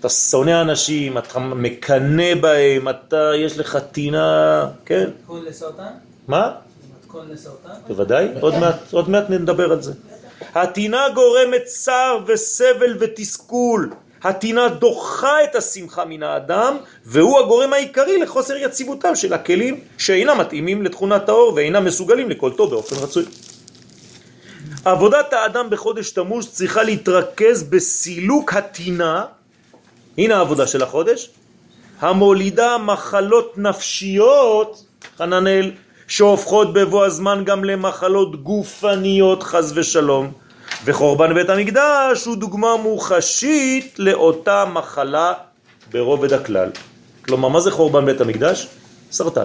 אתה 0.00 0.08
שונא 0.08 0.60
אנשים, 0.60 1.18
אתה 1.18 1.38
מקנא 1.38 2.34
בהם, 2.34 2.88
אתה, 2.88 3.30
יש 3.36 3.58
לך 3.58 3.78
טינה, 3.92 4.66
כן? 4.84 5.10
מתכון 5.20 5.44
לסרטן? 5.44 5.92
מה? 6.28 6.52
מתכון 7.00 7.28
לסרטן? 7.30 7.74
בוודאי, 7.88 8.28
עוד 8.40 8.54
מעט, 8.58 8.92
עוד 8.92 9.10
מעט 9.10 9.30
נדבר 9.30 9.72
על 9.72 9.82
זה. 9.82 9.92
הטינה 10.54 11.02
גורמת 11.14 11.64
צער 11.64 12.18
וסבל 12.26 12.96
ותסכול, 13.00 13.90
הטינה 14.22 14.68
דוחה 14.68 15.44
את 15.44 15.54
השמחה 15.54 16.04
מן 16.04 16.22
האדם, 16.22 16.76
והוא 17.04 17.38
הגורם 17.38 17.72
העיקרי 17.72 18.18
לחוסר 18.18 18.56
יציבותם 18.56 19.14
של 19.14 19.32
הכלים 19.32 19.80
שאינם 19.98 20.38
מתאימים 20.38 20.82
לתכונת 20.82 21.28
האור 21.28 21.52
ואינם 21.56 21.84
מסוגלים 21.84 22.30
לקולטו 22.30 22.66
באופן 22.66 22.96
רצוי. 22.96 23.24
עבודת 24.84 25.32
האדם 25.32 25.70
בחודש 25.70 26.10
תמוז 26.10 26.48
צריכה 26.52 26.82
להתרכז 26.82 27.62
בסילוק 27.62 28.54
הטינה, 28.54 29.24
הנה 30.18 30.36
העבודה 30.36 30.66
של 30.66 30.82
החודש, 30.82 31.30
המולידה 32.00 32.78
מחלות 32.78 33.58
נפשיות, 33.58 34.84
חננאל, 35.18 35.70
שהופכות 36.08 36.72
בבוא 36.72 37.04
הזמן 37.04 37.42
גם 37.44 37.64
למחלות 37.64 38.42
גופניות 38.42 39.42
חז 39.42 39.72
ושלום, 39.76 40.32
וחורבן 40.84 41.34
בית 41.34 41.48
המקדש 41.48 42.24
הוא 42.24 42.36
דוגמה 42.36 42.76
מוחשית 42.76 43.94
לאותה 43.98 44.64
מחלה 44.64 45.32
ברובד 45.92 46.32
הכלל. 46.32 46.70
כלומר, 47.24 47.48
מה 47.48 47.60
זה 47.60 47.70
חורבן 47.70 48.06
בית 48.06 48.20
המקדש? 48.20 48.68
סרטן, 49.12 49.44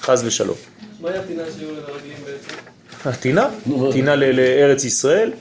חז 0.00 0.24
ושלום. 0.26 0.56
מה 1.00 1.10
היה 1.10 1.20
הפינה 1.20 1.42
שהיו 1.58 1.68
לרגלים 1.68 2.16
בעצם? 2.24 2.56
הטינה, 3.04 3.48
טינה 3.92 4.16
לארץ 4.16 4.84
ישראל, 4.84 5.32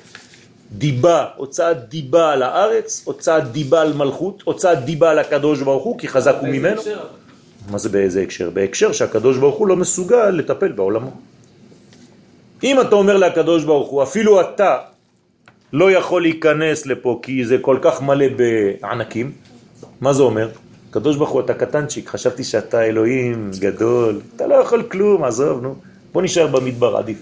דיבה, 0.71 1.27
הוצאת 1.35 1.89
דיבה 1.89 2.31
על 2.31 2.43
הארץ, 2.43 3.01
הוצאת 3.05 3.51
דיבה 3.51 3.81
על 3.81 3.93
מלכות, 3.93 4.41
הוצאת 4.45 4.85
דיבה 4.85 5.11
על 5.11 5.19
הקדוש 5.19 5.61
ברוך 5.61 5.83
הוא, 5.83 5.99
כי 5.99 6.07
חזק 6.07 6.35
הוא 6.39 6.49
ממנו. 6.49 6.81
מה 7.69 7.77
זה 7.77 7.89
באיזה 7.89 8.21
הקשר? 8.21 8.49
בהקשר 8.49 8.91
שהקדוש 8.91 9.37
ברוך 9.37 9.55
הוא 9.55 9.67
לא 9.67 9.75
מסוגל 9.75 10.29
לטפל 10.29 10.71
בעולמו. 10.71 11.11
אם 12.63 12.81
אתה 12.81 12.95
אומר 12.95 13.17
לקדוש 13.17 13.63
ברוך 13.63 13.89
הוא, 13.89 14.03
אפילו 14.03 14.41
אתה 14.41 14.77
לא 15.73 15.91
יכול 15.91 16.21
להיכנס 16.21 16.85
לפה 16.85 17.19
כי 17.23 17.45
זה 17.45 17.57
כל 17.61 17.77
כך 17.81 18.01
מלא 18.01 18.25
בענקים, 18.35 19.31
מה 20.01 20.13
זה 20.13 20.23
אומר? 20.23 20.49
קדוש 20.91 21.17
ברוך 21.17 21.29
הוא, 21.29 21.41
אתה 21.41 21.53
קטנצ'יק, 21.53 22.09
חשבתי 22.09 22.43
שאתה 22.43 22.85
אלוהים 22.85 23.51
גדול, 23.59 24.21
אתה 24.35 24.47
לא 24.47 24.55
יכול 24.55 24.83
כלום, 24.83 25.23
עזוב, 25.23 25.61
נו, 25.61 25.75
בוא 26.13 26.21
נשאר 26.21 26.47
במדבר, 26.47 26.97
עדיף. 26.97 27.17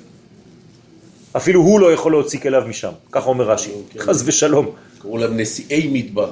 אפילו 1.38 1.62
הוא 1.62 1.80
לא 1.80 1.94
יכול 1.94 2.12
להוציא 2.12 2.40
כליו 2.40 2.64
משם, 2.68 2.92
ככה 3.12 3.30
אומר 3.30 3.50
רש"י, 3.50 3.72
חס 4.00 4.24
ושלום. 4.26 4.72
קראו 5.02 5.18
להם 5.18 5.38
נשיאי 5.38 5.90
מדבר. 5.94 6.32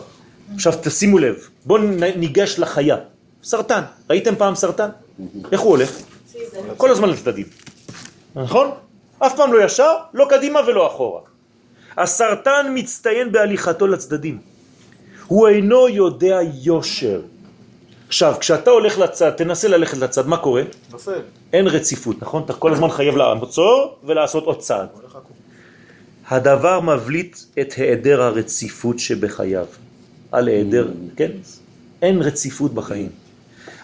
עכשיו 0.55 0.73
תשימו 0.81 1.17
לב, 1.17 1.35
בואו 1.65 1.81
ניגש 2.15 2.59
לחיה. 2.59 2.97
סרטן, 3.43 3.81
ראיתם 4.09 4.35
פעם 4.35 4.55
סרטן? 4.55 4.89
איך 5.51 5.61
הוא 5.61 5.69
הולך? 5.69 5.91
כל 6.77 6.91
הזמן 6.91 7.09
לצדדים, 7.09 7.45
נכון? 8.35 8.71
אף 9.19 9.35
פעם 9.35 9.53
לא 9.53 9.63
ישר, 9.63 9.95
לא 10.13 10.25
קדימה 10.29 10.59
ולא 10.67 10.87
אחורה. 10.87 11.21
הסרטן 11.97 12.71
מצטיין 12.73 13.31
בהליכתו 13.31 13.87
לצדדים. 13.87 14.37
הוא 15.27 15.47
אינו 15.47 15.89
יודע 15.89 16.39
יושר. 16.61 17.21
עכשיו, 18.07 18.35
כשאתה 18.39 18.71
הולך 18.71 18.99
לצד, 18.99 19.29
תנסה 19.29 19.67
ללכת 19.67 19.97
לצד, 19.97 20.27
מה 20.27 20.37
קורה? 20.37 20.63
נופל. 20.91 21.21
אין 21.53 21.67
רציפות, 21.67 22.21
נכון? 22.21 22.43
אתה 22.43 22.53
כל 22.53 22.73
הזמן 22.73 22.89
חייב 22.89 23.17
לעצור 23.17 23.97
ולעשות 24.03 24.43
עוד 24.43 24.59
צעד. 24.59 24.87
הדבר 26.27 26.79
מבליט 26.79 27.37
את 27.61 27.73
היעדר 27.73 28.21
הרציפות 28.21 28.99
שבחייו. 28.99 29.65
על 30.31 30.47
היעדר, 30.47 30.87
כן? 31.15 31.31
אין 32.01 32.21
רציפות 32.21 32.73
בחיים. 32.73 33.09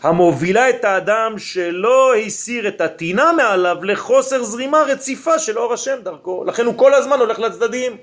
המובילה 0.06 0.70
את 0.70 0.86
האדם 0.86 1.40
שלא 1.40 2.16
הסיר 2.16 2.68
את 2.68 2.82
הטינה 2.82 3.32
מעליו 3.38 3.84
לחוסר 3.84 4.44
זרימה 4.44 4.82
רציפה 4.88 5.40
של 5.40 5.58
אור 5.58 5.74
השם 5.74 5.96
דרכו. 6.04 6.44
לכן 6.44 6.66
הוא 6.66 6.78
כל 6.78 6.94
הזמן 6.94 7.20
הולך 7.20 7.40
לצדדים. 7.40 7.98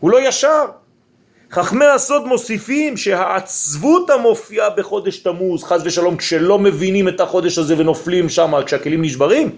הוא 0.00 0.10
לא 0.10 0.28
ישר. 0.28 0.64
חכמי 1.50 1.84
הסוד 1.84 2.26
מוסיפים 2.26 2.96
שהעצבות 2.96 4.10
המופיעה 4.10 4.70
בחודש 4.70 5.18
תמוז, 5.18 5.64
חז 5.64 5.82
ושלום, 5.84 6.16
כשלא 6.16 6.58
מבינים 6.58 7.08
את 7.08 7.20
החודש 7.20 7.58
הזה 7.58 7.74
ונופלים 7.78 8.28
שם 8.28 8.52
כשהכלים 8.66 9.02
נשברים, 9.02 9.50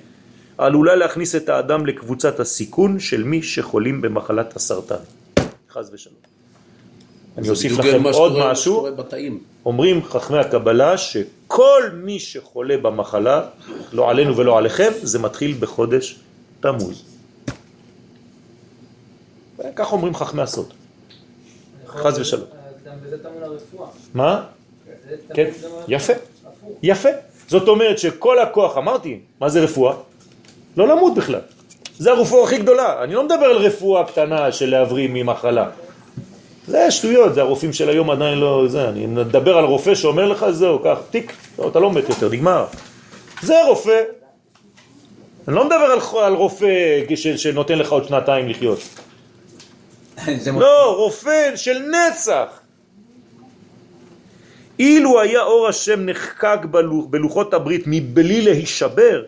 עלולה 0.59 0.95
להכניס 0.97 1.35
את 1.35 1.49
האדם 1.49 1.87
לקבוצת 1.87 2.41
הסיכון 2.41 3.01
של 3.01 3.22
מי 3.22 3.43
שחולים 3.43 4.01
במחלת 4.01 4.57
הסרטן. 4.57 5.03
חז 5.70 5.91
ושלום. 5.95 6.38
אני 7.39 7.49
אוסיף 7.49 7.78
לכם 7.78 8.03
מה 8.03 8.11
עוד 8.11 8.32
שקורה- 8.32 8.53
משהו. 8.53 8.74
שקורה 8.74 8.91
בתאים. 8.91 9.41
אומרים 9.66 10.05
חכמי 10.05 10.39
הקבלה 10.39 10.99
שכל 10.99 11.82
מי 11.95 12.18
שחולה 12.18 12.76
במחלה, 12.76 13.43
לא 13.93 14.11
עלינו 14.11 14.36
ולא 14.36 14.59
עליכם, 14.59 14.91
זה 15.03 15.18
מתחיל 15.18 15.57
בחודש 15.61 16.16
תמוז. 16.61 17.03
כך 19.76 19.93
אומרים 19.93 20.14
חכמי 20.14 20.43
הסוד. 20.43 20.72
חס 21.86 22.18
ושלום. 22.18 22.45
הרפואה. 23.43 23.89
מה? 24.14 24.45
טמון 24.45 25.18
כן. 25.34 25.51
יפה. 25.89 26.12
יפה. 26.82 27.09
זאת 27.49 27.68
אומרת 27.68 27.99
שכל 27.99 28.39
הכוח, 28.39 28.76
אמרתי, 28.78 29.20
מה 29.41 29.49
זה 29.49 29.61
רפואה? 29.61 29.95
לא 30.76 30.89
למות 30.89 31.14
בכלל. 31.14 31.41
זה 31.99 32.11
הרפואה 32.12 32.45
הכי 32.45 32.59
גדולה. 32.59 33.03
אני 33.05 33.14
לא 33.14 33.24
מדבר 33.24 33.45
על 33.45 33.57
רפואה 33.57 34.05
קטנה 34.05 34.53
של 34.53 34.70
להבריא 34.70 35.09
ממחלה. 35.12 35.70
זה 36.69 36.91
שטויות, 36.91 37.35
זה 37.35 37.41
הרופאים 37.41 37.73
של 37.73 37.89
היום 37.89 38.11
עדיין 38.11 38.39
לא... 38.39 38.64
זה, 38.69 38.89
אני 38.89 39.07
מדבר 39.07 39.59
על 39.59 39.64
רופא 39.64 39.95
שאומר 39.95 40.29
לך, 40.29 40.47
זהו, 40.51 40.79
קח, 40.79 40.99
תיק, 41.11 41.33
לא, 41.59 41.69
אתה 41.69 41.79
לא 41.79 41.93
מת 41.93 42.09
יותר, 42.09 42.29
נגמר. 42.29 42.66
זה 43.43 43.55
רופא. 43.66 44.03
אני 45.49 45.57
לא 45.57 45.64
מדבר 45.64 45.75
על, 45.75 45.99
על 46.25 46.35
רופא 46.35 46.66
ש, 47.14 47.27
שנותן 47.27 47.79
לך 47.79 47.93
עוד 47.93 48.05
שנתיים 48.05 48.49
לחיות. 48.49 48.79
לא, 50.61 50.95
רופא 50.97 51.57
של 51.57 51.79
נצח. 51.79 52.61
אילו 54.79 55.21
היה 55.21 55.43
אור 55.43 55.69
השם 55.69 56.07
נחקק 56.07 56.59
בלוח, 56.71 57.05
בלוחות 57.11 57.55
הברית 57.55 57.83
מבלי 57.87 58.41
להישבר, 58.43 59.25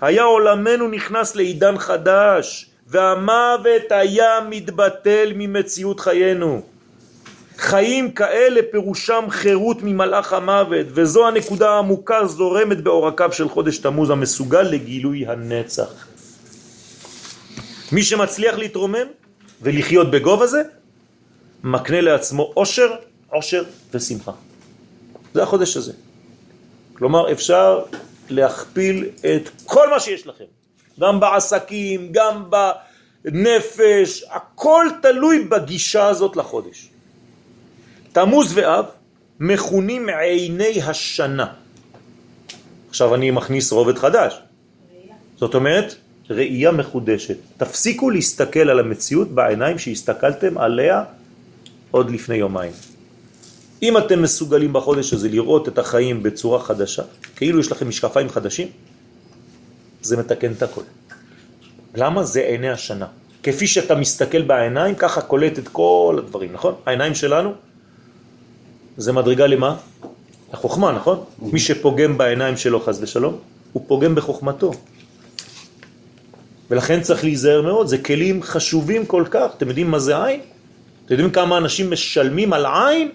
היה 0.00 0.22
עולמנו 0.22 0.88
נכנס 0.88 1.36
לעידן 1.36 1.78
חדש, 1.78 2.71
והמוות 2.92 3.82
היה 3.90 4.40
מתבטל 4.48 5.32
ממציאות 5.34 6.00
חיינו. 6.00 6.62
חיים 7.58 8.12
כאלה 8.12 8.60
פירושם 8.70 9.24
חירות 9.28 9.76
ממלאך 9.82 10.32
המוות, 10.32 10.86
וזו 10.90 11.28
הנקודה 11.28 11.70
העמוקה 11.70 12.26
זורמת 12.26 12.80
בעורקיו 12.80 13.32
של 13.32 13.48
חודש 13.48 13.78
תמוז 13.78 14.10
המסוגל 14.10 14.62
לגילוי 14.62 15.26
הנצח. 15.26 16.06
מי 17.92 18.02
שמצליח 18.02 18.58
להתרומם 18.58 19.06
ולחיות 19.62 20.10
בגובה 20.10 20.46
זה, 20.46 20.62
מקנה 21.64 22.00
לעצמו 22.00 22.42
עושר, 22.54 22.90
עושר 23.30 23.64
ושמחה. 23.94 24.32
זה 25.34 25.42
החודש 25.42 25.76
הזה. 25.76 25.92
כלומר, 26.94 27.32
אפשר 27.32 27.82
להכפיל 28.30 29.08
את 29.20 29.50
כל 29.64 29.90
מה 29.90 30.00
שיש 30.00 30.26
לכם. 30.26 30.61
גם 31.02 31.20
בעסקים, 31.20 32.08
גם 32.12 32.50
בנפש, 33.24 34.24
הכל 34.30 34.86
תלוי 35.02 35.44
בגישה 35.44 36.06
הזאת 36.06 36.36
לחודש. 36.36 36.88
תמוז 38.12 38.52
ואב 38.54 38.84
מכונים 39.40 40.08
עיני 40.08 40.82
השנה. 40.82 41.46
עכשיו 42.88 43.14
אני 43.14 43.30
מכניס 43.30 43.72
רובד 43.72 43.98
חדש. 43.98 44.40
זאת 45.36 45.54
אומרת, 45.54 45.94
ראייה 46.30 46.70
מחודשת. 46.70 47.36
תפסיקו 47.56 48.10
להסתכל 48.10 48.70
על 48.70 48.80
המציאות 48.80 49.28
בעיניים 49.28 49.78
שהסתכלתם 49.78 50.58
עליה 50.58 51.04
עוד 51.90 52.10
לפני 52.10 52.36
יומיים. 52.36 52.72
אם 53.82 53.98
אתם 53.98 54.22
מסוגלים 54.22 54.72
בחודש 54.72 55.12
הזה 55.12 55.28
לראות 55.28 55.68
את 55.68 55.78
החיים 55.78 56.22
בצורה 56.22 56.62
חדשה, 56.62 57.02
כאילו 57.36 57.60
יש 57.60 57.72
לכם 57.72 57.88
משקפיים 57.88 58.28
חדשים, 58.28 58.68
זה 60.02 60.16
מתקן 60.16 60.52
את 60.52 60.62
הכל. 60.62 60.82
למה? 61.94 62.24
זה 62.24 62.40
עיני 62.40 62.70
השנה. 62.70 63.06
כפי 63.42 63.66
שאתה 63.66 63.94
מסתכל 63.94 64.42
בעיניים, 64.42 64.94
ככה 64.94 65.20
קולט 65.20 65.58
את 65.58 65.68
כל 65.68 66.16
הדברים, 66.18 66.52
נכון? 66.52 66.74
העיניים 66.86 67.14
שלנו 67.14 67.52
זה 68.96 69.12
מדרגה 69.12 69.46
למה? 69.46 69.76
החוכמה, 70.52 70.92
נכון? 70.92 71.24
מי 71.38 71.60
שפוגם 71.60 72.18
בעיניים 72.18 72.56
שלו 72.56 72.80
חס 72.80 72.98
ושלום, 73.00 73.36
הוא 73.72 73.84
פוגם 73.86 74.14
בחוכמתו. 74.14 74.70
ולכן 76.70 77.00
צריך 77.00 77.24
להיזהר 77.24 77.62
מאוד, 77.62 77.86
זה 77.86 77.98
כלים 77.98 78.42
חשובים 78.42 79.06
כל 79.06 79.24
כך. 79.30 79.50
אתם 79.56 79.68
יודעים 79.68 79.90
מה 79.90 79.98
זה 79.98 80.24
עין? 80.24 80.40
אתם 81.04 81.12
יודעים 81.14 81.30
כמה 81.30 81.58
אנשים 81.58 81.90
משלמים 81.90 82.52
על 82.52 82.66
עין? 82.66 83.10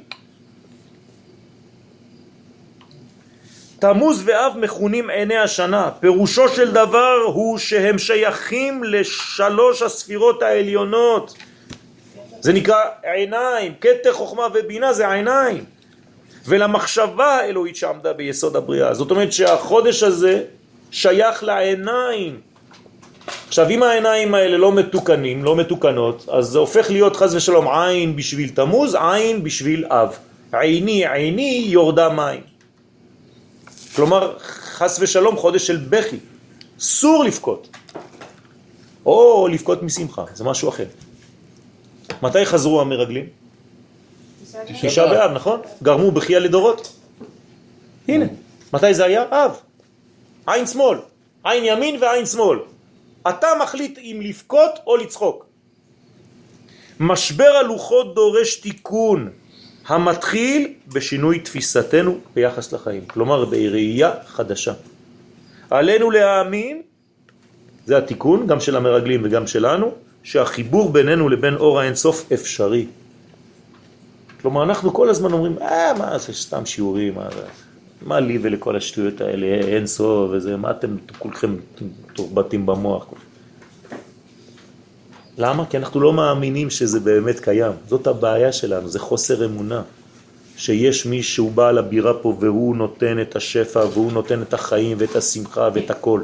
תמוז 3.79 4.23
ואב 4.25 4.53
מכונים 4.57 5.09
עיני 5.09 5.37
השנה. 5.37 5.89
פירושו 5.99 6.49
של 6.49 6.71
דבר 6.71 7.15
הוא 7.25 7.57
שהם 7.57 7.97
שייכים 7.97 8.83
לשלוש 8.83 9.81
הספירות 9.81 10.43
העליונות. 10.43 11.33
זה 12.39 12.53
נקרא 12.53 12.79
עיניים, 13.03 13.73
כתר 13.81 14.13
חוכמה 14.13 14.47
ובינה 14.53 14.93
זה 14.93 15.11
עיניים. 15.11 15.63
ולמחשבה 16.47 17.35
האלוהית 17.35 17.75
שעמדה 17.75 18.13
ביסוד 18.13 18.55
הבריאה. 18.55 18.93
זאת 18.93 19.11
אומרת 19.11 19.33
שהחודש 19.33 20.03
הזה 20.03 20.43
שייך 20.91 21.43
לעיניים. 21.43 22.39
עכשיו, 23.47 23.69
אם 23.69 23.83
העיניים 23.83 24.35
האלה 24.35 24.57
לא 24.57 24.71
מתוקנים, 24.71 25.43
לא 25.43 25.55
מתוקנות, 25.55 26.25
אז 26.31 26.45
זה 26.45 26.59
הופך 26.59 26.91
להיות 26.91 27.15
חז 27.15 27.35
ושלום 27.35 27.67
עין 27.67 28.15
בשביל 28.15 28.49
תמוז, 28.49 28.95
עין 28.95 29.43
בשביל 29.43 29.85
אב. 29.85 30.17
עיני 30.53 31.07
עיני 31.07 31.65
יורדה 31.67 32.09
מים. 32.09 32.56
כלומר, 33.97 34.37
חס 34.77 34.99
ושלום 35.01 35.37
חודש 35.37 35.67
של 35.67 35.77
בכי. 35.89 36.17
אסור 36.79 37.23
לבכות. 37.23 37.67
או 39.05 39.47
לבכות 39.47 39.83
משמחה, 39.83 40.23
זה 40.33 40.43
משהו 40.43 40.69
אחר. 40.69 40.85
מתי 42.21 42.45
חזרו 42.45 42.81
המרגלים? 42.81 43.25
תשעה 44.81 45.07
באב, 45.07 45.31
נכון? 45.31 45.59
גרמו 45.83 46.11
בכייה 46.11 46.39
לדורות. 46.39 46.93
הנה, 48.07 48.25
מתי 48.73 48.93
זה 48.93 49.05
היה? 49.05 49.23
אב. 49.31 49.51
עין 50.47 50.67
שמאל, 50.67 50.97
עין 51.43 51.63
ימין 51.65 51.97
ועין 52.01 52.25
שמאל. 52.25 52.59
אתה 53.29 53.47
מחליט 53.61 53.97
אם 53.97 54.19
לבכות 54.23 54.71
או 54.87 54.97
לצחוק. 54.97 55.45
משבר 56.99 57.51
הלוחות 57.59 58.15
דורש 58.15 58.55
תיקון 58.55 59.29
המתחיל 59.87 60.73
בשינוי 60.87 61.39
תפיסתנו 61.39 62.17
ביחס 62.35 62.73
לחיים, 62.73 63.05
כלומר 63.07 63.45
בראייה 63.45 64.11
חדשה. 64.25 64.73
עלינו 65.69 66.11
להאמין, 66.11 66.81
זה 67.85 67.97
התיקון, 67.97 68.47
גם 68.47 68.59
של 68.59 68.75
המרגלים 68.75 69.21
וגם 69.23 69.47
שלנו, 69.47 69.91
שהחיבור 70.23 70.91
בינינו 70.91 71.29
לבין 71.29 71.55
אור 71.55 71.79
האינסוף 71.79 72.31
אפשרי. 72.31 72.85
כלומר, 74.41 74.63
אנחנו 74.63 74.93
כל 74.93 75.09
הזמן 75.09 75.33
אומרים, 75.33 75.57
אה, 75.61 75.93
מה 75.93 76.17
זה 76.17 76.33
סתם 76.33 76.65
שיעורים, 76.65 77.15
מה, 77.15 77.27
מה 78.01 78.19
לי 78.19 78.39
ולכל 78.41 78.75
השטויות 78.75 79.21
האלה, 79.21 79.47
אין 79.47 79.87
סוף 79.87 80.31
וזה, 80.33 80.57
מה 80.57 80.71
אתם 80.71 80.95
כולכם 81.17 81.55
תורבטים 82.13 82.65
במוח? 82.65 83.05
למה? 85.37 85.65
כי 85.65 85.77
אנחנו 85.77 86.01
לא 86.01 86.13
מאמינים 86.13 86.69
שזה 86.69 86.99
באמת 86.99 87.39
קיים. 87.39 87.71
זאת 87.87 88.07
הבעיה 88.07 88.51
שלנו, 88.51 88.87
זה 88.87 88.99
חוסר 88.99 89.45
אמונה. 89.45 89.81
שיש 90.57 91.05
מי 91.05 91.23
שהוא 91.23 91.51
בעל 91.51 91.77
הבירה 91.77 92.13
פה 92.13 92.37
והוא 92.39 92.75
נותן 92.75 93.21
את 93.21 93.35
השפע 93.35 93.79
והוא 93.93 94.11
נותן 94.11 94.41
את 94.41 94.53
החיים 94.53 94.97
ואת 94.99 95.15
השמחה 95.15 95.69
ואת 95.73 95.91
הכל. 95.91 96.21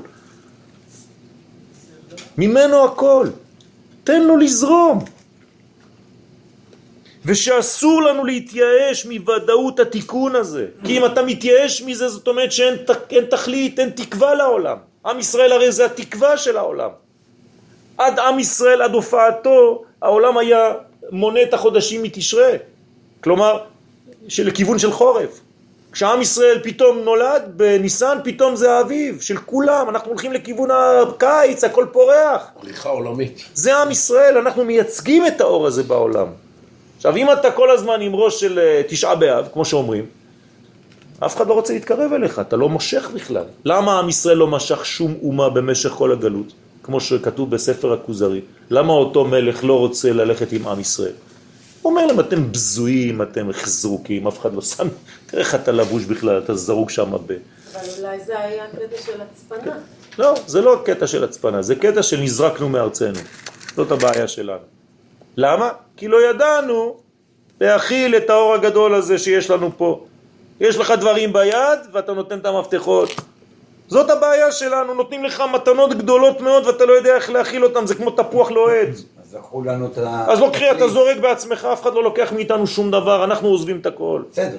ממנו 2.38 2.86
הכל. 2.86 3.28
תן 4.04 4.24
לו 4.24 4.38
לזרום. 4.38 5.06
ושאסור 7.26 8.04
לנו 8.04 8.26
להתייאש 8.26 9.06
מוודאות 9.06 9.80
התיקון 9.80 10.36
הזה. 10.36 10.68
כי 10.86 10.98
אם 10.98 11.06
אתה 11.06 11.22
מתייאש 11.22 11.82
מזה, 11.82 12.10
זאת 12.10 12.28
אומרת 12.28 12.52
שאין 12.52 12.76
אין 13.10 13.26
תכלית, 13.26 13.80
אין 13.80 13.90
תקווה 13.90 14.36
לעולם. 14.36 14.78
עם 15.06 15.20
ישראל 15.20 15.52
הרי 15.52 15.72
זה 15.72 15.86
התקווה 15.86 16.38
של 16.38 16.58
העולם. 16.58 16.90
עד 18.06 18.20
עם 18.20 18.40
ישראל, 18.40 18.82
עד 18.82 18.94
הופעתו, 18.94 19.84
העולם 20.02 20.38
היה 20.38 20.74
מונה 21.12 21.44
את 21.44 21.54
החודשים 21.54 22.04
מתשרה. 22.04 22.52
כלומר, 23.22 23.60
לכיוון 24.40 24.80
של 24.80 24.92
חורף. 24.92 25.40
כשעם 25.92 26.22
ישראל 26.22 26.60
פתאום 26.64 26.98
נולד 27.00 27.42
בניסן, 27.56 28.18
פתאום 28.24 28.56
זה 28.56 28.72
האביב 28.72 29.22
של 29.22 29.38
כולם, 29.38 29.90
אנחנו 29.90 30.10
הולכים 30.10 30.34
לכיוון 30.34 30.70
הקיץ, 30.72 31.64
הכל 31.64 31.86
פורח. 31.92 32.48
פריחה 32.62 32.90
עולמית. 32.90 33.44
זה 33.54 33.78
עם 33.78 33.92
ישראל, 33.92 34.38
אנחנו 34.38 34.66
מייצגים 34.66 35.28
את 35.28 35.42
האור 35.42 35.68
הזה 35.68 35.84
בעולם. 35.84 36.28
עכשיו, 36.98 37.16
אם 37.16 37.32
אתה 37.32 37.52
כל 37.52 37.72
הזמן 37.72 38.02
עם 38.02 38.16
ראש 38.16 38.40
של 38.40 38.60
אה, 38.60 38.82
תשעה 38.88 39.16
באב, 39.16 39.48
כמו 39.54 39.66
שאומרים, 39.66 40.06
אף 41.20 41.36
אחד 41.36 41.48
לא 41.48 41.54
רוצה 41.54 41.74
להתקרב 41.74 42.14
אליך, 42.14 42.40
אתה 42.40 42.56
לא 42.56 42.70
מושך 42.70 43.10
בכלל. 43.14 43.46
למה 43.66 44.00
עם 44.00 44.10
ישראל 44.10 44.38
לא 44.38 44.48
משך 44.48 44.86
שום 44.86 45.14
אומה 45.24 45.50
במשך 45.50 45.90
כל 45.90 46.12
הגלות, 46.12 46.54
כמו 46.84 47.00
שכתוב 47.00 47.52
בספר 47.52 47.94
הכוזרי? 47.94 48.42
למה 48.70 48.94
אותו 48.94 49.26
מלך 49.26 49.64
לא 49.64 49.80
רוצה 49.80 50.14
ללכת 50.14 50.52
עם 50.52 50.68
עם 50.68 50.80
ישראל? 50.80 51.14
הוא 51.82 51.92
אומר 51.92 52.06
להם, 52.06 52.20
אתם 52.20 52.52
בזויים, 52.52 53.22
אתם 53.22 53.48
זרוקים, 53.66 54.28
אף 54.28 54.40
אחד 54.40 54.54
לא 54.54 54.62
שם, 54.62 54.88
תראה 55.26 55.42
איך 55.42 55.56
אתה 55.56 55.72
לבוש 55.72 56.04
בכלל, 56.04 56.38
אתה 56.38 56.56
זרוק 56.56 56.90
שם 56.90 57.12
ב... 57.26 57.34
אבל 57.76 57.88
אולי 58.00 58.20
זה 58.26 58.40
היה 58.40 58.64
קטע 58.72 59.02
של 59.06 59.22
הצפנה. 59.22 59.74
לא, 60.20 60.34
זה 60.48 60.62
לא 60.62 60.82
קטע 60.86 61.08
של 61.08 61.24
הצפנה, 61.24 61.62
זה 61.62 61.76
קטע 61.76 62.04
של 62.04 62.20
נזרקנו 62.20 62.70
מארצנו. 62.70 63.20
זאת 63.76 63.92
הבעיה 63.92 64.28
שלנו. 64.28 64.64
למה? 65.38 65.70
כי 65.98 66.08
לא 66.08 66.30
ידענו 66.30 66.98
להכיל 67.62 68.16
את 68.16 68.30
האור 68.30 68.54
הגדול 68.54 68.96
הזה 68.96 69.18
שיש 69.18 69.50
לנו 69.50 69.72
פה. 69.78 70.06
יש 70.60 70.78
לך 70.78 70.94
דברים 71.00 71.34
ביד 71.34 71.80
ואתה 71.92 72.14
נותן 72.14 72.40
את 72.40 72.46
המפתחות. 72.46 73.10
זאת 73.94 74.10
הבעיה 74.10 74.52
שלנו, 74.52 74.94
נותנים 74.94 75.24
לך 75.24 75.44
מתנות 75.54 75.94
גדולות 75.94 76.42
מאוד 76.42 76.68
ואתה 76.68 76.86
לא 76.86 76.94
יודע 76.94 77.16
איך 77.16 77.30
להכיל 77.30 77.64
אותם, 77.64 77.88
זה 77.88 77.96
כמו 77.96 78.12
תפוח 78.12 78.52
לוהט. 78.52 78.88
אז 78.90 79.36
לקחו 79.36 79.62
לנו 79.62 79.86
את 79.86 79.98
ה... 79.98 80.26
אז 80.28 80.40
לוקחי, 80.40 80.72
אתה 80.72 80.88
זורק 80.88 81.18
בעצמך, 81.18 81.66
אף 81.74 81.82
אחד 81.82 81.94
לא 81.94 82.04
לוקח 82.04 82.34
מאיתנו 82.34 82.68
שום 82.68 82.92
דבר, 82.92 83.24
אנחנו 83.24 83.48
עוזבים 83.48 83.80
את 83.80 83.86
הכל. 83.86 84.22
בסדר, 84.32 84.58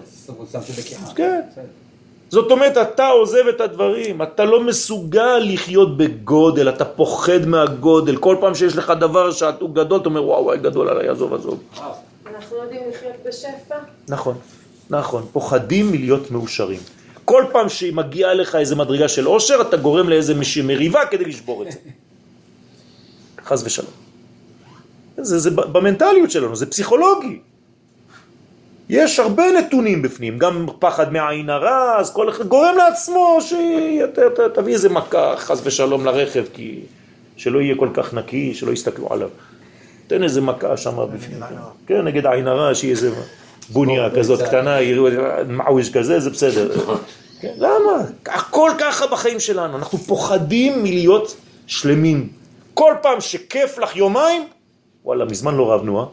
שמתי 0.52 0.72
בכיחה. 0.72 1.14
כן. 1.14 1.40
זאת 2.28 2.50
אומרת, 2.50 2.76
אתה 2.76 3.08
עוזב 3.08 3.46
את 3.48 3.60
הדברים, 3.60 4.22
אתה 4.22 4.44
לא 4.44 4.60
מסוגל 4.60 5.38
לחיות 5.38 5.96
בגודל, 5.96 6.68
אתה 6.68 6.84
פוחד 6.84 7.46
מהגודל. 7.46 8.16
כל 8.16 8.36
פעם 8.40 8.54
שיש 8.54 8.76
לך 8.76 8.92
דבר 9.00 9.30
שהוא 9.30 9.70
גדול, 9.72 10.00
אתה 10.00 10.08
אומר, 10.08 10.24
וואו, 10.24 10.44
וואי, 10.44 10.58
גדול 10.58 10.88
עליי, 10.88 11.08
עזוב, 11.08 11.34
עזוב. 11.34 11.62
אנחנו 12.34 12.56
יודעים 12.56 12.80
לחיות 12.90 13.14
בשפע? 13.26 13.74
נכון, 14.08 14.34
נכון. 14.90 15.22
פוחדים 15.32 15.90
מלהיות 15.90 16.30
מאושרים. 16.30 16.80
כל 17.24 17.44
פעם 17.52 17.68
שמגיעה 17.68 18.34
לך 18.34 18.54
איזה 18.54 18.76
מדרגה 18.76 19.08
של 19.08 19.24
עושר, 19.24 19.60
אתה 19.60 19.76
גורם 19.76 20.08
לאיזה 20.08 20.34
מריבה 20.64 21.06
כדי 21.06 21.24
לשבור 21.24 21.62
את 21.62 21.72
זה. 21.72 21.78
חז 23.44 23.66
ושלום. 23.66 23.90
זה, 25.16 25.38
זה 25.38 25.50
במנטליות 25.50 26.30
שלנו, 26.30 26.56
זה 26.56 26.66
פסיכולוגי. 26.66 27.38
יש 28.88 29.18
הרבה 29.18 29.44
נתונים 29.58 30.02
בפנים, 30.02 30.38
גם 30.38 30.66
פחד 30.78 31.12
מעין 31.12 31.50
הרע, 31.50 31.96
אז 31.98 32.12
כל 32.12 32.28
אחד 32.28 32.46
גורם 32.46 32.76
לעצמו 32.76 33.38
שתביא 33.40 34.74
איזה 34.74 34.88
מכה 34.88 35.34
חס 35.36 35.60
ושלום 35.64 36.04
לרכב, 36.04 36.44
כי 36.52 36.80
שלא 37.36 37.60
יהיה 37.60 37.74
כל 37.78 37.88
כך 37.94 38.14
נקי, 38.14 38.54
שלא 38.54 38.72
יסתכלו 38.72 39.12
עליו. 39.12 39.28
תן 40.06 40.22
איזה 40.22 40.40
מכה 40.40 40.76
שם 40.76 40.96
בפנים. 41.14 41.40
כן, 41.86 42.00
נגד 42.00 42.26
עין 42.26 42.46
הרע, 42.46 42.74
שיהיה 42.74 42.90
איזה 42.90 43.10
בוניה 43.70 44.10
כזאת 44.16 44.42
קטנה, 44.42 44.76
מעוויש 45.48 45.92
כזה, 45.92 46.20
זה 46.20 46.30
בסדר. 46.30 46.96
כן, 47.40 47.54
למה? 47.56 48.04
הכל 48.26 48.70
ככה 48.78 49.06
בחיים 49.06 49.40
שלנו, 49.40 49.76
אנחנו 49.76 49.98
פוחדים 49.98 50.82
מלהיות 50.82 51.36
שלמים. 51.66 52.28
כל 52.74 52.94
פעם 53.02 53.20
שכיף 53.20 53.78
לך 53.78 53.96
יומיים, 53.96 54.48
וואלה, 55.04 55.24
מזמן 55.24 55.54
לא 55.54 55.72
רבנו, 55.72 56.00
אה? 56.00 56.06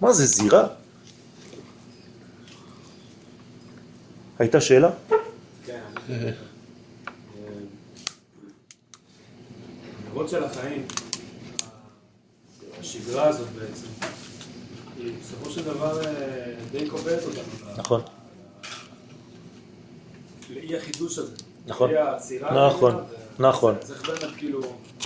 מה 0.00 0.12
זה, 0.12 0.26
זירה? 0.26 0.66
הייתה 4.38 4.60
שאלה? 4.60 4.90
כן. 5.66 5.80
המרוץ 10.16 10.30
של 10.30 10.44
החיים, 10.44 10.82
השגרה 12.80 13.28
הזאת 13.28 13.48
בעצם, 13.48 13.86
היא 14.98 15.12
בסופו 15.20 15.50
של 15.50 15.64
דבר 15.64 16.06
אה, 16.06 16.12
די 16.72 16.88
קובעת 16.88 17.22
אותנו. 17.22 17.72
נכון. 17.76 18.00
לאי 20.50 20.76
החידוש 20.76 21.18
הזה. 21.18 21.32
נכון. 21.66 21.90
לאי 21.90 21.98
העצירה. 21.98 22.68
נכון, 22.68 22.94
נכון. 23.38 23.74
צריך 23.80 24.08
באמת 24.08 24.36
כאילו, 24.36 24.60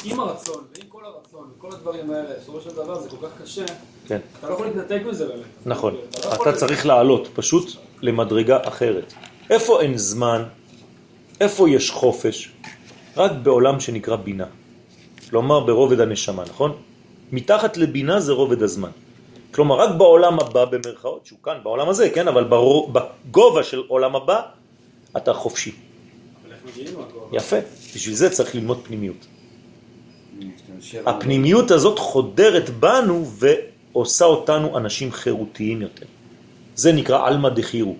עם 0.05 0.21
הרצון 0.21 0.65
ועם 0.75 0.87
כל 0.89 1.05
הרצון 1.05 1.51
וכל 1.57 1.69
הדברים 1.73 2.11
האלה, 2.11 2.29
בסופו 2.43 2.61
של 2.61 2.71
דבר 2.71 3.01
זה 3.01 3.09
כל 3.09 3.17
כך 3.23 3.43
קשה, 3.43 3.65
כן. 4.07 4.19
אתה 4.39 4.49
לא 4.49 4.55
יכול 4.55 4.67
להתנתק 4.67 5.01
מזה 5.07 5.27
באמת. 5.29 5.45
נכון. 5.67 5.97
אתה 6.11 6.29
לא 6.29 6.43
אתה 6.43 6.53
צריך 6.53 6.87
לעלות 6.87 7.29
פשוט 7.35 7.73
למדרגה 8.03 8.59
אחרת. 8.63 9.13
איפה 9.51 9.81
אין 9.81 9.99
זמן? 9.99 10.45
איפה 11.41 11.71
יש 11.71 11.91
חופש? 11.91 12.53
רק 13.17 13.33
בעולם 13.43 13.81
שנקרא 13.81 14.17
בינה. 14.17 14.47
כלומר 15.31 15.61
ברובד 15.61 16.01
הנשמה, 16.01 16.45
נכון? 16.45 16.77
מתחת 17.33 17.77
לבינה 17.77 18.21
זה 18.21 18.33
רובד 18.33 18.63
הזמן. 18.63 18.91
כלומר, 19.55 19.75
רק 19.81 19.95
בעולם 19.97 20.41
הבא 20.41 20.65
במרכאות, 20.65 21.27
שהוא 21.27 21.39
כאן 21.43 21.55
בעולם 21.63 21.89
הזה, 21.89 22.11
כן? 22.11 22.29
אבל 22.29 22.45
ברו- 22.45 22.93
בגובה 22.93 23.63
של 23.63 23.83
עולם 23.89 24.17
הבא, 24.17 24.41
אתה 25.17 25.33
חופשי. 25.35 25.73
יפה. 27.33 27.57
בשביל 27.95 28.15
זה 28.15 28.31
צריך 28.31 28.55
ללמוד 28.55 28.81
פנימיות. 28.85 29.27
הפנימיות 31.07 31.71
הזאת 31.71 31.99
חודרת 31.99 32.71
בנו 32.71 33.27
ועושה 33.93 34.25
אותנו 34.25 34.79
אנשים 34.79 35.13
חירותיים 35.13 35.83
יותר. 35.83 36.07
זה 36.75 36.93
נקרא 36.93 37.29
אלמא 37.29 37.49
דחירו. 37.49 37.97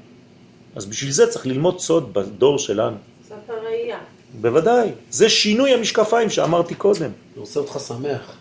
אז 0.77 0.87
בשביל 0.87 1.11
זה 1.13 1.27
צריך 1.27 1.47
ללמוד 1.47 1.81
סוד 1.81 2.15
בדור 2.15 2.59
שלנו. 2.59 2.97
זאת 3.29 3.39
הראייה. 3.49 3.99
בוודאי. 4.41 4.91
זה 5.11 5.29
שינוי 5.29 5.71
המשקפיים 5.75 6.31
שאמרתי 6.31 6.75
קודם. 6.75 7.11
זה 7.35 7.41
עושה 7.41 7.61
אותך 7.61 7.79
שמח. 7.89 8.37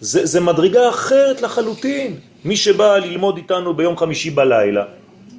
זה, 0.00 0.26
זה 0.26 0.40
מדרגה 0.40 0.88
אחרת 0.88 1.42
לחלוטין. 1.42 2.20
מי 2.44 2.56
שבא 2.56 2.96
ללמוד 2.96 3.36
איתנו 3.36 3.74
ביום 3.74 3.96
חמישי 3.96 4.30
בלילה, 4.30 4.84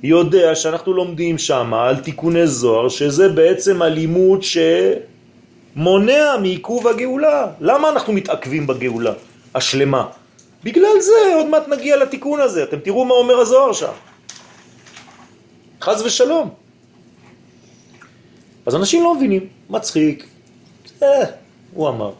יודע 0.03 0.55
שאנחנו 0.55 0.93
לומדים 0.93 1.37
שם 1.37 1.73
על 1.73 1.95
תיקוני 1.95 2.47
זוהר, 2.47 2.89
שזה 2.89 3.29
בעצם 3.29 3.81
הלימוד 3.81 4.43
מונע 5.75 6.37
מעיכוב 6.41 6.87
הגאולה. 6.87 7.47
למה 7.59 7.89
אנחנו 7.89 8.13
מתעכבים 8.13 8.67
בגאולה 8.67 9.13
השלמה? 9.55 10.05
בגלל 10.63 10.99
זה, 10.99 11.35
עוד 11.35 11.47
מעט 11.47 11.67
נגיע 11.67 11.97
לתיקון 11.97 12.39
הזה. 12.39 12.63
אתם 12.63 12.79
תראו 12.79 13.05
מה 13.05 13.13
אומר 13.13 13.39
הזוהר 13.39 13.73
שם. 13.73 13.95
חז 15.81 16.01
ושלום. 16.01 16.49
אז 18.65 18.75
אנשים 18.75 19.03
לא 19.03 19.15
מבינים, 19.15 19.47
מצחיק. 19.69 20.27
אה, 21.03 21.23
הוא 21.73 21.89
אמר. 21.89 22.11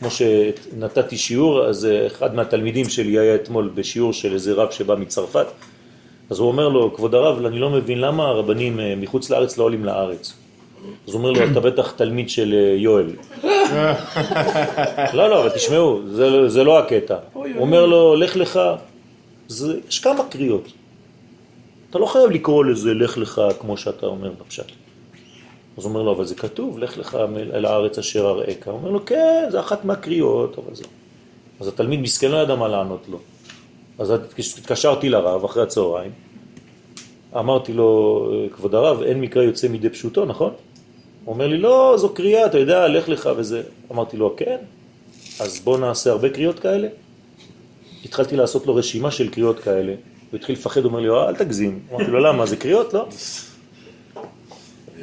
כמו 0.00 0.08
שנתתי 0.10 1.16
שיעור, 1.16 1.64
אז 1.64 1.88
אחד 2.06 2.34
מהתלמידים 2.34 2.88
שלי 2.88 3.18
היה 3.18 3.34
אתמול 3.34 3.70
בשיעור 3.74 4.12
של 4.12 4.34
איזה 4.34 4.52
רב 4.52 4.70
שבא 4.70 4.94
מצרפת, 4.94 5.46
אז 6.30 6.38
הוא 6.38 6.48
אומר 6.48 6.68
לו, 6.68 6.94
כבוד 6.94 7.14
הרב, 7.14 7.46
אני 7.46 7.58
לא 7.58 7.70
מבין 7.70 8.00
למה 8.00 8.24
הרבנים 8.24 8.80
אה, 8.80 8.94
מחוץ 8.96 9.30
לארץ 9.30 9.58
לא 9.58 9.64
עולים 9.64 9.84
לארץ. 9.84 10.34
אז 11.08 11.14
הוא 11.14 11.18
אומר 11.18 11.30
לו, 11.30 11.52
אתה 11.52 11.60
בטח 11.60 11.92
תלמיד 11.92 12.30
של 12.30 12.54
אה, 12.54 12.76
יואל. 12.76 13.06
לא, 15.18 15.30
לא, 15.30 15.40
אבל 15.40 15.50
תשמעו, 15.50 16.00
זה, 16.06 16.48
זה 16.48 16.64
לא 16.64 16.78
הקטע. 16.78 17.16
הוא 17.32 17.46
אומר 17.56 17.86
לו, 17.86 18.16
לך 18.16 18.36
לך, 18.36 18.60
זה, 19.48 19.78
יש 19.88 19.98
כמה 19.98 20.24
קריאות. 20.30 20.68
אתה 21.90 21.98
לא 21.98 22.06
חייב 22.06 22.30
לקרוא 22.30 22.64
לזה 22.64 22.94
לך 22.94 23.18
לך 23.18 23.42
כמו 23.60 23.76
שאתה 23.76 24.06
אומר 24.06 24.30
בפשט. 24.40 24.66
אז 25.80 25.84
הוא 25.84 25.90
אומר 25.90 26.02
לו, 26.02 26.12
אבל 26.12 26.24
זה 26.24 26.34
כתוב, 26.34 26.78
לך 26.78 26.98
לך 26.98 27.18
אל 27.36 27.64
הארץ 27.64 27.98
אשר 27.98 28.28
אראך. 28.28 28.66
הוא 28.66 28.74
אומר 28.74 28.90
לו, 28.90 29.04
כן, 29.06 29.44
זה 29.50 29.60
אחת 29.60 29.84
מהקריאות, 29.84 30.58
אבל 30.58 30.74
זה... 30.74 30.84
אז 31.60 31.68
התלמיד 31.68 32.00
מסכן 32.00 32.30
לא 32.30 32.36
ידע 32.36 32.54
מה 32.54 32.68
לענות 32.68 33.00
לו. 33.08 33.18
אז 33.98 34.10
התקשרתי 34.58 35.08
לרב 35.08 35.44
אחרי 35.44 35.62
הצהריים, 35.62 36.10
אמרתי 37.36 37.72
לו, 37.72 38.32
כבוד 38.52 38.74
הרב, 38.74 39.02
אין 39.02 39.20
מקרה 39.20 39.44
יוצא 39.44 39.68
מידי 39.68 39.88
פשוטו, 39.88 40.24
נכון? 40.24 40.52
הוא 41.24 41.34
אומר 41.34 41.46
לי, 41.46 41.58
לא, 41.58 41.94
זו 41.96 42.14
קריאה, 42.14 42.46
אתה 42.46 42.58
יודע, 42.58 42.88
לך 42.88 43.08
לך 43.08 43.30
וזה. 43.36 43.62
אמרתי 43.92 44.16
לו, 44.16 44.34
כן, 44.36 44.56
אז 45.40 45.60
בוא 45.60 45.78
נעשה 45.78 46.10
הרבה 46.10 46.30
קריאות 46.30 46.58
כאלה. 46.58 46.88
התחלתי 48.04 48.36
לעשות 48.36 48.66
לו 48.66 48.74
רשימה 48.74 49.10
של 49.10 49.28
קריאות 49.28 49.60
כאלה, 49.60 49.94
הוא 50.30 50.38
התחיל 50.38 50.54
לפחד, 50.54 50.80
הוא 50.80 50.90
אומר 50.90 51.00
לי, 51.00 51.08
אה, 51.08 51.28
אל 51.28 51.36
תגזים. 51.36 51.80
אמרתי 51.92 52.10
לו, 52.10 52.20
למה, 52.20 52.46
זה 52.46 52.56
קריאות? 52.56 52.94
לא. 52.94 53.06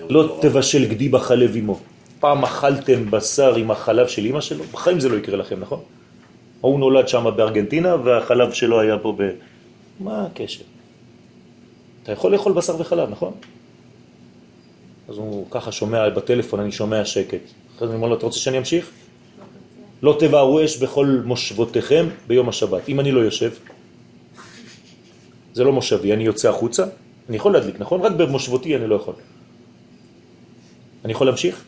לא 0.10 0.38
תבשל 0.42 0.86
גדי 0.86 1.10
בחלב 1.10 1.56
אמו. 1.56 1.80
פעם 2.20 2.44
אכלתם 2.44 3.12
בשר 3.12 3.56
עם 3.56 3.72
החלב 3.72 4.08
של 4.08 4.26
אמא 4.26 4.42
שלו? 4.42 4.64
בחיים 4.64 5.00
זה 5.00 5.10
לא 5.10 5.16
יקרה 5.16 5.38
לכם, 5.38 5.60
נכון? 5.60 5.80
הוא 6.62 6.80
נולד 6.80 7.08
שם 7.08 7.26
בארגנטינה 7.36 7.96
והחלב 8.04 8.52
שלו 8.52 8.80
היה 8.80 8.98
פה 8.98 9.16
ב... 9.18 9.30
מה 10.00 10.26
הקשר? 10.26 10.64
אתה 12.04 12.12
יכול 12.12 12.32
לאכול 12.32 12.54
בשר 12.54 12.82
וחלב, 12.82 13.10
נכון? 13.10 13.34
אז 15.10 15.18
הוא 15.18 15.46
ככה 15.52 15.72
שומע 15.72 16.10
בטלפון, 16.10 16.60
אני 16.60 16.72
שומע 16.72 17.06
שקט. 17.06 17.40
אחרי 17.76 17.88
זה 17.88 17.94
אני 17.94 17.96
אומר 17.96 18.08
לו, 18.08 18.16
אתה 18.16 18.26
רוצה 18.26 18.40
שאני 18.40 18.58
אמשיך? 18.58 18.92
לא 20.02 20.16
תבערו 20.20 20.66
אש 20.66 20.78
בכל 20.78 21.22
מושבותיכם 21.26 22.10
ביום 22.28 22.50
השבת. 22.50 22.90
אם 22.90 23.00
אני 23.00 23.12
לא 23.12 23.20
יושב, 23.20 23.52
זה 25.54 25.64
לא 25.64 25.74
מושבי, 25.74 26.14
אני 26.14 26.24
יוצא 26.24 26.50
החוצה, 26.50 26.86
אני 27.30 27.38
יכול 27.38 27.54
להדליק, 27.54 27.80
נכון? 27.80 28.02
רק 28.02 28.12
במושבותי 28.12 28.76
אני 28.76 28.88
לא 28.88 28.96
יכול. 28.96 29.14
אני 31.06 31.14
יכול 31.14 31.28
להמשיך? 31.28 31.64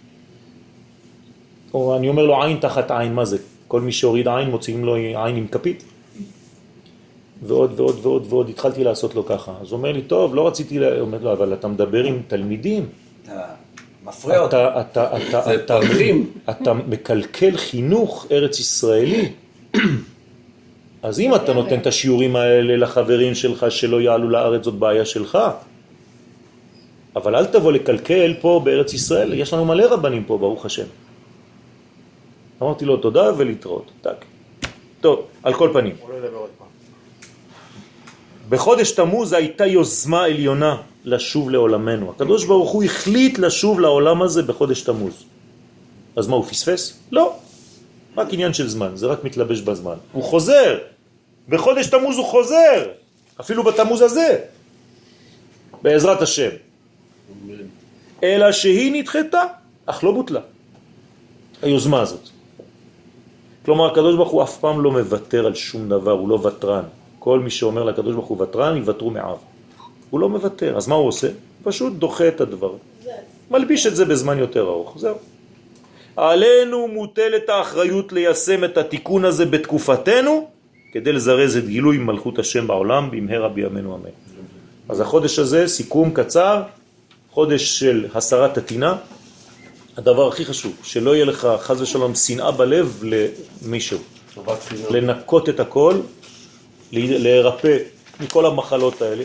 או 1.73 1.97
אני 1.97 2.09
אומר 2.09 2.25
לו 2.25 2.43
עין 2.43 2.57
תחת 2.57 2.91
עין, 2.91 3.13
מה 3.13 3.25
זה? 3.25 3.37
כל 3.67 3.81
מי 3.81 3.91
שהוריד 3.91 4.27
עין 4.27 4.49
מוציאים 4.49 4.85
לו 4.85 4.95
עין 4.95 5.35
עם 5.35 5.47
כפית? 5.47 5.83
ועוד 7.43 7.79
ועוד 7.79 7.99
ועוד 8.01 8.25
ועוד, 8.29 8.49
התחלתי 8.49 8.83
לעשות 8.83 9.15
לו 9.15 9.25
ככה. 9.25 9.53
אז 9.61 9.71
הוא 9.71 9.77
אומר 9.77 9.91
לי, 9.91 10.01
טוב, 10.01 10.35
לא 10.35 10.47
רציתי, 10.47 10.79
לה... 10.79 10.99
אומר 10.99 11.17
לו, 11.21 11.33
אבל 11.33 11.53
אתה 11.53 11.67
מדבר 11.67 12.03
עם 12.03 12.21
תלמידים. 12.27 12.85
אתה 13.23 13.41
מפריע 14.05 14.39
אותם. 14.39 14.57
אתה, 14.57 14.81
אתה, 14.81 15.17
אתה, 15.17 15.55
אתה, 15.55 15.79
אתה 16.49 16.73
מקלקל 16.73 17.57
חינוך 17.57 18.25
ארץ 18.31 18.59
ישראלי. 18.59 19.31
אז 21.03 21.19
אם 21.19 21.35
אתה 21.35 21.53
נותן 21.53 21.79
את 21.79 21.87
השיעורים 21.87 22.35
האלה 22.35 22.77
לחברים 22.77 23.35
שלך 23.35 23.65
שלא 23.69 24.01
יעלו 24.01 24.29
לארץ, 24.29 24.63
זאת 24.63 24.73
בעיה 24.73 25.05
שלך. 25.05 25.37
אבל 27.19 27.35
אל 27.35 27.45
תבוא 27.45 27.71
לקלקל 27.71 28.33
פה 28.41 28.61
בארץ 28.63 28.93
ישראל, 28.93 29.33
יש 29.33 29.53
לנו 29.53 29.65
מלא 29.65 29.85
רבנים 29.93 30.23
פה, 30.23 30.37
ברוך 30.37 30.65
השם. 30.65 30.87
אמרתי 32.61 32.85
לו 32.85 32.97
תודה 32.97 33.31
ולהתראות. 33.37 33.91
טק. 34.01 34.25
טוב, 35.01 35.27
על 35.43 35.53
כל 35.53 35.69
פנים. 35.73 35.95
בחודש 38.49 38.91
תמוז 38.91 39.33
הייתה 39.33 39.65
יוזמה 39.65 40.23
עליונה 40.23 40.75
לשוב 41.05 41.49
לעולמנו. 41.49 42.09
הקדוש 42.15 42.45
ברוך 42.45 42.71
הוא 42.71 42.83
החליט 42.83 43.39
לשוב 43.39 43.79
לעולם 43.79 44.21
הזה 44.21 44.43
בחודש 44.43 44.81
תמוז. 44.81 45.13
אז 46.15 46.27
מה, 46.27 46.35
הוא 46.35 46.45
פספס? 46.45 46.99
לא. 47.11 47.35
רק 48.17 48.27
עניין 48.31 48.53
של 48.53 48.67
זמן, 48.69 48.91
זה 48.95 49.07
רק 49.07 49.23
מתלבש 49.23 49.61
בזמן. 49.61 49.97
הוא 50.11 50.23
חוזר. 50.23 50.77
בחודש 51.49 51.87
תמוז 51.87 52.17
הוא 52.17 52.25
חוזר. 52.25 52.79
אפילו 53.39 53.63
בתמוז 53.63 54.01
הזה. 54.01 54.39
בעזרת 55.81 56.21
השם. 56.21 56.68
אלא 58.23 58.51
שהיא 58.51 58.91
נדחתה, 58.93 59.43
אך 59.85 60.03
לא 60.03 60.11
בוטלה. 60.11 60.39
היוזמה 61.61 62.01
הזאת. 62.01 62.29
כלומר, 63.65 63.91
הקדוש 63.91 64.15
ברוך 64.15 64.29
הוא 64.29 64.43
אף 64.43 64.57
פעם 64.57 64.81
לא 64.81 64.91
מוותר 64.91 65.45
על 65.45 65.55
שום 65.55 65.89
דבר, 65.89 66.11
הוא 66.11 66.29
לא 66.29 66.35
ותרן. 66.35 66.83
כל 67.19 67.39
מי 67.39 67.49
שאומר 67.49 67.83
לקדוש 67.83 68.13
ברוך 68.13 68.27
הוא 68.27 68.41
ותרן, 68.41 68.77
יוותרו 68.77 69.11
מעב. 69.11 69.37
הוא 70.09 70.19
לא 70.19 70.29
מוותר, 70.29 70.77
אז 70.77 70.87
מה 70.87 70.95
הוא 70.95 71.07
עושה? 71.07 71.27
פשוט 71.63 71.93
דוחה 71.93 72.27
את 72.27 72.41
הדבר. 72.41 72.73
מלביש 73.51 73.87
את 73.87 73.95
זה 73.95 74.05
בזמן 74.05 74.39
יותר 74.39 74.61
ארוך, 74.61 74.93
זהו. 74.97 75.15
עלינו 76.17 76.87
מוטלת 76.87 77.49
האחריות 77.49 78.13
ליישם 78.13 78.63
את 78.63 78.77
התיקון 78.77 79.25
הזה 79.25 79.45
בתקופתנו, 79.45 80.47
כדי 80.91 81.11
לזרז 81.11 81.57
את 81.57 81.67
גילוי 81.67 81.97
מלכות 81.97 82.39
השם 82.39 82.67
בעולם 82.67 83.11
במהרה 83.11 83.49
בימינו 83.49 83.95
אמן. 83.95 84.09
אז 84.89 84.99
החודש 84.99 85.39
הזה, 85.39 85.67
סיכום 85.67 86.11
קצר, 86.13 86.61
חודש 87.31 87.79
של 87.79 88.07
הסרת 88.15 88.57
הטינה, 88.57 88.95
הדבר 89.97 90.27
הכי 90.27 90.45
חשוב, 90.45 90.73
שלא 90.83 91.15
יהיה 91.15 91.25
לך 91.25 91.47
חז 91.59 91.81
ושלום 91.81 92.15
שנאה 92.15 92.51
בלב 92.51 93.03
למישהו. 93.03 93.99
לנקות 94.89 95.49
את 95.49 95.59
הכל, 95.59 95.93
להירפא 96.91 97.77
מכל 98.19 98.45
המחלות 98.45 99.01
האלה, 99.01 99.23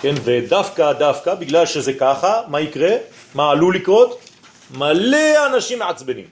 כן, 0.00 0.14
ודווקא, 0.24 0.92
דווקא, 0.92 1.34
בגלל 1.34 1.66
שזה 1.66 1.92
ככה, 1.92 2.40
מה 2.48 2.60
יקרה? 2.60 2.90
מה 3.34 3.50
עלול 3.50 3.76
לקרות? 3.76 4.20
מלא 4.70 5.46
אנשים 5.46 5.78
מעצבנים. 5.78 6.26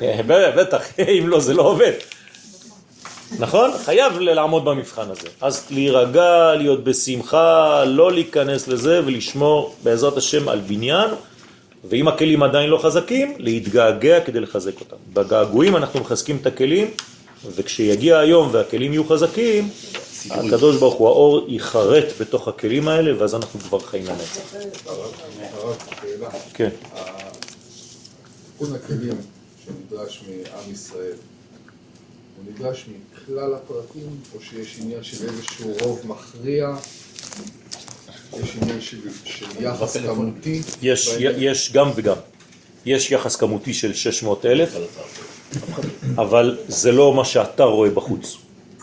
בטח, 0.56 0.98
אם 0.98 1.28
לא, 1.28 1.40
זה 1.40 1.54
לא 1.54 1.62
עובד. 1.62 1.92
נכון? 3.38 3.70
חייב 3.84 4.18
לעמוד 4.18 4.64
במבחן 4.64 5.10
הזה. 5.10 5.28
אז 5.40 5.66
להירגע, 5.70 6.54
להיות 6.54 6.84
בשמחה, 6.84 7.84
לא 7.84 8.12
להיכנס 8.12 8.68
לזה 8.68 9.00
ולשמור 9.06 9.74
בעזרת 9.82 10.16
השם 10.16 10.48
על 10.48 10.60
בניין, 10.60 11.10
ואם 11.84 12.08
הכלים 12.08 12.42
עדיין 12.42 12.70
לא 12.70 12.78
חזקים, 12.78 13.34
להתגעגע 13.38 14.20
כדי 14.20 14.40
לחזק 14.40 14.80
אותם. 14.80 14.96
בגעגועים 15.12 15.76
אנחנו 15.76 16.00
מחזקים 16.00 16.36
את 16.40 16.46
הכלים, 16.46 16.90
וכשיגיע 17.54 18.18
היום 18.18 18.48
והכלים 18.52 18.92
יהיו 18.92 19.04
חזקים, 19.04 19.68
הקדוש 20.30 20.76
ברוך 20.76 20.94
הוא, 20.94 21.08
האור 21.08 21.44
ייחרט 21.48 22.04
בתוך 22.20 22.48
הכלים 22.48 22.88
האלה, 22.88 23.12
ואז 23.18 23.34
אנחנו 23.34 23.60
כבר 23.60 23.78
חיים 23.78 24.04
לנצח. 24.06 24.54
כן. 26.54 26.68
הכלים 28.60 29.16
שנדרש 29.64 30.22
מעם 30.28 30.72
ישראל, 30.72 31.14
הוא 32.36 32.52
נדרש 32.52 32.86
מכלל 33.22 33.54
הפרטים, 33.54 34.08
או 34.34 34.40
שיש 34.40 34.78
עניין 34.80 35.02
של 35.02 35.28
איזשהו 35.28 35.72
רוב 35.80 36.00
מכריע, 36.04 36.74
יש 38.40 38.56
עניין 38.62 38.80
של, 38.80 38.98
של 39.24 39.46
יחס 39.60 39.96
כמותי? 39.96 40.60
יש, 40.82 41.16
יש 41.18 41.72
גם 41.72 41.90
וגם. 41.94 42.16
יש 42.86 43.10
יחס 43.10 43.36
כמותי 43.36 43.74
של 43.74 43.94
600 43.94 44.46
אלף, 44.46 44.76
אבל 46.14 46.58
זה 46.68 46.92
לא 46.92 47.14
מה 47.14 47.24
שאתה 47.24 47.64
רואה 47.64 47.90
בחוץ. 47.90 48.36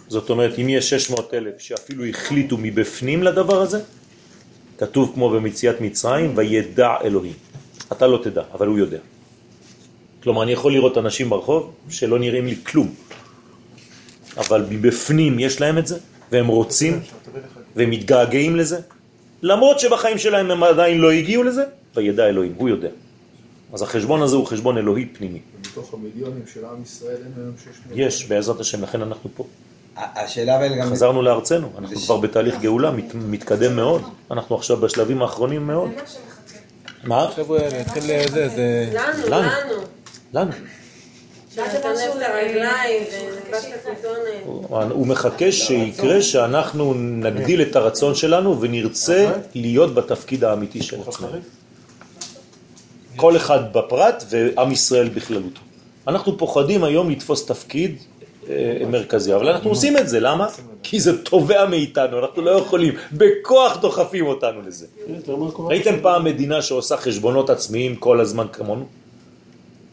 זאת 0.08 0.30
אומרת, 0.30 0.60
אם 0.60 0.70
יש 0.70 0.90
600 0.90 1.34
אלף 1.34 1.60
שאפילו 1.60 2.06
החליטו 2.06 2.58
מבפנים 2.58 3.24
לדבר 3.24 3.62
הזה, 3.62 3.80
כתוב 4.78 5.12
כמו 5.14 5.30
במציאת 5.30 5.82
מצרים, 5.82 6.34
וידע 6.38 6.96
אלוהים. 7.04 7.34
אתה 7.92 8.08
לא 8.08 8.20
תדע, 8.24 8.44
אבל 8.54 8.68
הוא 8.68 8.78
יודע. 8.78 9.00
כלומר, 10.24 10.44
אני 10.44 10.52
יכול 10.52 10.74
לראות 10.74 10.98
אנשים 10.98 11.30
ברחוב 11.30 11.72
שלא 11.90 12.20
נראים 12.20 12.46
לי 12.46 12.56
כלום, 12.64 12.96
אבל 14.38 14.66
מבפנים 14.70 15.40
יש 15.40 15.62
להם 15.62 15.78
את 15.78 15.88
זה, 15.88 15.98
והם 16.32 16.48
רוצים, 16.48 17.02
והם 17.76 17.90
מתגעגעים 17.90 18.56
לזה, 18.56 18.80
למרות 19.42 19.80
שבחיים 19.80 20.18
שלהם 20.18 20.52
הם 20.52 20.64
עדיין 20.64 20.98
לא 20.98 21.12
הגיעו 21.12 21.44
לזה, 21.44 21.64
וידע 21.96 22.28
אלוהים, 22.28 22.54
הוא 22.58 22.70
יודע. 22.70 22.90
אז 23.74 23.82
החשבון 23.82 24.22
הזה 24.22 24.36
הוא 24.36 24.46
חשבון 24.46 24.78
אלוהי 24.78 25.06
פנימי. 25.06 25.40
ומתוך 25.56 25.94
המיליונים 25.94 26.44
של 26.54 26.66
עם 26.66 26.84
ישראל 26.84 27.16
אין 27.16 27.32
היום 27.38 27.54
600? 27.58 27.74
יש, 27.96 28.26
בעזרת 28.26 28.60
השם, 28.60 28.84
לכן 28.84 29.02
אנחנו 29.02 29.30
פה. 29.36 29.46
השאלה 29.96 30.58
אבל 30.58 30.76
גם... 30.76 30.92
חזרנו 30.92 31.22
לארצנו, 31.22 31.72
אנחנו 31.78 31.96
כבר 31.96 32.18
בתהליך 32.18 32.60
גאולה, 32.60 32.92
מת, 32.92 33.16
מתקדם 33.16 33.76
מאוד. 33.76 34.02
אנחנו 34.32 34.56
עכשיו 34.56 34.78
בשלבים 34.78 35.22
האחרונים 35.22 35.68
מאוד. 35.68 35.90
מה? 37.04 37.28
חבר'ה, 37.36 37.60
נתחיל 37.80 38.04
לזה, 38.04 38.50
זה... 38.50 38.90
לנו, 38.94 39.28
לנו. 39.28 39.82
לנו. 40.34 40.52
הוא 44.90 45.08
מחכה 45.08 45.52
שיקרה 45.52 46.22
שאנחנו 46.22 46.94
נגדיל 46.94 47.62
את 47.62 47.76
הרצון 47.76 48.16
שלנו 48.16 48.62
ונרצה 48.62 49.32
להיות 49.56 49.94
בתפקיד 49.94 50.44
האמיתי 50.44 50.84
של 50.84 50.98
עצמנו. 51.08 51.38
כל 53.16 53.36
אחד 53.36 53.74
בפרט 53.74 54.24
ועם 54.30 54.72
ישראל 54.72 55.10
בכללותו. 55.10 55.62
אנחנו 56.08 56.38
פוחדים 56.38 56.84
היום 56.84 57.10
לתפוס 57.10 57.46
תפקיד 57.46 57.96
אה, 58.50 58.82
מרכזי, 58.90 59.36
אבל 59.36 59.50
אנחנו 59.50 59.70
עושים 59.70 59.98
את 59.98 60.10
זה, 60.10 60.20
למה? 60.20 60.48
כי 60.84 61.00
זה 61.00 61.24
תובע 61.24 61.66
מאיתנו, 61.66 62.20
אנחנו 62.20 62.42
לא 62.42 62.52
יכולים, 62.52 62.94
בכוח 63.12 63.78
דוחפים 63.78 64.28
אותנו 64.28 64.62
לזה. 64.62 64.86
ראיתם 65.60 65.96
פעם 66.02 66.24
מדינה 66.24 66.62
שעושה 66.62 66.98
חשבונות 66.98 67.50
עצמיים 67.50 67.96
כל 67.96 68.20
הזמן 68.20 68.46
כמונו? 68.54 68.86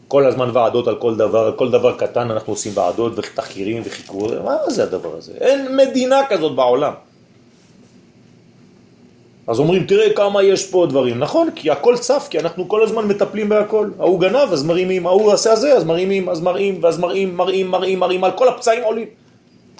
כל 0.07 0.25
הזמן 0.25 0.49
ועדות 0.53 0.87
על 0.87 0.95
כל 0.95 1.15
דבר, 1.15 1.45
על 1.45 1.51
כל 1.51 1.71
דבר 1.71 1.97
קטן 1.97 2.31
אנחנו 2.31 2.53
עושים 2.53 2.71
ועדות 2.75 3.13
ותחקירים 3.15 3.81
וחיקורים, 3.85 4.43
מה 4.43 4.55
זה 4.67 4.83
הדבר 4.83 5.17
הזה? 5.17 5.31
אין 5.41 5.75
מדינה 5.75 6.21
כזאת 6.29 6.55
בעולם. 6.55 6.93
אז 9.47 9.59
אומרים, 9.59 9.85
תראה 9.85 10.13
כמה 10.13 10.43
יש 10.43 10.65
פה 10.65 10.87
דברים. 10.89 11.19
נכון, 11.19 11.49
כי 11.55 11.71
הכל 11.71 11.97
צף, 11.97 12.27
כי 12.29 12.39
אנחנו 12.39 12.67
כל 12.69 12.83
הזמן 12.83 13.07
מטפלים 13.07 13.49
בהכל. 13.49 13.89
ההוא 13.99 14.19
גנב, 14.19 14.49
אז 14.51 14.63
מרימים, 14.63 15.07
ההוא 15.07 15.33
עשה 15.33 15.55
זה, 15.55 15.73
אז 15.73 15.83
מרימים, 15.83 16.29
אז 16.29 16.41
מראים, 16.41 16.79
ואז 16.83 16.99
מראים, 16.99 17.37
מראים, 17.37 17.71
מראים, 17.71 17.99
מראים, 17.99 18.23
על 18.23 18.31
כל 18.31 18.47
הפצעים 18.47 18.83
עולים. 18.83 19.07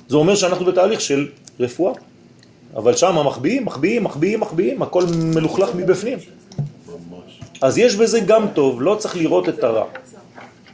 זה 0.08 0.18
אומר 0.18 0.36
שאנחנו 0.36 0.66
בתהליך 0.66 1.02
של 1.02 1.28
רפואה. 1.60 1.94
אבל 2.76 2.96
שם 2.96 3.16
מחביאים, 3.26 3.66
מחביאים, 3.66 4.04
מחביאים, 4.04 4.40
מחביאים, 4.40 4.82
הכל 4.82 5.04
מלוכלך 5.36 5.76
מבפנים. 5.76 6.18
אז 7.62 7.78
יש 7.78 7.96
בזה 7.96 8.20
גם 8.20 8.48
טוב, 8.54 8.82
לא 8.82 8.96
צריך 8.96 9.18
לראות 9.18 9.50
את 9.50 9.64
הרע. 9.64 9.86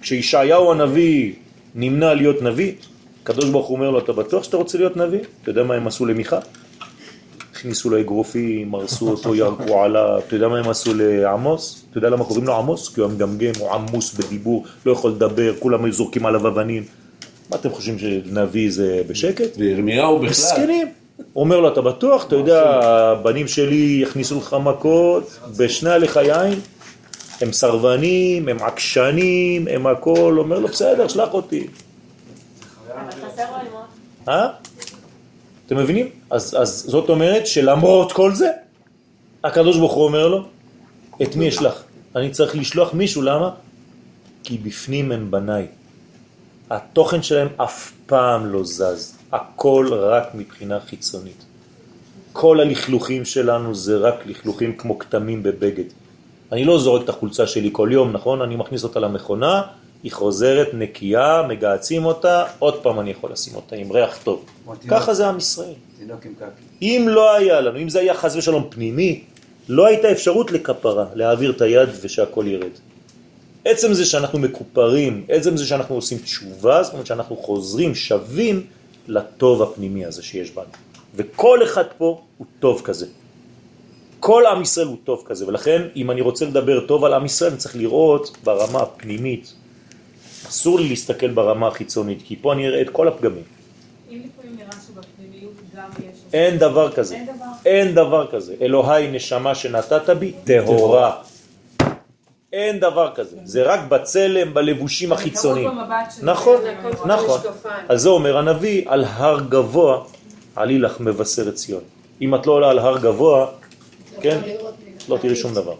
כשישעיהו 0.03 0.71
הנביא 0.71 1.33
נמנע 1.75 2.13
להיות 2.13 2.41
נביא, 2.41 2.71
הקדוש 3.23 3.49
ברוך 3.49 3.67
הוא 3.67 3.75
אומר 3.77 3.89
לו, 3.89 3.99
אתה 3.99 4.13
בטוח 4.13 4.43
שאתה 4.43 4.57
רוצה 4.57 4.77
להיות 4.77 4.97
נביא? 4.97 5.19
אתה 5.41 5.51
יודע 5.51 5.63
מה 5.63 5.73
הם 5.73 5.87
עשו 5.87 6.05
למיכה? 6.05 6.39
הכניסו 7.51 7.89
לו 7.89 7.99
אגרופים, 7.99 8.75
הרסו 8.75 9.09
אותו, 9.09 9.35
ירקו 9.41 9.83
עליו, 9.83 10.19
אתה 10.27 10.35
יודע 10.35 10.47
מה 10.47 10.59
הם 10.59 10.69
עשו 10.69 10.91
לעמוס? 10.95 11.85
אתה 11.89 11.97
יודע 11.97 12.09
למה 12.09 12.25
קוראים 12.25 12.45
לו 12.45 12.55
עמוס? 12.55 12.95
כי 12.95 13.01
הוא 13.01 13.11
מגמגם, 13.11 13.51
הוא 13.59 13.71
עמוס 13.71 14.13
בדיבור, 14.13 14.65
לא 14.85 14.91
יכול 14.91 15.11
לדבר, 15.11 15.53
כולם 15.59 15.91
זורקים 15.91 16.25
עליו 16.25 16.47
אבנים. 16.47 16.83
מה 17.49 17.57
אתם 17.57 17.69
חושבים 17.69 17.99
שנביא 17.99 18.71
זה 18.71 19.01
בשקט? 19.07 19.57
וירמיהו 19.57 20.17
בכלל. 20.17 20.29
מסכנים. 20.29 20.87
אומר 21.35 21.59
לו, 21.59 21.67
אתה 21.67 21.81
בטוח? 21.81 22.27
אתה 22.27 22.35
יודע, 22.35 22.79
הבנים 22.83 23.47
שלי 23.47 23.99
יכניסו 24.01 24.37
לך 24.37 24.55
מכות 24.63 25.39
בשני 25.57 25.89
הלך 25.89 26.17
היין, 26.17 26.59
הם 27.41 27.53
סרבנים, 27.53 28.47
הם 28.47 28.57
עקשנים, 28.59 29.67
הם 29.67 29.87
הכל, 29.87 30.35
אומר 30.37 30.59
לו, 30.59 30.67
בסדר, 30.67 31.07
שלח 31.07 31.33
אותי. 31.33 31.67
אה? 34.27 34.47
אתם 35.65 35.77
מבינים? 35.77 36.09
אז, 36.29 36.55
אז 36.61 36.85
זאת 36.87 37.09
אומרת 37.09 37.47
שלמרות 37.47 38.11
כל 38.11 38.33
זה, 38.33 38.49
הקדוש 39.43 39.77
ברוך 39.77 39.93
הוא 39.93 40.03
אומר 40.03 40.27
לו, 40.27 40.45
את 41.21 41.35
מי 41.35 41.49
אשלח? 41.49 41.83
אני 42.15 42.31
צריך 42.31 42.55
לשלוח 42.55 42.93
מישהו, 42.93 43.21
למה? 43.21 43.49
כי 44.43 44.57
בפנים 44.57 45.11
הם 45.11 45.31
בניי. 45.31 45.67
התוכן 46.69 47.23
שלהם 47.23 47.47
אף 47.57 47.91
פעם 48.05 48.45
לא 48.45 48.63
זז, 48.63 49.17
הכל 49.31 49.89
רק 49.91 50.35
מבחינה 50.35 50.79
חיצונית. 50.79 51.45
כל 52.33 52.59
הלכלוכים 52.59 53.25
שלנו 53.25 53.75
זה 53.75 53.97
רק 53.97 54.15
לכלוכים 54.25 54.77
כמו 54.77 54.99
כתמים 54.99 55.43
בבגד. 55.43 56.02
אני 56.53 56.63
לא 56.63 56.79
זורק 56.79 57.03
את 57.03 57.09
החולצה 57.09 57.47
שלי 57.47 57.69
כל 57.71 57.89
יום, 57.91 58.11
נכון? 58.11 58.41
אני 58.41 58.55
מכניס 58.55 58.83
אותה 58.83 58.99
למכונה, 58.99 59.61
היא 60.03 60.11
חוזרת 60.11 60.67
נקייה, 60.73 61.41
מגעצים 61.49 62.05
אותה, 62.05 62.43
עוד 62.59 62.83
פעם 62.83 62.99
אני 62.99 63.11
יכול 63.11 63.31
לשים 63.31 63.55
אותה 63.55 63.75
עם 63.75 63.91
ריח 63.91 64.19
טוב. 64.23 64.45
ככה 64.87 65.13
זה 65.13 65.27
עם 65.27 65.37
ישראל. 65.37 65.73
אם 66.81 67.05
לא 67.09 67.35
היה 67.35 67.61
לנו, 67.61 67.79
אם 67.79 67.89
זה 67.89 67.99
היה 67.99 68.13
חס 68.13 68.35
ושלום 68.35 68.67
פנימי, 68.69 69.23
לא 69.69 69.85
הייתה 69.87 70.11
אפשרות 70.11 70.51
לכפרה, 70.51 71.05
להעביר 71.13 71.51
את 71.51 71.61
היד 71.61 71.89
ושהכל 72.01 72.45
ירד. 72.47 72.71
עצם 73.65 73.93
זה 73.93 74.05
שאנחנו 74.05 74.39
מקופרים, 74.39 75.25
עצם 75.29 75.57
זה 75.57 75.65
שאנחנו 75.65 75.95
עושים 75.95 76.17
תשובה, 76.17 76.83
זאת 76.83 76.93
אומרת 76.93 77.05
שאנחנו 77.05 77.37
חוזרים, 77.37 77.95
שווים 77.95 78.65
לטוב 79.07 79.61
הפנימי 79.61 80.05
הזה 80.05 80.23
שיש 80.23 80.51
בנו. 80.51 80.65
וכל 81.15 81.63
אחד 81.63 81.85
פה 81.97 82.21
הוא 82.37 82.47
טוב 82.59 82.81
כזה. 82.83 83.05
כל 84.25 84.45
עם 84.45 84.61
ישראל 84.61 84.87
הוא 84.87 84.97
טוב 85.03 85.23
כזה, 85.25 85.47
ולכן 85.47 85.81
אם 85.95 86.11
אני 86.11 86.21
רוצה 86.21 86.45
לדבר 86.45 86.87
טוב 86.87 87.05
על 87.05 87.13
עם 87.13 87.25
ישראל, 87.25 87.49
אני 87.49 87.59
צריך 87.59 87.75
לראות 87.75 88.37
ברמה 88.43 88.79
הפנימית. 88.79 89.53
אסור 90.47 90.79
לי 90.79 90.89
להסתכל 90.89 91.27
ברמה 91.27 91.67
החיצונית, 91.67 92.21
כי 92.25 92.35
פה 92.41 92.53
אני 92.53 92.67
אראה 92.67 92.81
את 92.81 92.89
כל 92.89 93.07
הפגמים. 93.07 93.43
אם 94.09 94.21
לפעמים 94.25 94.57
נראה 94.57 94.71
שבפנימיות 94.87 95.53
גם 95.75 95.89
יש... 95.99 96.17
אין 96.33 96.57
דבר 96.57 96.91
כזה. 96.91 97.15
אין 97.15 97.25
דבר. 97.25 97.45
אין 97.65 97.95
דבר 97.95 98.27
כזה. 98.31 98.55
אלוהי 98.61 99.11
נשמה 99.11 99.55
שנתת 99.55 100.09
בי, 100.09 100.31
טהורה. 100.43 101.15
אין 102.53 102.79
דבר 102.79 103.11
כזה. 103.15 103.37
זה 103.43 103.63
רק 103.63 103.79
בצלם, 103.89 104.53
בלבושים 104.53 105.11
החיצוניים. 105.11 105.69
נכון, 106.21 106.61
נכון. 107.05 107.39
אז 107.89 108.01
זה 108.01 108.09
אומר 108.09 108.37
הנביא, 108.37 108.83
על 108.87 109.03
הר 109.07 109.39
גבוה 109.49 110.03
עלי 110.55 110.79
לך 110.79 110.99
מבשרת 110.99 111.53
ציון. 111.53 111.83
אם 112.21 112.35
את 112.35 112.47
לא 112.47 112.51
עולה 112.51 112.69
על 112.69 112.79
הר 112.79 112.97
גבוה, 112.97 113.47
כן, 114.21 114.41
לא 115.09 115.17
תראי 115.21 115.35
שום 115.35 115.53
דבר. 115.53 115.75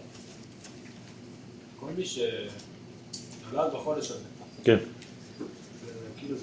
כל 1.80 1.86
מי 1.96 2.04
שנולד 2.04 3.72
בחודש 3.72 4.10
הזה, 4.10 4.20
כן. 4.64 4.76
כאילו 6.16 6.36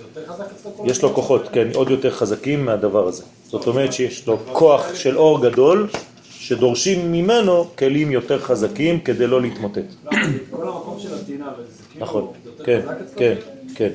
יש 0.85 1.01
לו 1.01 1.13
כוחות, 1.13 1.41
כן, 1.53 1.67
עוד 1.73 1.89
יותר 1.89 2.11
חזקים 2.11 2.65
מהדבר 2.65 3.07
הזה. 3.07 3.23
זאת 3.47 3.67
אומרת 3.67 3.93
שיש 3.93 4.27
לו 4.27 4.37
כוח 4.53 4.95
של 4.95 5.17
אור 5.17 5.41
גדול, 5.41 5.87
שדורשים 6.31 7.11
ממנו 7.11 7.67
כלים 7.77 8.11
יותר 8.11 8.39
חזקים 8.39 8.99
כדי 8.99 9.27
לא 9.27 9.41
להתמוטט. 9.41 9.81
לא, 10.03 10.11
כל 10.51 10.67
המקום 10.67 10.99
של 10.99 11.13
הטינה, 11.13 11.53
וזה 11.57 11.83
כאילו, 11.91 12.05
נכון, 12.05 12.33
כן? 12.65 12.81
כן, 13.15 13.35
כן. 13.75 13.89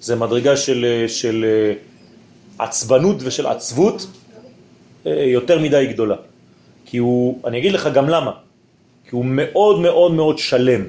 זה 0.00 0.16
מדרגה 0.16 0.56
של, 0.56 1.04
של 1.08 1.44
אה, 1.44 1.72
עצבנות 2.64 3.16
ושל 3.20 3.46
עצבות 3.46 4.06
אה, 5.06 5.12
יותר 5.12 5.58
מדי 5.58 5.86
גדולה. 5.92 6.16
כי 6.86 6.98
הוא, 6.98 7.38
אני 7.44 7.58
אגיד 7.58 7.72
לך 7.72 7.88
גם 7.94 8.08
למה, 8.08 8.30
כי 9.08 9.16
הוא 9.16 9.24
מאוד 9.24 9.80
מאוד 9.80 10.12
מאוד 10.12 10.38
שלם. 10.38 10.82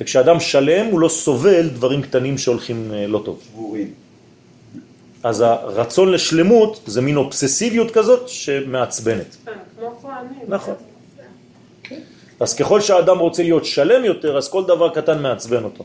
וכשאדם 0.00 0.40
שלם 0.40 0.86
הוא 0.86 1.00
לא 1.00 1.08
סובל 1.08 1.68
דברים 1.68 2.02
קטנים 2.02 2.38
שהולכים 2.38 2.90
אה, 2.94 3.06
לא 3.06 3.22
טוב. 3.24 3.42
שבורים. 3.46 3.90
אז 5.22 5.40
הרצון 5.40 6.12
לשלמות 6.12 6.80
זה 6.86 7.00
מין 7.00 7.16
אובססיביות 7.16 7.90
כזאת 7.90 8.28
שמעצבנת. 8.28 9.36
כן, 9.44 9.52
כמו 9.78 9.98
כהנים. 10.02 10.44
נכון. 10.48 10.74
אז 12.40 12.54
ככל 12.54 12.80
שהאדם 12.80 13.18
רוצה 13.18 13.42
להיות 13.42 13.64
שלם 13.64 14.04
יותר, 14.04 14.36
אז 14.38 14.48
כל 14.48 14.64
דבר 14.64 14.88
קטן 14.88 15.22
מעצבן 15.22 15.64
אותו. 15.64 15.84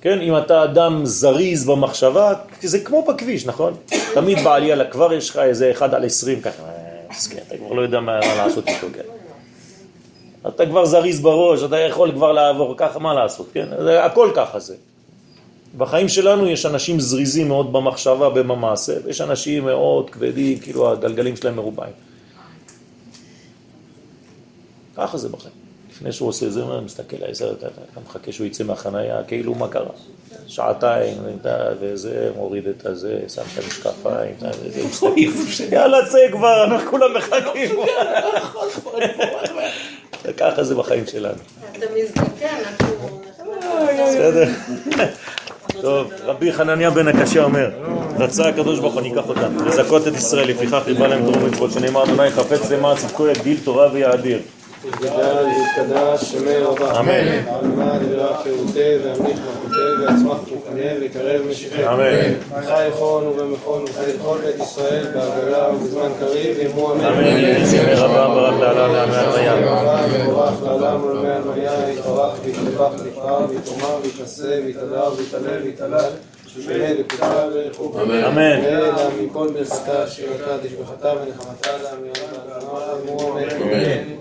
כן, 0.00 0.20
אם 0.20 0.36
אתה 0.36 0.64
אדם 0.64 1.00
זריז 1.04 1.64
במחשבה, 1.64 2.34
זה 2.62 2.80
כמו 2.80 3.02
בכביש, 3.02 3.46
נכון? 3.46 3.74
תמיד 4.14 4.38
בעלייה 4.44 4.76
לכבר 4.76 5.12
יש 5.12 5.30
לך 5.30 5.36
איזה 5.36 5.70
אחד 5.70 5.94
על 5.94 6.04
עשרים 6.04 6.40
ככה, 6.40 6.62
מסכן, 7.10 7.42
אתה 7.48 7.56
כבר 7.58 7.72
לא 7.72 7.82
יודע 7.82 8.00
מה 8.00 8.20
מה 8.20 8.34
לעשות 8.34 8.68
איתו, 8.68 8.86
כן? 8.94 9.02
אתה 10.48 10.66
כבר 10.66 10.84
זריז 10.84 11.20
בראש, 11.20 11.62
אתה 11.62 11.78
יכול 11.78 12.12
כבר 12.12 12.32
לעבור 12.32 12.74
ככה, 12.76 12.98
מה 12.98 13.14
לעשות, 13.14 13.48
כן? 13.52 13.66
זה, 13.82 14.04
הכל 14.04 14.30
ככה 14.34 14.58
זה. 14.58 14.74
בחיים 15.76 16.08
שלנו 16.08 16.46
יש 16.46 16.66
אנשים 16.66 17.00
זריזים 17.00 17.48
מאוד 17.48 17.72
במחשבה, 17.72 18.30
במעשה, 18.30 18.92
ויש 19.04 19.20
אנשים 19.20 19.64
מאוד 19.64 20.10
כבדים, 20.10 20.58
כאילו 20.58 20.92
הגלגלים 20.92 21.36
שלהם 21.36 21.56
מרובעים. 21.56 21.92
ככה 24.96 25.18
זה 25.18 25.28
בחיים. 25.28 25.65
לפני 25.96 26.12
שהוא 26.12 26.28
עושה 26.28 26.50
זה, 26.50 26.62
הוא 26.62 26.80
מסתכל 26.80 27.16
על 27.24 27.34
זה, 27.34 27.50
אתה 27.50 27.66
אתה 27.66 28.00
מחכה 28.08 28.32
שהוא 28.32 28.46
יצא 28.46 28.64
מהחנייה, 28.64 29.22
כאילו 29.28 29.54
מה 29.54 29.68
קרה? 29.68 29.90
שעתיים, 30.46 31.14
וזה, 31.80 32.30
מוריד 32.36 32.68
את 32.68 32.86
הזה, 32.86 33.20
שם 33.28 33.42
את 33.52 33.64
המשקפיים, 33.64 34.34
וזה, 34.40 34.80
הוא 34.80 34.88
מסתכל, 34.88 35.72
יאללה 35.72 36.06
צא 36.06 36.18
כבר, 36.32 36.64
אנחנו 36.64 36.90
כולם 36.90 37.16
מחכים. 37.16 37.70
ככה 40.36 40.64
זה 40.64 40.74
בחיים 40.74 41.06
שלנו. 41.06 41.38
אתה 41.72 41.86
מזדקן, 41.94 42.56
אנחנו... 42.68 43.20
בסדר? 44.06 44.48
טוב, 45.80 46.12
רבי 46.24 46.52
חנניה 46.52 46.90
בן 46.90 47.08
הקשה 47.08 47.44
אומר, 47.44 47.70
רצה 48.18 48.48
הקדוש 48.48 48.78
ברוך 48.78 48.94
הוא 48.94 49.02
ניקח 49.02 49.28
אותם, 49.28 49.66
לזכות 49.66 50.08
את 50.08 50.14
ישראל, 50.14 50.48
לפיכך 50.48 50.82
ריבה 50.86 51.08
להם 51.08 51.32
תורם 51.32 51.46
מצוות, 51.46 51.72
שנאמר 51.72 52.04
אדוני 52.04 52.30
חפץ 52.30 52.70
למען 52.70 52.96
צדקו 52.96 53.28
יגדיל 53.28 53.58
תורה 53.64 53.88
ויאדיר. 53.92 54.38
יגדל 54.84 55.46
ויתקדש 55.46 56.24
שמי 56.24 56.56
רבה. 56.56 57.00
אמן. 57.00 57.48
עלמד 57.48 57.98
ולך 58.10 58.42
חירותי 58.42 58.96
והמליך 59.04 59.38
מלכותי 59.38 59.80
ויצמח 60.00 60.38
פוקנה 60.48 61.00
ויקרב 61.00 61.40
משיחי. 61.50 61.86
אמן. 61.86 62.62
חי 62.66 62.86
יכול 62.88 63.24
ובמכון 63.24 63.84
וחי 63.84 64.10
כל 64.22 64.38
בית 64.44 64.56
ישראל 64.62 65.04
בעגלה 65.14 65.68
ובזמן 65.74 66.08
קריב 66.20 66.56
ימו 66.60 66.92
אמן. 66.92 67.04
אמן. 67.04 67.26
ימי 67.26 67.94
רבה 67.94 68.28
ברק 68.28 68.60
לעלה 68.60 68.88
לעמי 68.88 69.16
הלוויה. 69.16 69.54
יבורך 70.20 70.62
לעולם 70.62 71.04
ולמי 71.04 71.28
הלוויה 71.28 71.90
יתברך 71.92 72.34
ויתברך 72.44 72.92
ויתפאר 73.02 73.46
ויתאמר 73.48 73.98
ויתנשא 74.02 74.60
ויתהדר 74.64 75.10
ויתעלה 75.18 75.62
ויתעלל. 75.64 76.10
שמי 76.62 76.94
לקופה 76.94 77.46
ולחופה. 77.52 78.02
אמן. 78.02 78.60
ואלה 78.64 79.08
מכל 79.22 79.48
ברכתה 79.48 80.06
שירתה 80.06 80.58
תשבחתה 80.62 81.12
ונחמתה 81.12 81.68
יאללה 81.68 81.90
אמן. 81.92 82.06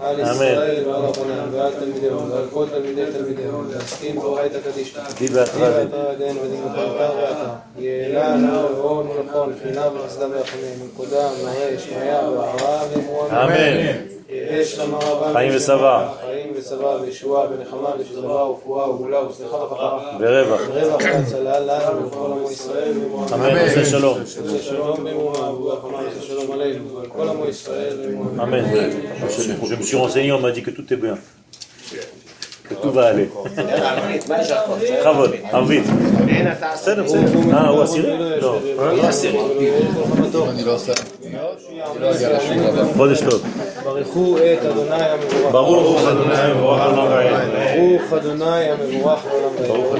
על 0.01 0.19
ישראל 0.19 0.88
ועל 0.88 1.01
רבנם 1.01 1.47
ועל 1.51 1.71
תלמידיהם 1.79 2.31
ועל 2.31 2.45
כל 2.53 2.65
תלמידי 2.69 3.05
תלמידיהם 3.17 3.71
להסכים 3.73 4.15
באורייתא 4.15 4.57
קדישא. 4.59 4.99
די 5.19 5.27
בהתראה. 5.27 5.83
דין 6.17 6.38
ודין 6.38 6.63
ואתה. 6.73 7.53
יעלה 7.77 8.38
נא 8.38 8.51
ואון 8.51 9.07
ולכון 9.07 9.53
חינם 9.63 9.91
וחסדה 9.95 10.25
ורחמים. 10.25 10.79
מנקודה 10.81 11.29
מראה 11.43 11.79
שמעיה 11.79 12.29
והרעה 12.29 12.83
ואמרו 12.91 13.27
אמן. 13.27 14.14
חיים 15.34 15.55
ושבע. 15.55 16.09
חיים 16.26 16.53
ושבע 16.57 16.97
וישועה 17.01 17.47
ונחמה 17.51 17.89
ושלווה 17.99 18.49
ופועה 18.49 18.89
וגאולה 18.89 19.28
וסליחה 19.28 19.55
וכפרה. 19.55 20.17
ורווח. 20.19 20.61
ורווח 20.73 21.01
והצלה 21.03 21.59
לנו 21.59 22.03
ולכל 22.03 22.32
עמו 22.32 22.51
ישראל. 22.51 22.93
אמן. 23.34 23.57
עושה 23.57 23.86
שלום. 23.86 24.17
עושה 24.19 24.63
שלום 24.63 25.03
במרומה 25.03 25.49
וברוח 25.49 25.86
אמר 25.86 26.05
עושה 26.05 26.28
שלום 26.28 26.51
עלינו 26.51 26.95
ועל 26.95 27.05
כל 27.05 27.30
עמו 27.30 27.45
ישראל. 27.45 27.97
Amen. 28.39 28.63
Je, 29.69 29.76
me 29.76 29.84
suis 29.84 29.95
renseigné, 29.95 30.32
on 30.32 30.39
m'a 30.39 30.51
dit 30.51 30.63
que 30.63 30.71
tout 30.71 30.88
est 30.93 30.97
bien. 30.97 31.17
Que 32.69 32.73
tout 32.73 32.91
va 32.91 33.05
aller. 33.07 33.30
בכבוד, 34.99 35.32
ערבית. 35.51 35.84
בסדר, 36.73 37.03
בסדר. 37.03 37.53
אה, 37.53 37.67
הוא 37.69 37.84
עשירי? 37.84 38.39
לא. 38.41 38.59
לא 38.78 39.07
עשירי. 39.07 39.39
אני 40.49 40.63
לא 40.63 40.73
עושה. 40.73 40.93
לא. 41.34 42.84
חודש 42.97 43.21
טוב. 43.21 43.43
ברכו 43.86 44.38
את 44.38 44.65
אדוני 44.65 44.95
המבורך. 44.95 45.51
ברוך 45.51 46.07
אדוני 46.07 46.36
המבורך 46.36 46.79
לעולם 46.79 47.07
ועד. 47.11 47.49
ברוך 47.77 48.13
אדוני 48.13 48.71
המבורך 48.71 49.25
לעולם 49.25 49.67
ברוך. 49.67 49.95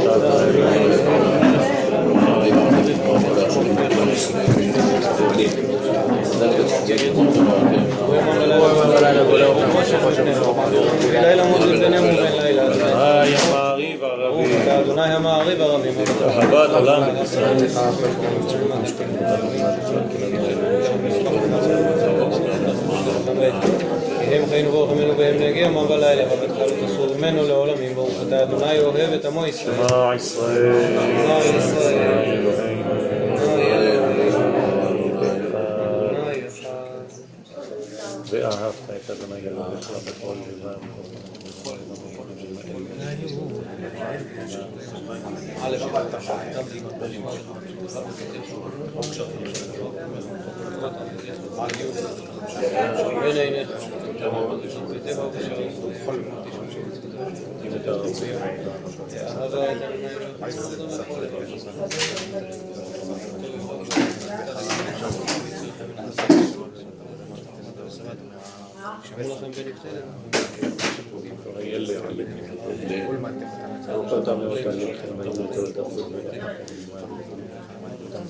אתה 14.64 14.80
אדוני 14.80 15.02
המעריב 15.14 15.62
הרבים. 15.62 15.94
אהבת 16.28 16.70
עולם 16.70 17.04
הם 24.36 24.50
חיינו 24.50 24.72
ברוך 24.72 24.92
ממנו 24.92 25.18
והם 25.18 25.36
נגיע 25.36 25.62
יומם 25.62 25.90
ולילה 25.90 26.34
ובטח 26.34 26.58
לא 26.58 26.88
תסור 26.88 27.18
ממנו 27.18 27.48
לעולמים 27.48 27.96
ברוך 27.96 28.14
אתה 28.28 28.44
אדוני 28.44 28.80
אוהב 28.80 29.14
את 29.14 29.26
עמו 29.26 29.46
ישראל. 29.46 29.88
שמע 29.90 30.16
ישראל. 30.16 30.98
שמע 30.98 31.40
ישראל. 31.58 32.46
ואהבת 38.30 38.74
את 39.06 39.10
אדוני 39.10 39.40
אלוהיך 39.48 39.92
בכל 39.92 40.34
לבב. 40.64 41.06
בין 53.22 53.38
עיניך. 53.38 54.05
בטבע 54.26 56.16